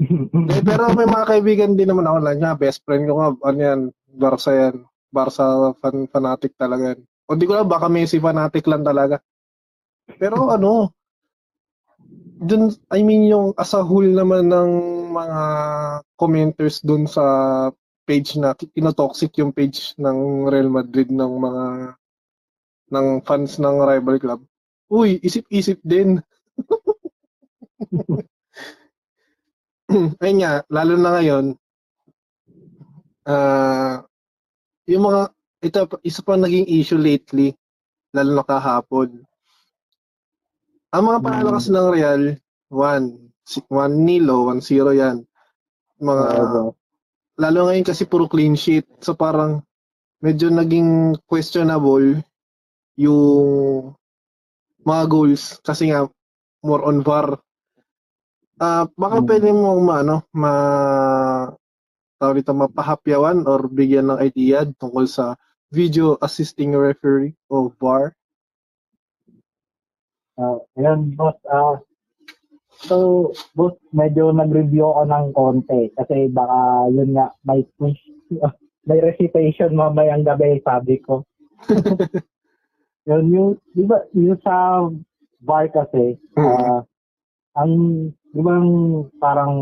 Eh, 0.00 0.62
pero 0.66 0.90
may 0.90 1.06
mga 1.06 1.28
kaibigan 1.30 1.72
din 1.78 1.86
naman 1.86 2.06
ako 2.10 2.18
lang 2.18 2.38
nga, 2.42 2.58
best 2.58 2.82
friend 2.82 3.06
ko 3.06 3.14
nga, 3.18 3.28
ano 3.46 3.58
yan, 3.62 3.80
Barca 4.10 4.50
yan. 4.50 4.76
Barca 5.14 5.70
fan, 5.78 6.10
fanatic 6.10 6.58
talaga 6.58 6.94
yan. 6.94 7.00
O 7.30 7.38
di 7.38 7.46
ko 7.46 7.54
lang, 7.54 7.70
baka 7.70 7.86
Messi 7.86 8.18
fanatic 8.18 8.66
lang 8.66 8.82
talaga. 8.82 9.22
Pero 10.18 10.50
ano, 10.50 10.90
dun, 12.42 12.74
I 12.90 13.06
mean 13.06 13.30
yung 13.30 13.54
as 13.54 13.72
a 13.72 13.80
whole 13.80 14.04
naman 14.04 14.50
ng 14.50 14.70
mga 15.14 15.42
commenters 16.18 16.82
dun 16.82 17.06
sa 17.06 17.24
page 18.04 18.36
na, 18.36 18.52
kinotoxic 18.52 19.32
yung 19.38 19.54
page 19.54 19.94
ng 19.96 20.50
Real 20.50 20.68
Madrid 20.68 21.08
ng 21.08 21.32
mga 21.40 21.64
ng 22.92 23.06
fans 23.24 23.56
ng 23.62 23.76
rival 23.80 24.18
club. 24.20 24.40
Uy, 24.92 25.22
isip-isip 25.24 25.80
din. 25.80 26.20
ayun 30.22 30.38
nga, 30.42 30.52
lalo 30.70 30.94
na 30.98 31.10
ngayon, 31.18 31.44
ah 33.24 34.02
yung 34.84 35.04
mga, 35.08 35.22
ito, 35.64 35.78
isa 36.04 36.20
pa 36.20 36.36
naging 36.36 36.68
issue 36.68 37.00
lately, 37.00 37.56
lalo 38.12 38.36
na 38.36 38.44
kahapon. 38.44 39.24
Ang 40.92 41.04
mga 41.08 41.18
panalo 41.24 41.48
Hmm. 41.50 41.56
kasi 41.58 41.68
ng 41.72 41.88
Real, 41.90 42.22
1, 42.70 43.16
1 43.72 43.94
nilo, 44.04 44.46
1-0 44.46 44.92
yan. 44.94 45.24
Mga, 45.98 46.24
Oo. 46.38 46.76
lalo 47.40 47.58
ngayon 47.66 47.86
kasi 47.86 48.04
puro 48.04 48.28
clean 48.28 48.54
sheet. 48.54 48.84
So 49.00 49.16
parang, 49.16 49.64
medyo 50.20 50.48
naging 50.48 51.16
questionable 51.28 52.20
yung 52.96 53.92
mga 54.84 55.04
goals 55.08 55.58
kasi 55.64 55.90
nga 55.90 56.06
more 56.64 56.84
on 56.84 57.00
VAR. 57.04 57.40
Ah, 58.62 58.86
baka 58.94 59.18
Mm. 59.18 59.26
pwede 59.26 59.48
mo 59.50 59.70
maano, 59.82 60.22
ma 60.30 60.52
tawag 62.22 62.38
dito, 62.38 62.54
mapahapyawan 62.54 63.42
or 63.50 63.66
bigyan 63.66 64.14
ng 64.14 64.22
idea 64.22 64.62
tungkol 64.78 65.10
sa 65.10 65.34
video 65.74 66.14
assisting 66.22 66.70
referee 66.70 67.34
o 67.50 67.66
VAR. 67.82 68.14
Ah, 70.38 70.58
ayun, 70.78 71.14
boss. 71.18 71.34
ah 71.50 71.82
so, 72.86 73.30
boss, 73.54 73.74
medyo 73.90 74.30
nag-review 74.30 74.86
ako 74.86 75.02
ng 75.06 75.26
konti 75.34 75.82
kasi 75.98 76.30
baka 76.30 76.86
yun 76.94 77.10
nga, 77.14 77.34
may 77.42 77.66
quiz, 77.74 77.98
may 78.88 79.02
recitation 79.02 79.74
mamayang 79.74 80.22
gabi, 80.22 80.62
sabi 80.62 81.02
ko. 81.02 81.26
yun, 83.10 83.24
yung, 83.34 83.50
di 83.74 83.82
ba, 83.82 83.98
yung 84.14 84.38
sa 84.46 84.86
VAR 85.42 85.66
kasi, 85.74 86.14
ah, 86.38 86.86
ang, 87.58 87.72
di 88.34 88.40
ba, 88.42 88.58
ang 88.58 88.70
parang 89.22 89.54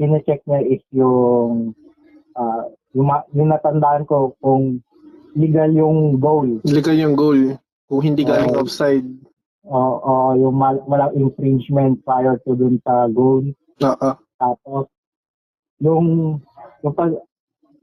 kine-check 0.00 0.40
niya 0.48 0.60
is 0.64 0.82
yung, 0.96 1.76
ah, 2.32 2.64
yung, 2.96 3.12
natandaan 3.36 4.08
ko 4.08 4.32
kung 4.40 4.80
legal 5.36 5.68
yung 5.70 6.16
goal. 6.16 6.48
Liga 6.64 6.96
yung 6.96 7.12
goal. 7.12 7.60
Kung 7.84 8.00
hindi 8.00 8.24
galing 8.24 8.56
Oo. 8.56 8.64
offside. 8.64 9.04
o 9.68 9.76
o 10.00 10.12
yung 10.32 10.56
mal- 10.56 10.80
walang 10.88 11.12
infringement 11.12 12.00
prior 12.00 12.40
to 12.48 12.56
dun 12.56 12.80
sa 12.80 13.04
goal. 13.12 13.44
Oo. 13.84 14.10
Tapos, 14.40 14.88
yung, 15.76 16.40
yung 16.80 16.94
pag, 16.96 17.12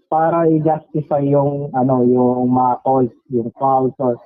para 0.09 0.49
i-justify 0.49 1.21
yung 1.29 1.69
ano 1.77 2.01
yung 2.01 2.49
mga 2.49 2.73
calls, 2.81 3.13
yung 3.29 3.53
fouls 3.53 3.93
or 4.01 4.17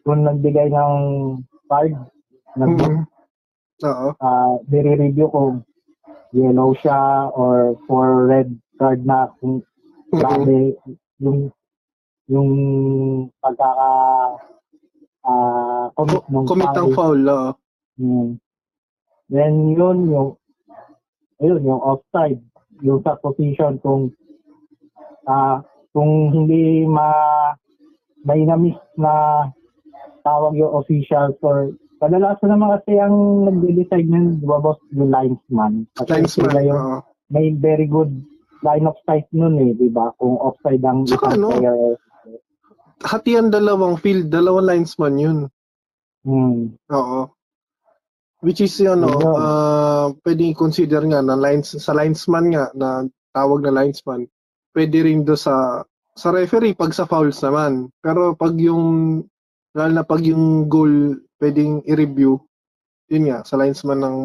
kung 0.00 0.24
nagbigay 0.24 0.72
ng 0.72 0.94
card, 1.68 1.92
nag 2.56 2.72
Mhm. 2.72 3.04
Oo. 3.82 4.14
uh, 4.14 4.54
nire-review 4.70 5.26
kung 5.34 5.66
yellow 6.30 6.70
siya 6.78 7.30
or 7.34 7.74
for 7.90 8.30
red 8.30 8.50
card 8.78 9.02
na 9.02 9.26
kung 9.42 9.62
grabe 10.14 10.78
yung 11.18 11.50
yung 12.30 12.50
pagkaka 13.42 13.90
ah 15.24 15.90
commit 15.98 16.24
ng 16.30 16.46
Commit 16.46 16.70
ng 16.74 16.90
foul. 16.94 17.20
oo. 17.26 17.50
Hmm. 17.98 18.30
Then 19.30 19.74
yun 19.74 20.10
yung 20.10 20.30
ayun 21.42 21.62
yung 21.66 21.82
offside 21.82 22.42
yung 22.82 23.02
sa 23.02 23.18
position 23.18 23.78
kung 23.82 24.14
ah 25.26 25.62
kung 25.94 26.30
hindi 26.30 26.86
ma 26.86 27.10
may 28.24 28.42
na-miss 28.42 28.78
na 28.96 29.46
tawag 30.24 30.56
yung 30.56 30.72
official 30.80 31.36
for 31.38 31.70
kadalasan 32.04 32.50
naman 32.52 32.68
kasi 32.78 32.92
ang 33.00 33.16
nagde-decide 33.48 34.08
nun, 34.08 34.36
di 34.36 34.46
ba 34.46 34.60
boss, 34.60 34.78
yung 34.92 35.08
linesman. 35.10 35.72
Kasi 35.96 36.10
Linesman. 36.20 36.44
sila 36.52 36.60
yung 36.60 36.80
oo. 36.80 36.98
may 37.32 37.46
very 37.56 37.88
good 37.88 38.12
line 38.60 38.84
of 38.84 38.96
sight 39.04 39.28
nun 39.32 39.56
eh, 39.60 39.72
di 39.72 39.88
ba? 39.88 40.12
Kung 40.20 40.36
offside 40.40 40.84
ang 40.84 41.04
Tsaka 41.04 41.32
isang 41.32 41.40
ano, 41.40 41.48
player. 41.56 41.76
Hatian 43.04 43.52
dalawang 43.52 44.00
field, 44.00 44.32
dalawang 44.32 44.64
linesman 44.64 45.14
yun. 45.20 45.38
Hmm. 46.24 46.72
Oo. 46.88 47.28
Which 48.40 48.60
is 48.60 48.76
ano, 48.80 49.08
Yun. 49.08 49.36
uh, 49.36 50.06
pwedeng 50.24 50.52
i-consider 50.52 51.00
nga 51.08 51.20
na 51.24 51.36
lines 51.36 51.72
sa 51.80 51.96
linesman 51.96 52.52
nga 52.52 52.68
na 52.76 53.08
tawag 53.32 53.64
na 53.64 53.72
linesman. 53.72 54.28
Pwede 54.72 55.00
rin 55.04 55.24
do 55.24 55.32
sa 55.32 55.84
sa 56.12 56.28
referee 56.28 56.76
pag 56.76 56.92
sa 56.92 57.08
fouls 57.08 57.40
naman. 57.40 57.88
Pero 58.04 58.36
pag 58.36 58.52
yung 58.60 59.24
lalo 59.74 59.90
na 59.90 60.06
pag 60.06 60.22
yung 60.22 60.70
goal 60.70 61.18
pwedeng 61.42 61.82
i-review, 61.84 62.38
yun 63.10 63.28
nga 63.28 63.42
sa 63.42 63.58
linesman 63.58 64.00
ng 64.00 64.16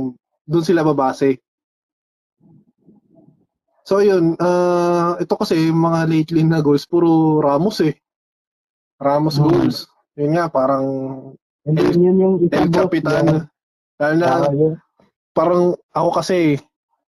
doon 0.45 0.65
sila 0.65 0.85
babase. 0.85 1.41
So 3.83 4.05
yun, 4.05 4.37
uh, 4.37 5.17
ito 5.17 5.33
kasi 5.33 5.73
mga 5.73 6.05
lately 6.05 6.45
na 6.45 6.61
goals 6.61 6.85
puro 6.85 7.41
Ramos 7.41 7.81
eh. 7.81 7.97
Ramos 9.01 9.41
Hmm. 9.41 9.49
goals. 9.49 9.89
Yun 10.13 10.37
nga 10.37 10.45
parang 10.47 10.85
And 11.65 11.75
then 11.75 11.97
yun 11.97 12.17
yung 12.21 12.35
El. 12.45 12.69
Capitan. 12.69 13.25
yung- 13.25 13.47
Lalo 13.99 14.13
na 14.15 14.27
ah, 14.29 14.47
yung, 14.53 14.75
parang 15.33 15.73
ako 15.91 16.09
kasi 16.21 16.55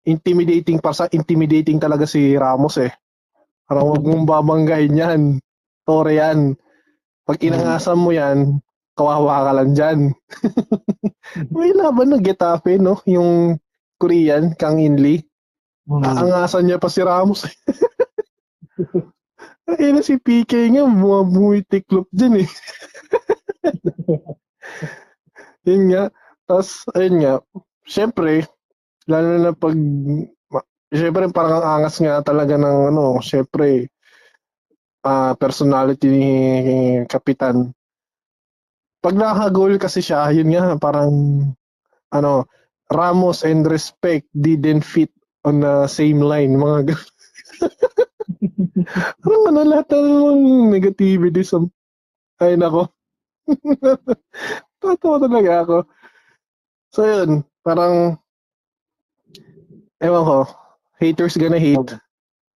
intimidating 0.04 0.82
para 0.82 0.98
sa 0.98 1.06
intimidating 1.14 1.78
talaga 1.78 2.10
si 2.10 2.34
Ramos 2.34 2.82
eh. 2.82 2.90
Parang 3.70 3.94
wag 3.94 4.04
mong 4.04 4.26
babanggain 4.26 4.92
yan. 4.92 5.22
Tore 5.86 6.18
yan. 6.18 6.58
Pag 7.26 7.38
inangasan 7.46 8.02
mo 8.02 8.10
yan, 8.10 8.62
kawawa 8.98 9.50
ka 9.50 9.52
lang 9.56 9.72
dyan. 9.78 10.00
May 11.54 11.74
laban 11.74 12.14
ng 12.14 12.26
Getafe, 12.26 12.82
no? 12.82 13.00
Yung 13.08 13.58
Korean, 14.02 14.58
Kang 14.58 14.82
Inli. 14.82 15.22
hmm. 15.86 16.02
Aangasan 16.02 16.66
niya 16.66 16.82
pa 16.82 16.90
si 16.90 17.06
Ramos. 17.06 17.46
Ay 19.72 19.96
na 19.96 20.04
si 20.04 20.20
PK 20.20 20.74
nga, 20.74 20.84
mga 20.84 21.22
bumitiklop 21.32 22.10
dyan 22.12 22.44
eh. 22.44 22.50
yun 25.70 25.84
nga. 25.94 26.12
Tapos, 26.50 26.84
ayun 26.98 27.16
nga. 27.24 27.34
Siyempre, 27.88 28.44
lalo 29.08 29.40
na 29.40 29.54
pag, 29.56 29.78
siyempre 30.92 31.32
parang 31.32 31.62
ang 31.62 31.68
angas 31.80 32.04
nga 32.04 32.20
talaga 32.26 32.60
ng 32.60 32.92
ano, 32.92 33.24
siyempre, 33.24 33.88
ah 35.02 35.34
personality 35.38 36.08
ni 36.08 36.26
Kapitan. 37.10 37.74
Pag 39.02 39.18
nakaka-goal 39.18 39.82
kasi 39.82 40.06
siya, 40.06 40.30
yun 40.30 40.54
nga, 40.54 40.78
parang, 40.78 41.10
ano, 42.14 42.46
Ramos 42.92 43.48
and 43.48 43.64
respect 43.66 44.28
didn't 44.36 44.84
fit 44.84 45.10
on 45.48 45.64
the 45.64 45.88
same 45.88 46.20
line. 46.20 46.60
Mga 46.60 46.92
Parang 49.24 49.44
ano, 49.48 49.60
lahat 49.64 49.88
ng 49.96 50.70
negativity 50.70 51.42
sa... 51.42 51.64
Ay, 52.42 52.60
nako. 52.60 52.92
Tatawa 54.82 55.18
talaga 55.24 55.52
ako. 55.66 55.78
So, 56.92 57.08
yun. 57.08 57.48
Parang, 57.64 58.20
ewan 60.02 60.26
ko, 60.26 60.40
haters 60.98 61.38
gonna 61.38 61.62
hate. 61.62 61.94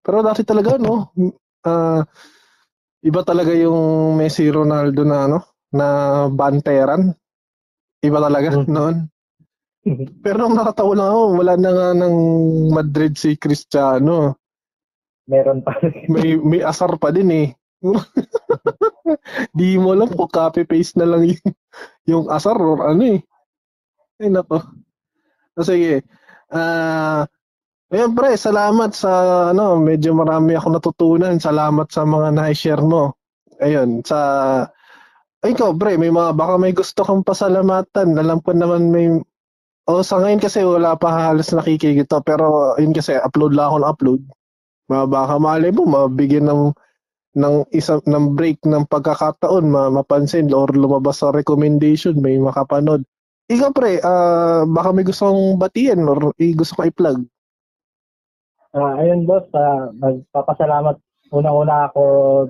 Pero 0.03 0.23
dati 0.23 0.47
talaga, 0.47 0.79
no? 0.79 1.11
Ah 1.63 2.01
iba 3.03 3.21
talaga 3.23 3.51
yung 3.51 4.15
Messi 4.15 4.47
Ronaldo 4.47 5.03
na, 5.03 5.17
ano, 5.27 5.39
na 5.71 5.87
banteran. 6.27 7.11
Iba 7.99 8.19
talaga 8.19 8.49
Mhm. 8.55 8.67
noon. 8.67 8.95
Pero 10.23 10.35
nung 10.39 10.55
nakatawa 10.55 10.95
lang 10.95 11.09
ako, 11.11 11.21
wala 11.35 11.53
na 11.59 11.71
nga 11.75 11.87
ng 11.91 12.15
Madrid 12.71 13.13
si 13.15 13.35
Cristiano. 13.35 14.39
meron 15.23 15.63
pa. 15.63 15.75
May 16.07 16.35
may 16.35 16.59
asar 16.63 16.95
pa 16.99 17.11
din 17.11 17.31
eh. 17.31 17.47
Di 19.57 19.75
mo 19.75 19.91
alam 19.91 20.11
kung 20.11 20.27
copy 20.27 20.63
paste 20.63 20.95
na 20.99 21.07
lang 21.07 21.27
yung, 21.27 21.43
yung 22.07 22.25
asar 22.27 22.55
or 22.59 22.79
ano 22.83 23.03
eh. 23.07 23.19
Ay 24.19 24.27
nako. 24.27 24.59
So, 25.55 25.67
sige. 25.67 26.03
Ah, 26.47 27.27
ayun 27.93 28.11
pre, 28.17 28.33
salamat 28.33 28.91
sa 28.97 29.11
ano, 29.53 29.77
medyo 29.77 30.17
marami 30.17 30.57
ako 30.57 30.67
natutunan. 30.73 31.37
Salamat 31.37 31.87
sa 31.93 32.03
mga 32.03 32.33
na-share 32.33 32.81
mo. 32.83 33.13
Ayun, 33.61 34.01
sa 34.03 34.17
ay 35.43 35.53
ikaw, 35.53 35.75
pre, 35.75 35.99
may 35.99 36.09
mga 36.09 36.33
baka 36.39 36.55
may 36.55 36.73
gusto 36.73 37.03
kang 37.05 37.21
pasalamatan. 37.21 38.15
Alam 38.17 38.39
ko 38.41 38.51
naman 38.55 38.89
may 38.89 39.21
O 39.83 39.99
sa 39.99 40.15
ngayon 40.23 40.39
kasi 40.39 40.63
wala 40.63 40.95
pa 40.95 41.11
halos 41.11 41.51
nakikigit 41.51 42.07
to 42.07 42.23
pero 42.23 42.71
yun 42.79 42.95
kasi 42.95 43.19
upload 43.19 43.51
lang 43.51 43.67
ako 43.67 43.77
ng 43.83 43.91
upload. 43.91 44.21
Baka 44.87 45.35
malay 45.43 45.75
mo 45.75 45.83
mabigyan 45.83 46.47
ng 46.47 46.71
ng 47.35 47.55
isang 47.75 47.99
ng 48.07 48.31
break 48.31 48.63
ng 48.63 48.87
pagkakataon 48.87 49.65
ma, 49.67 49.91
mapansin 49.91 50.47
or 50.55 50.71
lumabas 50.71 51.19
sa 51.19 51.35
recommendation 51.35 52.15
may 52.23 52.39
makapanood. 52.39 53.03
Ikaw 53.51 53.69
pre, 53.75 53.99
ah, 54.07 54.63
baka 54.63 54.95
may 54.95 55.03
gusto 55.03 55.27
kong 55.27 55.59
batiin 55.59 55.99
or 56.07 56.31
gusto 56.31 56.73
ko 56.79 56.87
i-plug. 56.87 57.19
Ah, 58.73 58.97
ayun 58.97 59.29
boss, 59.29 59.45
ah, 59.53 59.93
magpapasalamat 59.93 60.97
una-una 61.29 61.89
ako 61.89 62.03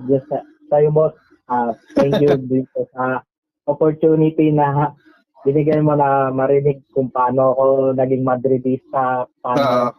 just 0.07 0.23
sa 0.31 0.39
sa'yo 0.71 0.87
boss. 0.87 1.11
Ah, 1.51 1.75
thank 1.99 2.15
you 2.23 2.31
din 2.49 2.63
po 2.71 2.87
sa 2.95 3.19
opportunity 3.67 4.47
na 4.55 4.95
binigay 5.43 5.83
mo 5.83 5.99
na 5.99 6.31
marinig 6.31 6.79
kung 6.95 7.11
paano 7.11 7.51
ako 7.51 7.65
naging 7.99 8.23
Madridista, 8.23 9.27
paano, 9.43 9.67
Ah, 9.67 9.91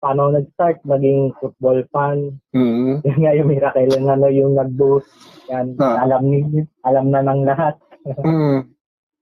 paano 0.00 0.32
nag-start 0.32 0.80
maging 0.88 1.36
football 1.36 1.84
fan. 1.92 2.40
mm, 2.56 3.04
Yan 3.04 3.18
nga 3.20 3.36
yung 3.36 3.48
miracle 3.52 3.92
yung 3.92 4.08
ano 4.08 4.26
yung 4.32 4.56
nag-boost. 4.56 5.08
Yan, 5.52 5.76
Ah. 5.76 6.00
alam 6.00 6.24
ni 6.24 6.64
alam 6.80 7.12
na 7.12 7.20
ng 7.20 7.44
lahat 7.44 7.76
mm, 8.24 8.64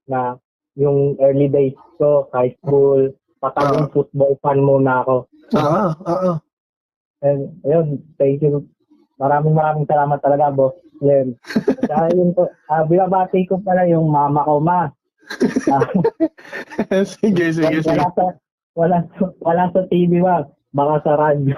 na 0.07 0.39
yung 0.79 1.19
early 1.19 1.51
days 1.51 1.75
ko, 1.99 2.31
high 2.31 2.55
school, 2.63 3.11
patagong 3.43 3.91
football 3.91 4.39
fan 4.39 4.63
muna 4.63 5.03
ako. 5.03 5.27
Ah, 5.55 5.95
ah, 6.03 6.21
ah. 6.35 6.39
And 7.23 7.63
ayun, 7.63 8.03
thank 8.19 8.43
you. 8.43 8.67
Maraming 9.17 9.57
maraming 9.57 9.87
salamat 9.89 10.19
talaga, 10.21 10.53
boss. 10.53 10.77
Len. 11.05 11.37
Kaya 11.85 12.09
yun 12.17 12.33
po, 12.33 12.49
ah, 12.73 12.85
binabati 12.89 13.45
ko 13.45 13.61
pala 13.61 13.85
yung 13.85 14.09
mama 14.09 14.45
ko, 14.49 14.61
ma. 14.61 14.89
Ah, 15.69 15.85
sige, 17.05 17.53
sige, 17.57 17.83
sige. 17.85 18.01
wala 18.01 18.09
sa 18.15 18.25
wala 18.77 18.99
sa- 19.19 19.35
wala 19.43 19.65
sa 19.75 19.81
TV 19.93 20.23
ma, 20.23 20.45
baka 20.73 20.95
sa 21.05 21.13
radyo. 21.21 21.57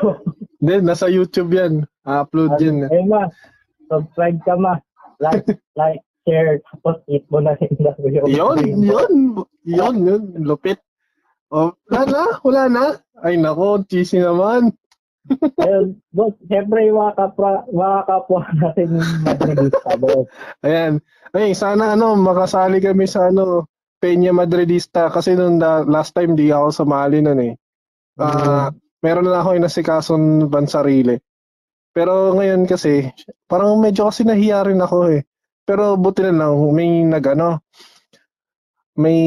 Hindi, 0.58 0.74
nasa 0.82 1.06
YouTube 1.06 1.54
yan. 1.54 1.86
upload 2.02 2.58
yan. 2.58 2.88
Ayun 2.90 3.08
ma, 3.12 3.28
subscribe 3.86 4.38
ka 4.42 4.54
ma. 4.58 4.74
Like, 5.18 5.44
like, 5.74 6.00
share, 6.26 6.62
tapos 6.70 7.02
hit 7.10 7.26
mo 7.28 7.42
na 7.42 7.58
yung 7.58 8.26
Yun, 8.30 8.58
yun, 8.84 9.12
yun, 9.66 9.94
yun, 10.06 10.22
lupit. 10.42 10.78
Oh, 11.48 11.72
wala 11.88 12.02
na, 12.04 12.22
wala 12.44 12.64
na. 12.68 12.84
Ay 13.24 13.40
nako, 13.40 13.82
cheesy 13.88 14.20
naman. 14.20 14.72
Ayun, 15.64 16.00
boss, 16.12 16.32
syempre 16.48 16.88
yung 16.88 17.04
mga 17.04 17.14
kapwa, 17.16 17.64
mga 17.68 18.00
kapwa 18.08 18.40
natin 18.56 18.88
Madridista, 19.24 19.90
boss. 20.00 20.24
Ayan. 20.64 21.00
Ay, 21.36 21.52
sana 21.52 21.92
ano, 21.92 22.16
makasali 22.16 22.80
kami 22.80 23.04
sa 23.04 23.28
ano, 23.28 23.68
Peña 24.00 24.30
Madridista 24.32 25.10
kasi 25.10 25.34
nung 25.34 25.58
da- 25.58 25.84
last 25.84 26.14
time 26.14 26.38
di 26.38 26.48
ako 26.48 26.70
sumali 26.70 27.18
nun 27.20 27.40
eh. 27.42 27.54
Ah, 28.16 28.70
meron 29.02 29.26
na 29.26 29.42
ako 29.42 29.58
inasikason 29.58 30.46
bansarili. 30.48 31.18
Pero 31.92 32.32
ngayon 32.38 32.64
kasi, 32.70 33.10
parang 33.50 33.82
medyo 33.82 34.06
kasi 34.06 34.22
nahiya 34.22 34.70
rin 34.70 34.78
ako 34.78 35.18
eh. 35.18 35.26
Pero 35.66 35.98
buti 35.98 36.24
na 36.24 36.46
lang, 36.46 36.54
may 36.72 37.02
nag 37.04 37.24
ano, 37.34 37.60
may 38.98 39.18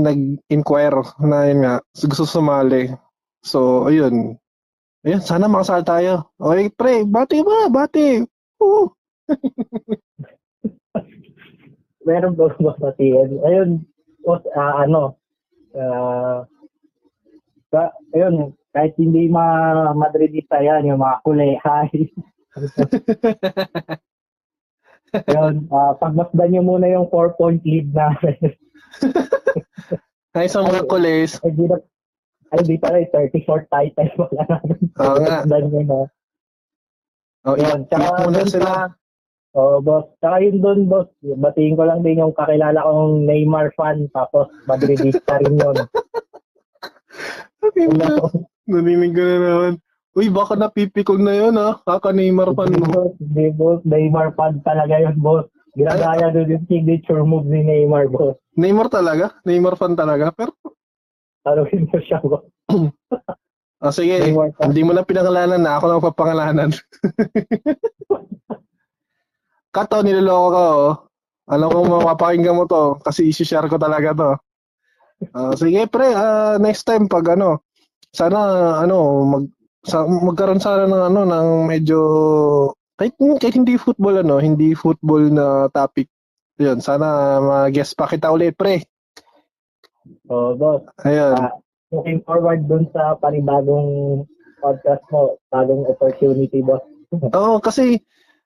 nag-inquire 0.00 1.04
na 1.20 1.44
yun 1.44 1.60
nga, 1.60 1.74
gusto 1.92 2.24
sumali. 2.24 2.88
So, 3.44 3.84
ayun. 3.84 4.40
Ayun, 5.04 5.22
sana 5.22 5.44
makasal 5.46 5.84
tayo. 5.84 6.32
Okay, 6.40 6.72
pre, 6.72 7.04
bati 7.04 7.44
ba? 7.44 7.68
Bati. 7.68 8.24
Oo. 8.64 8.88
Meron 12.08 12.32
ba 12.32 12.48
ba 12.56 12.72
batiin? 12.80 13.36
Ayun, 13.44 13.84
ah, 14.56 14.88
ano, 14.88 15.20
ah, 15.76 16.48
ka, 17.68 17.92
ayun, 18.16 18.56
kahit 18.72 18.96
hindi 18.96 19.28
ma 19.28 19.44
Madridista 19.92 20.64
yan, 20.64 20.88
yung 20.88 21.04
mga 21.04 21.20
kulehay. 21.20 21.88
Ayun, 25.28 25.68
ah, 25.72 25.92
pagmasdan 25.96 26.48
nyo 26.52 26.62
muna 26.64 26.88
yung 26.88 27.08
4-point 27.12 27.60
lead 27.64 27.92
na. 27.92 28.16
Ay, 30.38 30.46
sa 30.46 30.62
mga 30.62 30.86
kulis. 30.86 31.40
ay, 31.42 31.50
di 31.50 31.64
ay, 32.48 32.60
di 32.62 32.76
pala, 32.78 33.00
34 33.02 33.66
title 33.66 34.10
wala 34.22 34.42
namin. 34.46 34.78
Oo 34.94 35.16
nga. 35.18 35.36
Pagmasdan 35.42 35.64
nyo 35.66 35.82
na. 35.82 36.00
Oh, 37.44 37.54
Yun, 37.54 37.80
i- 37.84 38.22
muna 38.22 38.42
sila. 38.44 38.70
sa- 38.86 38.96
Oh, 39.52 39.80
boss. 39.80 40.04
Tsaka 40.20 40.44
yun 40.44 40.60
doon, 40.60 40.80
boss. 40.86 41.08
Batiin 41.18 41.74
ko 41.74 41.82
lang 41.82 42.04
din 42.04 42.20
yung 42.20 42.36
kakilala 42.36 42.84
kong 42.84 43.24
Neymar 43.26 43.72
fan, 43.74 44.06
tapos 44.12 44.46
Madridista 44.68 45.34
rin 45.40 45.56
yun. 45.56 45.74
Naninig 48.68 49.12
ko 49.16 49.22
na 49.24 49.36
naman. 49.40 49.74
Uy, 50.14 50.28
baka 50.28 50.54
napipikon 50.54 51.22
na 51.24 51.34
yun 51.34 51.56
ha. 51.56 51.78
Kaka 51.80 52.12
Neymar 52.12 52.52
fan 52.52 52.74
mo. 52.76 53.14
Hindi, 53.16 53.50
boss. 53.50 53.80
Neymar 53.82 54.36
fan 54.36 54.60
talaga 54.62 55.00
yun, 55.00 55.16
boss. 55.18 55.48
Ginagaya 55.76 56.32
doon 56.32 56.52
yung 56.56 56.66
signature 56.68 57.24
move 57.24 57.46
ni 57.48 57.64
Neymar, 57.64 58.08
boss. 58.08 58.36
Neymar 58.56 58.88
talaga? 58.88 59.36
Neymar 59.44 59.76
fan 59.76 59.98
talaga? 59.98 60.32
Pero, 60.32 60.52
Taruhin 61.44 61.88
mo 61.88 61.98
siya, 62.00 62.20
boss. 62.24 62.44
ah, 63.84 63.92
sige, 63.92 64.20
Neymar 64.20 64.56
hindi 64.64 64.82
mo 64.84 64.92
na 64.96 65.04
pinangalanan 65.04 65.60
na. 65.60 65.76
Ako 65.76 65.84
na 65.88 65.94
ang 65.98 66.06
papangalanan. 66.08 66.70
Kato, 69.74 70.00
niloloko 70.00 70.48
ka 70.50 70.64
oh. 70.74 70.94
Alam 71.48 71.68
ko 71.72 71.78
mapapakinggan 71.88 72.56
mo 72.56 72.64
to 72.68 73.00
kasi 73.00 73.32
isi-share 73.32 73.68
ko 73.72 73.80
talaga 73.80 74.12
to. 74.12 74.30
Ah, 75.32 75.52
sige 75.56 75.88
pre, 75.88 76.12
ah, 76.12 76.60
next 76.60 76.84
time 76.84 77.08
pag 77.08 77.36
ano, 77.36 77.64
sana 78.12 78.38
ano 78.80 78.96
mag 79.24 79.44
sa, 79.84 80.04
magkaroon 80.04 80.60
sana 80.60 80.84
ng 80.84 81.04
ano 81.14 81.20
ng 81.24 81.48
medyo 81.64 82.00
kahit, 82.98 83.14
kahit 83.16 83.54
hindi 83.54 83.78
football 83.78 84.26
ano, 84.26 84.42
hindi 84.42 84.74
football 84.74 85.30
na 85.30 85.70
topic. 85.70 86.10
'Yun, 86.58 86.82
sana 86.82 87.38
ma-guest 87.38 87.94
pa 87.94 88.10
kita 88.10 88.34
ulit 88.34 88.58
pre. 88.58 88.82
Oh, 90.26 90.58
boss. 90.58 90.82
Ayun. 91.06 91.38
Ah, 91.38 91.54
looking 91.94 92.20
forward 92.26 92.66
dun 92.66 92.90
sa 92.90 93.14
panibagong 93.22 94.24
podcast 94.58 95.04
mo, 95.14 95.38
bagong 95.54 95.86
opportunity, 95.86 96.58
boss. 96.60 96.82
Oo, 97.38 97.62
kasi 97.62 98.02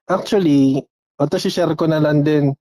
actually, 0.06 0.84
ito 1.16 1.36
si-share 1.40 1.72
ko 1.72 1.88
na 1.88 2.02
lang 2.02 2.20
din. 2.20 2.52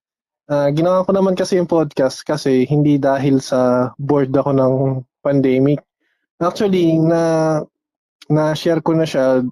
Ah, 0.48 0.72
ginawa 0.72 1.04
ko 1.04 1.12
naman 1.12 1.36
kasi 1.36 1.60
yung 1.60 1.70
podcast 1.70 2.24
kasi 2.24 2.64
hindi 2.66 2.96
dahil 2.96 3.38
sa 3.44 3.92
bored 4.00 4.32
ako 4.32 4.50
ng 4.56 4.74
pandemic. 5.22 5.84
Actually, 6.42 6.98
na 6.98 7.20
na-share 8.26 8.82
ko 8.82 8.96
na 8.96 9.06
siya 9.06 9.44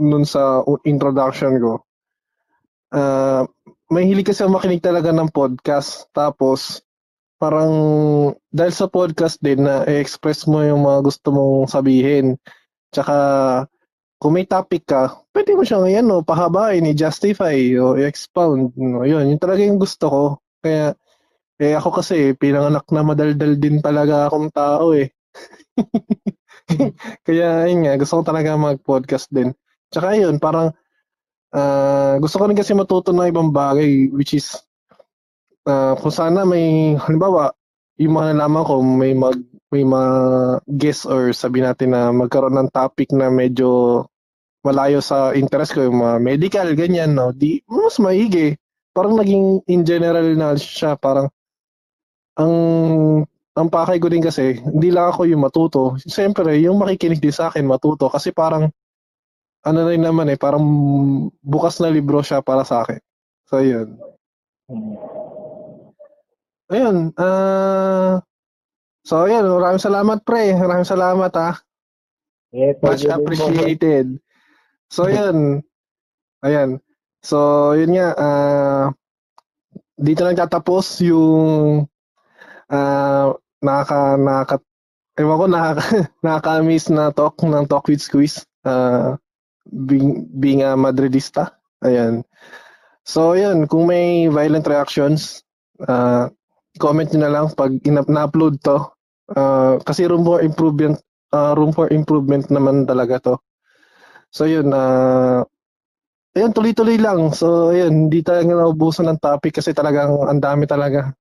nun 0.00 0.24
sa 0.26 0.62
introduction 0.86 1.58
ko. 1.62 1.72
Ah, 2.94 3.46
may 3.90 4.06
hilig 4.06 4.30
kasi 4.30 4.46
makinig 4.46 4.82
talaga 4.82 5.10
ng 5.10 5.30
podcast. 5.34 6.06
Tapos, 6.14 6.82
parang 7.38 7.72
dahil 8.54 8.72
sa 8.74 8.86
podcast 8.88 9.38
din 9.42 9.66
na 9.66 9.84
i-express 9.84 10.46
mo 10.48 10.62
yung 10.62 10.86
mga 10.86 11.00
gusto 11.04 11.28
mong 11.34 11.68
sabihin. 11.70 12.38
Tsaka, 12.94 13.16
kung 14.22 14.32
may 14.38 14.46
topic 14.48 14.88
ka, 14.88 15.20
pwede 15.34 15.52
mo 15.52 15.66
siyang 15.66 15.90
yan, 15.90 16.06
no, 16.08 16.24
pahabain, 16.24 16.86
i-justify, 16.86 17.58
o 17.76 17.98
i-expound. 17.98 18.72
No, 18.78 19.04
yun, 19.04 19.28
yun 19.28 19.40
talaga 19.42 19.60
yung 19.66 19.76
gusto 19.82 20.06
ko. 20.08 20.22
Kaya, 20.64 20.96
eh 21.60 21.74
ako 21.76 22.00
kasi, 22.02 22.32
pinanganak 22.38 22.86
na 22.90 23.02
madaldal 23.04 23.54
din 23.58 23.82
talaga 23.84 24.30
akong 24.30 24.48
tao 24.54 24.94
eh. 24.96 25.12
Kaya, 27.26 27.68
yun 27.68 27.84
nga, 27.84 27.98
gusto 28.00 28.20
ko 28.20 28.24
talaga 28.24 28.56
mag-podcast 28.56 29.28
din. 29.34 29.52
Tsaka 29.94 30.18
yun, 30.18 30.42
parang, 30.42 30.74
ah, 31.54 32.18
gusto 32.18 32.42
ko 32.42 32.50
rin 32.50 32.58
kasi 32.58 32.74
matuto 32.74 33.14
ng 33.14 33.30
ibang 33.30 33.54
bagay, 33.54 34.10
which 34.10 34.34
is, 34.34 34.58
ah, 35.70 35.94
kung 35.94 36.10
sana 36.10 36.42
may, 36.42 36.98
halimbawa, 36.98 37.54
yung 38.02 38.18
mga 38.18 38.34
nalaman 38.34 38.66
ko, 38.66 38.74
may 38.82 39.14
mag, 39.14 39.38
may 39.70 39.86
mga 39.86 40.10
guest 40.66 41.06
or 41.06 41.30
sabi 41.30 41.62
natin 41.62 41.94
na 41.94 42.10
magkaroon 42.10 42.58
ng 42.58 42.74
topic 42.74 43.14
na 43.14 43.30
medyo 43.30 44.02
malayo 44.66 44.98
sa 44.98 45.30
interest 45.30 45.78
ko, 45.78 45.86
yung 45.86 46.02
mga 46.02 46.16
medical, 46.18 46.66
ganyan, 46.74 47.14
no? 47.14 47.30
Di, 47.30 47.62
mas 47.70 48.02
maigi. 48.02 48.58
Parang 48.90 49.14
naging 49.14 49.62
in 49.70 49.86
general 49.86 50.26
na 50.34 50.58
siya, 50.58 50.98
parang 50.98 51.30
ang 52.34 52.54
ang 53.54 53.70
pakay 53.70 54.02
ko 54.02 54.10
din 54.10 54.22
kasi, 54.22 54.58
hindi 54.58 54.90
lang 54.90 55.14
ako 55.14 55.30
yung 55.30 55.42
matuto. 55.46 55.94
Siyempre, 56.02 56.58
yung 56.58 56.82
makikinig 56.82 57.22
din 57.22 57.30
sa 57.30 57.50
akin 57.54 57.62
matuto 57.62 58.10
kasi 58.10 58.34
parang 58.34 58.66
ano 59.64 59.78
na 59.88 59.96
naman 59.96 60.28
eh, 60.28 60.36
parang 60.36 60.64
bukas 61.40 61.80
na 61.80 61.88
libro 61.88 62.20
siya 62.20 62.44
para 62.44 62.62
sa 62.68 62.84
akin. 62.84 63.00
So, 63.48 63.64
yun. 63.64 63.96
Ayun, 66.68 67.12
ah 67.20 68.20
so, 69.04 69.28
ayun, 69.28 69.48
maraming 69.48 69.84
salamat 69.84 70.24
pre. 70.24 70.56
Maraming 70.56 70.88
salamat 70.88 71.32
ah. 71.36 71.56
Yes, 72.52 72.80
Much 72.80 73.04
appreciated. 73.08 74.20
So, 74.88 75.08
yun. 75.12 75.60
Ayan. 76.44 76.80
So, 77.24 77.72
yun 77.72 77.96
nga. 77.96 78.08
ah 78.16 78.86
dito 79.94 80.26
lang 80.26 80.34
tatapos 80.34 81.00
yung 81.06 81.86
ah 82.68 83.32
nakaka, 83.62 84.18
nakaka, 84.18 84.56
ewan 85.16 85.38
ko, 85.40 85.46
nakaka, 85.46 85.84
nakaka-miss 86.24 86.90
na 86.90 87.14
talk 87.14 87.38
ng 87.40 87.64
Talk 87.70 87.88
with 87.88 88.02
Squeeze. 88.02 88.44
ah 88.66 89.16
being, 89.68 90.28
being 90.40 90.62
a 90.62 90.76
Madridista. 90.76 91.56
Ayan. 91.84 92.24
So, 93.04 93.34
yun. 93.36 93.66
Kung 93.68 93.88
may 93.88 94.28
violent 94.28 94.66
reactions, 94.68 95.44
ah 95.88 96.30
comment 96.78 97.06
nyo 97.10 97.20
na 97.22 97.32
lang 97.32 97.46
pag 97.54 97.72
ina- 97.86 98.06
na-upload 98.08 98.58
to. 98.62 98.78
Ah, 99.34 99.78
kasi 99.82 100.04
room 100.10 100.26
for 100.26 100.42
improvement 100.44 100.98
ah, 101.32 101.54
room 101.56 101.72
for 101.74 101.90
improvement 101.90 102.46
naman 102.50 102.84
talaga 102.86 103.18
to. 103.22 103.34
So 104.34 104.46
yun, 104.50 104.70
ah 104.74 105.46
ayun, 106.36 106.52
tuloy-tuloy 106.54 106.98
lang. 107.00 107.30
So 107.34 107.70
ayun, 107.74 108.10
hindi 108.10 108.20
talaga 108.26 108.54
naubusan 108.54 109.08
ng 109.10 109.20
topic 109.22 109.60
kasi 109.62 109.72
talagang 109.76 110.18
ang 110.26 110.40
dami 110.42 110.66
talaga. 110.68 111.14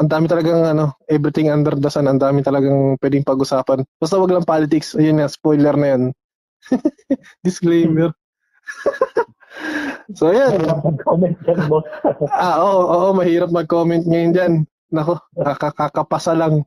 Ang 0.00 0.08
dami 0.08 0.26
talagang 0.32 0.64
ano, 0.64 0.96
everything 1.12 1.52
under 1.52 1.76
the 1.76 1.90
sun, 1.92 2.08
ang 2.08 2.16
dami 2.22 2.40
talagang 2.40 2.96
pwedeng 3.02 3.26
pag-usapan. 3.26 3.84
Basta 4.00 4.16
wag 4.16 4.32
lang 4.32 4.48
politics. 4.48 4.96
Ayun 4.96 5.20
na, 5.20 5.28
spoiler 5.28 5.76
na 5.76 5.88
yan. 5.96 6.02
Disclaimer. 7.46 8.12
so 10.18 10.30
ayun. 10.30 10.60
Comment 11.02 11.36
dyan, 11.44 11.58
boss. 11.66 11.86
Ah, 12.34 12.62
oo, 12.62 12.80
oo, 12.86 13.08
mahirap 13.16 13.50
mag-comment 13.50 14.04
ngayon 14.06 14.32
dyan. 14.32 14.52
Nako, 14.90 15.18
kakakapasa 15.38 16.34
lang. 16.34 16.66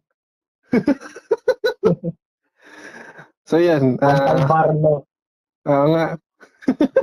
so 3.50 3.60
yan. 3.60 4.00
ah 4.00 4.34
Anti-Varlo. 4.34 5.04
oo 5.68 5.86
nga. 5.94 6.06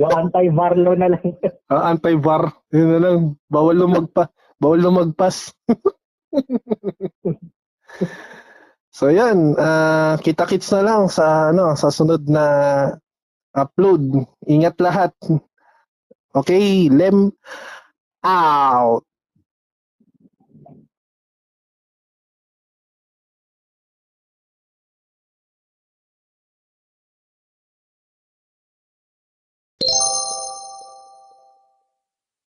Yung 0.01 0.14
anti-Varlo 0.16 0.93
na 0.97 1.09
lang. 1.12 1.24
Ah, 1.68 1.93
anti-VAR. 1.93 2.49
Yun 2.72 2.88
na 2.88 2.99
lang. 2.99 3.18
Bawal 3.53 3.76
lumagpa. 3.76 4.32
Bawal 4.57 4.80
lumagpas. 4.80 5.53
So 9.01 9.09
yan, 9.09 9.57
ah 9.57 10.20
kita-kits 10.20 10.68
na 10.76 10.84
lang 10.84 11.09
sa 11.09 11.48
ano 11.48 11.72
sa 11.72 11.88
sunod 11.88 12.28
na 12.28 12.44
upload. 13.57 14.28
Ingat 14.44 14.76
lahat. 14.76 15.16
Okay, 16.36 16.92
lem 16.92 17.32
out. 18.20 19.03